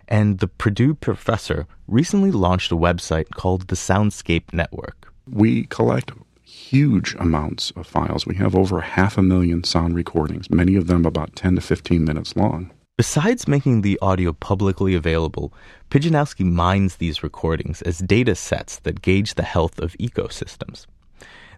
And 0.08 0.40
the 0.40 0.48
Purdue 0.48 0.94
professor 0.94 1.68
recently 1.86 2.32
launched 2.32 2.72
a 2.72 2.76
website 2.76 3.30
called 3.30 3.68
the 3.68 3.76
Soundscape 3.76 4.52
Network. 4.52 5.12
We 5.30 5.66
collect 5.66 6.10
huge 6.42 7.14
amounts 7.20 7.70
of 7.76 7.86
files. 7.86 8.26
We 8.26 8.34
have 8.34 8.56
over 8.56 8.80
half 8.80 9.16
a 9.16 9.22
million 9.22 9.62
sound 9.62 9.94
recordings, 9.94 10.50
many 10.50 10.74
of 10.74 10.88
them 10.88 11.06
about 11.06 11.36
10 11.36 11.54
to 11.54 11.60
15 11.60 12.04
minutes 12.04 12.34
long. 12.34 12.72
Besides 12.96 13.46
making 13.46 13.82
the 13.82 13.96
audio 14.02 14.32
publicly 14.32 14.96
available, 14.96 15.54
Pijanowski 15.88 16.44
mines 16.44 16.96
these 16.96 17.22
recordings 17.22 17.80
as 17.82 17.98
data 17.98 18.34
sets 18.34 18.80
that 18.80 19.02
gauge 19.02 19.34
the 19.34 19.44
health 19.44 19.78
of 19.78 19.92
ecosystems. 19.98 20.86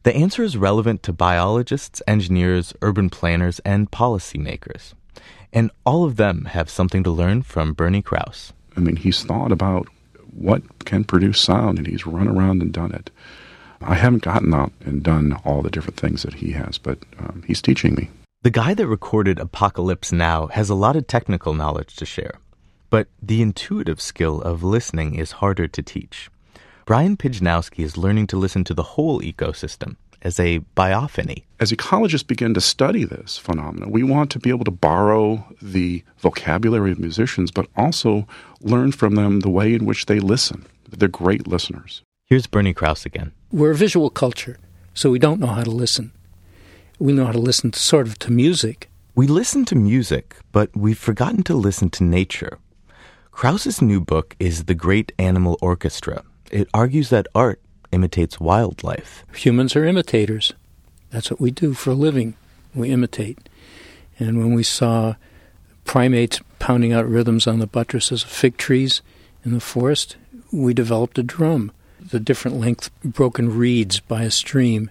The 0.03 0.17
answer 0.17 0.43
is 0.43 0.57
relevant 0.57 1.03
to 1.03 1.13
biologists, 1.13 2.01
engineers, 2.07 2.73
urban 2.81 3.11
planners, 3.11 3.59
and 3.61 3.91
policymakers. 3.91 4.95
And 5.53 5.71
all 5.85 6.05
of 6.05 6.17
them 6.17 6.47
have 6.47 6.71
something 6.71 7.03
to 7.05 7.11
learn 7.11 7.43
from 7.43 7.75
Bernie 7.75 8.01
Krause. 8.01 8.53
I 8.77 8.81
mean, 8.81 8.97
he's 8.97 9.23
thought 9.25 9.53
about 9.53 9.89
what 10.33 10.85
can 10.87 11.05
produce 11.05 11.41
sound, 11.41 11.79
and 11.79 11.87
he's 11.87 12.07
run 12.07 12.29
around 12.29 12.63
and 12.63 12.73
done 12.73 12.93
it. 12.93 13.11
I 13.83 13.95
haven't 13.95 14.23
gotten 14.23 14.55
out 14.55 14.73
and 14.85 15.03
done 15.03 15.35
all 15.45 15.63
the 15.63 15.71
different 15.71 15.99
things 15.99 16.23
that 16.23 16.35
he 16.35 16.53
has, 16.53 16.79
but 16.79 16.99
um, 17.19 17.43
he's 17.47 17.61
teaching 17.61 17.95
me. 17.95 18.11
The 18.43 18.51
guy 18.51 18.73
that 18.75 18.87
recorded 18.87 19.39
Apocalypse 19.39 20.13
Now 20.13 20.47
has 20.49 20.71
a 20.71 20.75
lot 20.75 20.97
of 20.97 21.07
technical 21.07 21.53
knowledge 21.53 21.97
to 21.97 22.07
share, 22.07 22.39
but 22.89 23.09
the 23.21 23.43
intuitive 23.43 24.01
skill 24.01 24.41
of 24.41 24.63
listening 24.63 25.15
is 25.15 25.33
harder 25.33 25.69
to 25.69 25.83
teach. 25.83 26.31
Brian 26.91 27.17
Pijanowski 27.17 27.85
is 27.85 27.97
learning 27.97 28.27
to 28.27 28.37
listen 28.37 28.65
to 28.65 28.75
the 28.75 28.83
whole 28.83 29.21
ecosystem 29.21 29.95
as 30.23 30.41
a 30.41 30.59
biophony. 30.77 31.45
As 31.61 31.71
ecologists 31.71 32.27
begin 32.27 32.53
to 32.55 32.61
study 32.61 33.05
this 33.05 33.39
phenomenon, 33.39 33.93
we 33.93 34.03
want 34.03 34.29
to 34.33 34.41
be 34.41 34.51
able 34.51 34.65
to 34.65 34.73
borrow 34.73 35.47
the 35.63 36.03
vocabulary 36.19 36.91
of 36.91 36.99
musicians, 36.99 37.53
but 37.53 37.69
also 37.77 38.27
learn 38.61 38.91
from 38.91 39.15
them 39.15 39.39
the 39.39 39.49
way 39.49 39.73
in 39.73 39.87
which 39.87 40.07
they 40.07 40.19
listen. 40.19 40.67
They're 40.89 41.09
great 41.09 41.47
listeners. 41.47 42.03
Here's 42.27 42.49
Bernie 42.49 42.75
Krause 42.75 43.07
again. 43.07 43.31
We're 43.53 43.71
a 43.71 43.77
visual 43.77 44.11
culture, 44.11 44.59
so 44.93 45.13
we 45.13 45.21
don't 45.21 45.39
know 45.39 45.47
how 45.47 45.63
to 45.63 45.71
listen. 45.71 46.11
We 46.99 47.13
know 47.13 47.27
how 47.27 47.31
to 47.31 47.39
listen 47.39 47.71
to 47.71 47.79
sort 47.79 48.09
of 48.09 48.19
to 48.19 48.33
music. 48.33 48.91
We 49.15 49.29
listen 49.29 49.65
to 49.67 49.77
music, 49.77 50.35
but 50.51 50.77
we've 50.77 50.99
forgotten 50.99 51.45
to 51.45 51.55
listen 51.55 51.89
to 51.91 52.03
nature. 52.03 52.59
Krause's 53.31 53.81
new 53.81 54.01
book 54.01 54.35
is 54.41 54.65
The 54.65 54.75
Great 54.75 55.13
Animal 55.21 55.57
Orchestra. 55.63 56.25
It 56.51 56.69
argues 56.75 57.11
that 57.11 57.29
art 57.35 57.61
imitates 57.93 58.41
wildlife. 58.41 59.25
Humans 59.35 59.77
are 59.77 59.85
imitators. 59.85 60.53
That's 61.11 61.31
what 61.31 61.41
we 61.41 61.51
do 61.51 61.75
for 61.75 61.91
a 61.91 61.95
living. 61.95 62.35
We 62.75 62.91
imitate. 62.91 63.49
And 64.19 64.39
when 64.39 64.55
we 64.55 64.63
saw 64.63 65.15
primates 65.85 66.41
pounding 66.59 66.93
out 66.93 67.09
rhythms 67.09 67.47
on 67.47 67.59
the 67.59 67.67
buttresses 67.67 68.23
of 68.23 68.29
fig 68.29 68.57
trees 68.57 69.03
in 69.45 69.53
the 69.53 69.61
forest, 69.61 70.17
we 70.53 70.75
developed 70.75 71.19
a 71.19 71.23
drum. 71.23 71.73
The 72.01 72.21
different 72.21 72.59
length 72.59 72.91
broken 73.05 73.57
reeds 73.57 74.01
by 74.01 74.23
a 74.23 74.31
stream. 74.31 74.91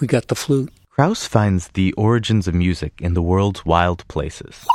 We 0.00 0.06
got 0.06 0.28
the 0.28 0.34
flute. 0.34 0.72
Krause 0.90 1.26
finds 1.26 1.68
the 1.68 1.92
origins 1.94 2.46
of 2.48 2.54
music 2.54 2.94
in 3.00 3.14
the 3.14 3.22
world's 3.22 3.64
wild 3.64 4.06
places. 4.08 4.66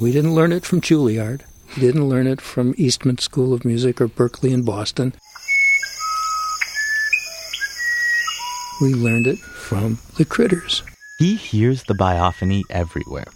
We 0.00 0.12
didn't 0.12 0.34
learn 0.34 0.52
it 0.52 0.64
from 0.64 0.80
Juilliard. 0.80 1.42
We 1.76 1.82
didn't 1.82 2.08
learn 2.08 2.26
it 2.26 2.40
from 2.40 2.74
Eastman 2.76 3.18
School 3.18 3.54
of 3.54 3.64
Music 3.64 4.00
or 4.00 4.08
Berklee 4.08 4.52
in 4.52 4.64
Boston. 4.64 5.14
We 8.80 8.94
learned 8.94 9.28
it 9.28 9.38
from 9.38 9.98
the 10.16 10.24
critters. 10.24 10.82
He 11.18 11.36
hears 11.36 11.84
the 11.84 11.94
biophony 11.94 12.62
everywhere, 12.70 13.26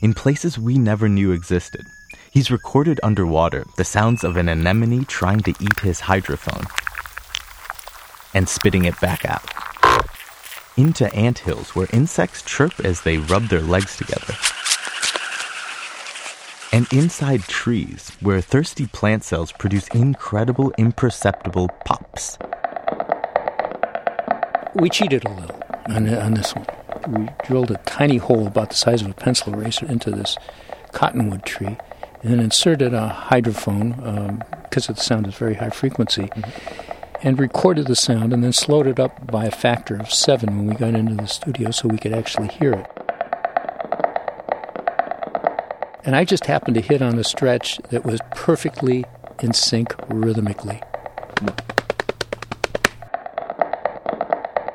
in 0.00 0.12
places 0.14 0.58
we 0.58 0.76
never 0.76 1.08
knew 1.08 1.30
existed. 1.30 1.86
He's 2.32 2.50
recorded 2.50 2.98
underwater 3.02 3.64
the 3.76 3.84
sounds 3.84 4.24
of 4.24 4.36
an 4.36 4.48
anemone 4.48 5.04
trying 5.04 5.40
to 5.40 5.54
eat 5.60 5.78
his 5.80 6.00
hydrophone 6.00 6.66
and 8.34 8.48
spitting 8.48 8.86
it 8.86 9.00
back 9.00 9.24
out. 9.24 9.44
Into 10.76 11.14
ant 11.14 11.38
hills 11.38 11.76
where 11.76 11.86
insects 11.92 12.42
chirp 12.42 12.80
as 12.80 13.02
they 13.02 13.18
rub 13.18 13.44
their 13.44 13.60
legs 13.60 13.96
together. 13.96 14.34
And 16.74 16.92
inside 16.92 17.42
trees 17.42 18.10
where 18.18 18.40
thirsty 18.40 18.88
plant 18.88 19.22
cells 19.22 19.52
produce 19.52 19.86
incredible, 19.94 20.72
imperceptible 20.76 21.68
pops. 21.84 22.36
We 24.74 24.90
cheated 24.90 25.24
a 25.24 25.30
little 25.30 25.62
on, 25.86 26.12
on 26.12 26.34
this 26.34 26.52
one. 26.52 26.66
We 27.06 27.28
drilled 27.44 27.70
a 27.70 27.76
tiny 27.86 28.16
hole 28.16 28.48
about 28.48 28.70
the 28.70 28.74
size 28.74 29.02
of 29.02 29.08
a 29.08 29.14
pencil 29.14 29.54
eraser 29.54 29.86
into 29.86 30.10
this 30.10 30.36
cottonwood 30.90 31.46
tree 31.46 31.76
and 32.24 32.32
then 32.32 32.40
inserted 32.40 32.92
a 32.92 33.28
hydrophone 33.30 34.40
because 34.64 34.88
um, 34.88 34.96
the 34.96 35.00
sound 35.00 35.28
is 35.28 35.36
very 35.36 35.54
high 35.54 35.70
frequency. 35.70 36.22
Mm-hmm 36.22 36.90
and 37.24 37.40
recorded 37.40 37.86
the 37.86 37.96
sound 37.96 38.34
and 38.34 38.44
then 38.44 38.52
slowed 38.52 38.86
it 38.86 39.00
up 39.00 39.26
by 39.26 39.46
a 39.46 39.50
factor 39.50 39.96
of 39.96 40.12
seven 40.12 40.58
when 40.58 40.66
we 40.66 40.74
got 40.74 40.94
into 40.94 41.14
the 41.14 41.26
studio 41.26 41.70
so 41.70 41.88
we 41.88 41.96
could 41.96 42.12
actually 42.12 42.48
hear 42.48 42.74
it. 42.74 42.86
And 46.04 46.14
I 46.14 46.24
just 46.24 46.44
happened 46.44 46.74
to 46.74 46.82
hit 46.82 47.00
on 47.00 47.18
a 47.18 47.24
stretch 47.24 47.78
that 47.90 48.04
was 48.04 48.20
perfectly 48.32 49.06
in 49.40 49.54
sync 49.54 49.94
rhythmically. 50.08 50.82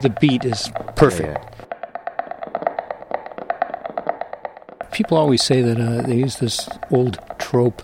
The 0.01 0.09
beat 0.19 0.43
is 0.43 0.71
perfect. 0.95 1.43
Yeah, 1.43 1.43
yeah. 1.43 1.65
People 4.91 5.17
always 5.17 5.43
say 5.43 5.61
that 5.61 5.79
uh, 5.79 6.01
they 6.01 6.15
use 6.15 6.37
this 6.37 6.67
old 6.89 7.19
trope 7.37 7.81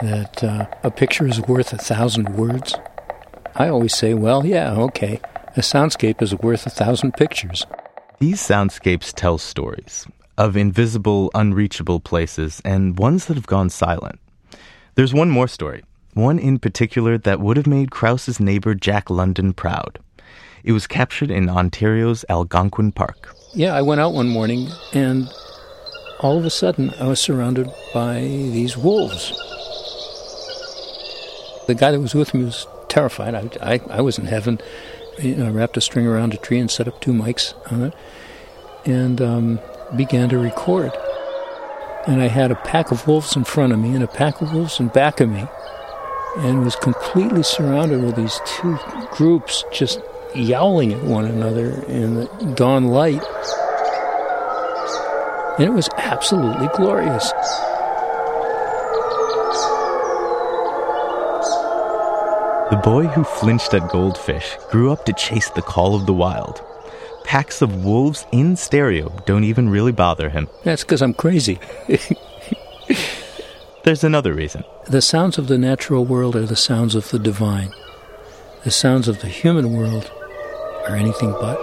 that 0.00 0.42
uh, 0.42 0.66
a 0.82 0.90
picture 0.90 1.26
is 1.26 1.40
worth 1.42 1.72
a 1.72 1.78
thousand 1.78 2.30
words. 2.36 2.74
I 3.56 3.68
always 3.68 3.94
say, 3.94 4.14
well, 4.14 4.46
yeah, 4.46 4.72
okay. 4.74 5.20
A 5.56 5.60
soundscape 5.60 6.22
is 6.22 6.34
worth 6.34 6.66
a 6.66 6.70
thousand 6.70 7.12
pictures. 7.12 7.66
These 8.20 8.40
soundscapes 8.40 9.12
tell 9.14 9.36
stories 9.38 10.06
of 10.40 10.56
invisible, 10.56 11.30
unreachable 11.34 12.00
places 12.00 12.62
and 12.64 12.98
ones 12.98 13.26
that 13.26 13.34
have 13.34 13.46
gone 13.46 13.68
silent. 13.68 14.18
There's 14.94 15.12
one 15.12 15.28
more 15.28 15.46
story, 15.46 15.84
one 16.14 16.38
in 16.38 16.58
particular 16.58 17.18
that 17.18 17.40
would 17.40 17.58
have 17.58 17.66
made 17.66 17.90
Krause's 17.90 18.40
neighbor 18.40 18.74
Jack 18.74 19.10
London 19.10 19.52
proud. 19.52 19.98
It 20.64 20.72
was 20.72 20.86
captured 20.86 21.30
in 21.30 21.50
Ontario's 21.50 22.24
Algonquin 22.30 22.92
Park. 22.92 23.36
Yeah, 23.52 23.74
I 23.74 23.82
went 23.82 24.00
out 24.00 24.14
one 24.14 24.30
morning 24.30 24.70
and 24.94 25.28
all 26.20 26.38
of 26.38 26.46
a 26.46 26.50
sudden 26.50 26.94
I 26.98 27.06
was 27.06 27.20
surrounded 27.20 27.70
by 27.92 28.20
these 28.20 28.78
wolves. 28.78 29.32
The 31.66 31.74
guy 31.74 31.90
that 31.90 32.00
was 32.00 32.14
with 32.14 32.32
me 32.32 32.44
was 32.44 32.66
terrified. 32.88 33.34
I, 33.34 33.74
I, 33.74 33.80
I 33.90 34.00
was 34.00 34.18
in 34.18 34.24
heaven. 34.24 34.58
I 35.22 35.50
wrapped 35.50 35.76
a 35.76 35.82
string 35.82 36.06
around 36.06 36.32
a 36.32 36.38
tree 36.38 36.58
and 36.58 36.70
set 36.70 36.88
up 36.88 36.98
two 37.02 37.12
mics 37.12 37.52
on 37.70 37.82
it 37.82 37.94
and 38.84 39.20
um, 39.20 39.60
began 39.96 40.28
to 40.28 40.38
record. 40.38 40.92
And 42.06 42.20
I 42.20 42.28
had 42.28 42.50
a 42.50 42.56
pack 42.56 42.90
of 42.90 43.06
wolves 43.06 43.36
in 43.36 43.44
front 43.44 43.72
of 43.72 43.78
me 43.78 43.94
and 43.94 44.02
a 44.02 44.08
pack 44.08 44.40
of 44.40 44.52
wolves 44.52 44.80
in 44.80 44.88
back 44.88 45.20
of 45.20 45.28
me 45.28 45.46
and 46.38 46.64
was 46.64 46.76
completely 46.76 47.42
surrounded 47.42 48.02
with 48.02 48.16
these 48.16 48.40
two 48.46 48.78
groups 49.10 49.64
just 49.72 50.00
yowling 50.34 50.92
at 50.92 51.02
one 51.02 51.24
another 51.24 51.82
in 51.88 52.14
the 52.14 52.26
dawn 52.54 52.88
light. 52.88 53.22
And 55.58 55.68
it 55.68 55.72
was 55.72 55.88
absolutely 55.96 56.68
glorious. 56.74 57.32
The 62.70 62.80
boy 62.84 63.06
who 63.08 63.24
flinched 63.24 63.74
at 63.74 63.90
goldfish 63.90 64.56
grew 64.70 64.92
up 64.92 65.04
to 65.06 65.12
chase 65.12 65.50
the 65.50 65.62
call 65.62 65.96
of 65.96 66.06
the 66.06 66.14
wild. 66.14 66.62
Packs 67.24 67.62
of 67.62 67.84
wolves 67.84 68.26
in 68.32 68.56
stereo 68.56 69.08
don't 69.26 69.44
even 69.44 69.68
really 69.68 69.92
bother 69.92 70.28
him. 70.28 70.48
That's 70.64 70.82
because 70.82 71.02
I'm 71.02 71.14
crazy. 71.14 71.58
There's 73.84 74.04
another 74.04 74.34
reason. 74.34 74.64
The 74.86 75.00
sounds 75.00 75.38
of 75.38 75.46
the 75.46 75.58
natural 75.58 76.04
world 76.04 76.36
are 76.36 76.46
the 76.46 76.56
sounds 76.56 76.94
of 76.94 77.10
the 77.10 77.18
divine. 77.18 77.72
The 78.64 78.70
sounds 78.70 79.08
of 79.08 79.20
the 79.20 79.28
human 79.28 79.72
world 79.72 80.10
are 80.86 80.96
anything 80.96 81.32
but. 81.32 81.56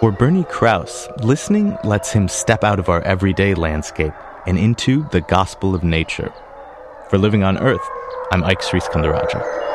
For 0.00 0.12
Bernie 0.12 0.44
Krause, 0.44 1.08
listening 1.22 1.76
lets 1.82 2.12
him 2.12 2.28
step 2.28 2.62
out 2.62 2.78
of 2.78 2.88
our 2.88 3.02
everyday 3.02 3.54
landscape 3.54 4.12
and 4.46 4.58
into 4.58 5.08
the 5.10 5.22
gospel 5.22 5.74
of 5.74 5.82
nature. 5.82 6.32
For 7.10 7.18
Living 7.18 7.42
on 7.42 7.58
Earth, 7.58 7.86
I'm 8.30 8.44
Ike 8.44 8.60
Sriskandarajah. 8.60 9.65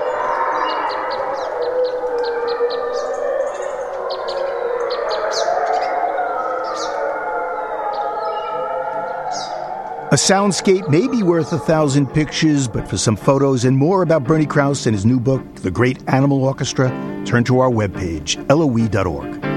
A 10.12 10.16
soundscape 10.16 10.90
may 10.90 11.08
be 11.08 11.24
worth 11.24 11.54
a 11.54 11.58
thousand 11.58 12.08
pictures, 12.08 12.68
but 12.68 12.86
for 12.86 12.98
some 12.98 13.16
photos 13.16 13.64
and 13.64 13.78
more 13.78 14.02
about 14.02 14.26
Bernie 14.26 14.46
Krause 14.46 14.86
and 14.86 14.94
his 14.94 15.06
new 15.06 15.22
book, 15.22 15.42
The 15.56 15.72
Great 15.72 16.04
Animal 16.10 16.44
Orchestra, 16.44 16.90
turn 17.26 17.46
to 17.46 17.60
our 17.62 17.70
webpage, 17.70 18.36
loe.org. 18.50 19.51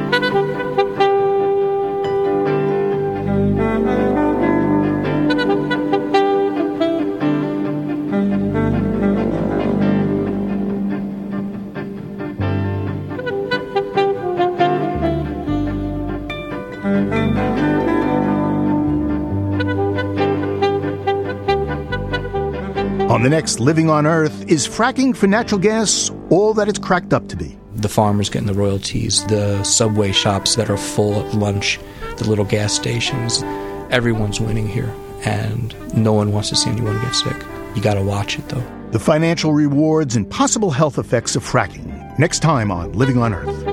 the 23.24 23.30
next 23.30 23.58
Living 23.58 23.88
on 23.88 24.06
Earth, 24.06 24.50
is 24.50 24.68
fracking 24.68 25.16
for 25.16 25.26
natural 25.26 25.58
gas 25.58 26.10
all 26.28 26.52
that 26.52 26.68
it's 26.68 26.78
cracked 26.78 27.14
up 27.14 27.26
to 27.28 27.36
be? 27.36 27.56
The 27.76 27.88
farmers 27.88 28.28
getting 28.28 28.46
the 28.46 28.52
royalties, 28.54 29.24
the 29.28 29.64
subway 29.64 30.12
shops 30.12 30.56
that 30.56 30.68
are 30.68 30.76
full 30.76 31.24
at 31.24 31.34
lunch, 31.34 31.80
the 32.18 32.28
little 32.28 32.44
gas 32.44 32.74
stations. 32.74 33.42
Everyone's 33.90 34.40
winning 34.40 34.68
here, 34.68 34.94
and 35.24 35.74
no 35.96 36.12
one 36.12 36.32
wants 36.32 36.50
to 36.50 36.56
see 36.56 36.68
anyone 36.68 37.00
get 37.00 37.14
sick. 37.14 37.36
You 37.74 37.80
gotta 37.80 38.02
watch 38.02 38.38
it 38.38 38.46
though. 38.50 38.62
The 38.90 39.00
financial 39.00 39.54
rewards 39.54 40.16
and 40.16 40.28
possible 40.28 40.70
health 40.70 40.98
effects 40.98 41.34
of 41.34 41.42
fracking. 41.42 42.18
Next 42.18 42.40
time 42.40 42.70
on 42.70 42.92
Living 42.92 43.16
on 43.16 43.32
Earth. 43.32 43.63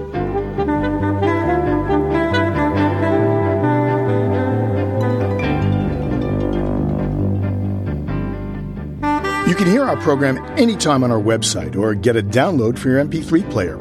You 9.51 9.57
can 9.57 9.67
hear 9.67 9.83
our 9.83 9.97
program 9.97 10.37
anytime 10.57 11.03
on 11.03 11.11
our 11.11 11.19
website 11.19 11.75
or 11.75 11.93
get 11.93 12.15
a 12.15 12.23
download 12.23 12.79
for 12.79 12.87
your 12.87 13.03
MP3 13.03 13.51
player. 13.51 13.75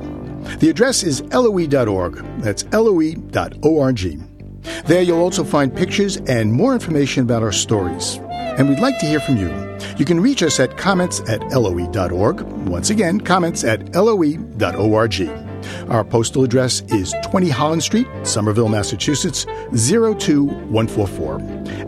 The 0.58 0.68
address 0.68 1.04
is 1.04 1.22
loe.org. 1.32 2.40
That's 2.40 2.64
loe.org. 2.72 4.02
There 4.86 5.02
you'll 5.02 5.20
also 5.20 5.44
find 5.44 5.72
pictures 5.72 6.16
and 6.26 6.52
more 6.52 6.72
information 6.74 7.22
about 7.22 7.44
our 7.44 7.52
stories. 7.52 8.18
And 8.32 8.68
we'd 8.68 8.80
like 8.80 8.98
to 8.98 9.06
hear 9.06 9.20
from 9.20 9.36
you. 9.36 9.46
You 9.96 10.04
can 10.04 10.18
reach 10.18 10.42
us 10.42 10.58
at 10.58 10.76
comments 10.76 11.20
at 11.28 11.40
loe.org. 11.52 12.40
Once 12.66 12.90
again, 12.90 13.20
comments 13.20 13.62
at 13.62 13.94
loe.org. 13.94 15.30
Our 15.88 16.04
postal 16.04 16.42
address 16.42 16.80
is 16.88 17.14
20 17.22 17.48
Holland 17.48 17.84
Street, 17.84 18.08
Somerville, 18.24 18.68
Massachusetts, 18.68 19.44
02144. 19.70 21.36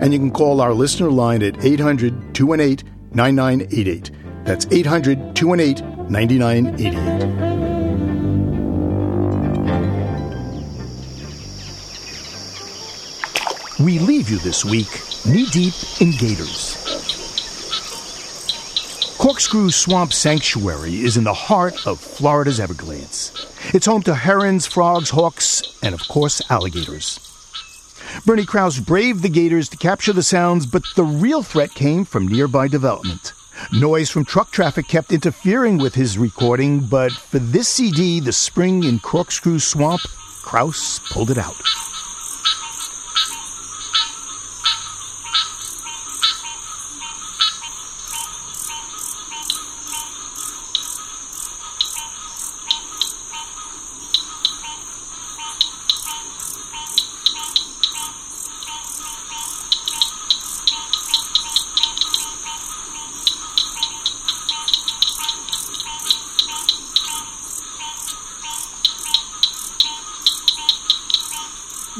And 0.00 0.12
you 0.12 0.20
can 0.20 0.30
call 0.30 0.60
our 0.60 0.72
listener 0.72 1.10
line 1.10 1.42
at 1.42 1.64
800 1.64 2.32
218 2.32 2.91
9988. 3.14 4.10
That's 4.44 4.66
800 4.70 5.36
218 5.36 6.08
9988. 6.10 7.52
We 13.80 13.98
leave 13.98 14.30
you 14.30 14.38
this 14.38 14.64
week 14.64 14.88
knee 15.26 15.46
deep 15.46 15.74
in 16.00 16.12
gators. 16.12 16.78
Corkscrew 19.18 19.70
Swamp 19.70 20.12
Sanctuary 20.12 21.00
is 21.00 21.16
in 21.16 21.24
the 21.24 21.32
heart 21.32 21.86
of 21.86 22.00
Florida's 22.00 22.58
Everglades. 22.60 23.30
It's 23.72 23.86
home 23.86 24.02
to 24.02 24.14
herons, 24.14 24.66
frogs, 24.66 25.10
hawks, 25.10 25.62
and 25.82 25.94
of 25.94 26.06
course, 26.08 26.42
alligators. 26.50 27.31
Bernie 28.24 28.44
Krause 28.46 28.80
braved 28.80 29.22
the 29.22 29.28
gators 29.28 29.68
to 29.70 29.76
capture 29.76 30.12
the 30.12 30.22
sounds, 30.22 30.66
but 30.66 30.82
the 30.96 31.04
real 31.04 31.42
threat 31.42 31.74
came 31.74 32.04
from 32.04 32.28
nearby 32.28 32.68
development. 32.68 33.32
Noise 33.72 34.10
from 34.10 34.24
truck 34.24 34.50
traffic 34.50 34.88
kept 34.88 35.12
interfering 35.12 35.78
with 35.78 35.94
his 35.94 36.18
recording, 36.18 36.80
but 36.80 37.12
for 37.12 37.38
this 37.38 37.68
CD, 37.68 38.20
The 38.20 38.32
Spring 38.32 38.84
in 38.84 38.98
Corkscrew 38.98 39.58
Swamp, 39.58 40.00
Krause 40.42 41.00
pulled 41.10 41.30
it 41.30 41.38
out. 41.38 41.91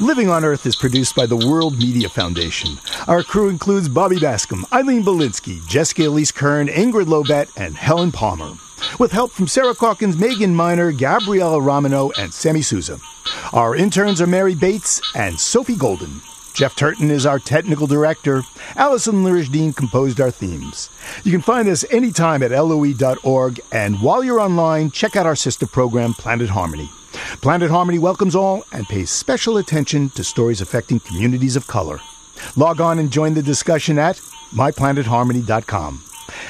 Living 0.03 0.29
on 0.29 0.45
Earth 0.45 0.67
is 0.67 0.75
produced 0.75 1.15
by 1.15 1.27
the 1.27 1.37
World 1.37 1.79
Media 1.79 2.09
Foundation. 2.09 2.77
Our 3.07 3.23
crew 3.23 3.49
includes 3.49 3.89
Bobby 3.89 4.17
Bascomb, 4.17 4.65
Eileen 4.73 5.05
Bolinsky, 5.05 5.65
Jessica 5.69 6.09
Elise 6.09 6.33
Kern, 6.33 6.67
Ingrid 6.67 7.07
Lobet, 7.07 7.49
and 7.57 7.77
Helen 7.77 8.11
Palmer. 8.11 8.55
With 8.99 9.13
help 9.13 9.31
from 9.31 9.47
Sarah 9.47 9.77
Calkins, 9.77 10.17
Megan 10.17 10.57
Miner, 10.57 10.91
Gabriella 10.91 11.61
Romano, 11.61 12.11
and 12.19 12.35
Sammy 12.35 12.63
Souza. 12.63 12.99
Our 13.53 13.77
interns 13.77 14.21
are 14.21 14.27
Mary 14.27 14.57
Bates 14.57 15.01
and 15.15 15.39
Sophie 15.39 15.77
Golden. 15.77 16.21
Jeff 16.53 16.75
Turton 16.75 17.09
is 17.09 17.25
our 17.25 17.39
technical 17.39 17.87
director. 17.87 18.43
Allison 18.75 19.23
Lirish 19.23 19.77
composed 19.77 20.21
our 20.21 20.33
themes. 20.33 20.91
You 21.23 21.31
can 21.31 21.43
find 21.43 21.69
us 21.69 21.85
anytime 21.93 22.43
at 22.43 22.51
loe.org, 22.51 23.61
and 23.71 24.03
while 24.03 24.25
you're 24.25 24.41
online, 24.41 24.91
check 24.91 25.15
out 25.15 25.27
our 25.27 25.37
sister 25.37 25.69
program, 25.69 26.13
Planet 26.13 26.49
Harmony. 26.49 26.91
Planet 27.41 27.71
Harmony 27.71 27.99
welcomes 27.99 28.35
all 28.35 28.65
and 28.73 28.87
pays 28.87 29.11
special 29.11 29.59
attention 29.59 30.11
to 30.11 30.25
stories 30.25 30.61
affecting 30.61 31.01
communities 31.01 31.57
of 31.57 31.67
color. 31.67 31.99
Log 32.57 32.81
on 32.81 32.99
and 32.99 33.11
join 33.11 33.35
the 33.35 33.43
discussion 33.43 33.99
at 33.99 34.17
myplanetharmony.com. 34.53 36.03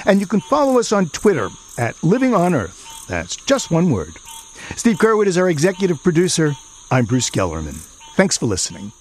And 0.06 0.20
you 0.20 0.26
can 0.26 0.40
follow 0.40 0.78
us 0.78 0.92
on 0.92 1.08
Twitter 1.10 1.48
at 1.78 2.02
Living 2.02 2.34
on 2.34 2.54
Earth. 2.54 3.06
That's 3.08 3.36
just 3.36 3.70
one 3.70 3.90
word. 3.90 4.12
Steve 4.76 4.96
Curwood 4.98 5.26
is 5.26 5.38
our 5.38 5.48
executive 5.48 6.02
producer. 6.02 6.52
I'm 6.90 7.04
Bruce 7.04 7.30
Gellerman. 7.30 7.76
Thanks 8.16 8.36
for 8.36 8.46
listening. 8.46 8.92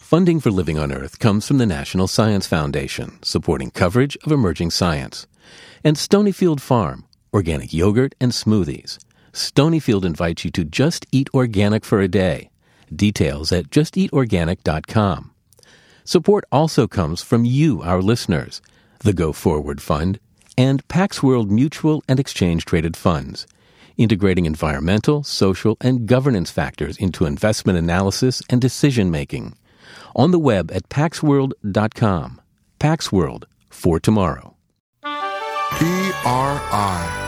Funding 0.00 0.40
for 0.40 0.50
Living 0.50 0.78
on 0.78 0.90
Earth 0.90 1.18
comes 1.18 1.46
from 1.46 1.58
the 1.58 1.66
National 1.66 2.08
Science 2.08 2.46
Foundation, 2.46 3.22
supporting 3.22 3.70
coverage 3.70 4.16
of 4.24 4.32
emerging 4.32 4.70
science, 4.70 5.26
and 5.84 5.96
Stonyfield 5.96 6.60
Farm, 6.60 7.04
organic 7.32 7.72
yogurt 7.72 8.14
and 8.20 8.32
smoothies. 8.32 8.98
Stonyfield 9.32 10.04
invites 10.04 10.44
you 10.44 10.50
to 10.52 10.64
just 10.64 11.06
eat 11.12 11.28
organic 11.34 11.84
for 11.84 12.00
a 12.00 12.08
day. 12.08 12.50
Details 12.94 13.52
at 13.52 13.70
justeatorganic.com. 13.70 15.32
Support 16.04 16.44
also 16.50 16.86
comes 16.86 17.22
from 17.22 17.44
you, 17.44 17.82
our 17.82 18.00
listeners, 18.00 18.62
the 19.00 19.12
Go 19.12 19.32
Forward 19.32 19.82
Fund, 19.82 20.18
and 20.56 20.86
Pax 20.88 21.22
World 21.22 21.50
Mutual 21.50 22.02
and 22.08 22.18
Exchange 22.18 22.64
Traded 22.64 22.96
Funds, 22.96 23.46
integrating 23.96 24.46
environmental, 24.46 25.22
social, 25.22 25.76
and 25.80 26.06
governance 26.06 26.50
factors 26.50 26.96
into 26.96 27.26
investment 27.26 27.78
analysis 27.78 28.42
and 28.48 28.60
decision 28.60 29.10
making. 29.10 29.54
On 30.16 30.30
the 30.30 30.38
web 30.38 30.70
at 30.72 30.88
paxworld.com. 30.88 32.40
Pax 32.78 33.12
World 33.12 33.46
for 33.68 34.00
tomorrow. 34.00 34.56
PRI, 35.02 37.27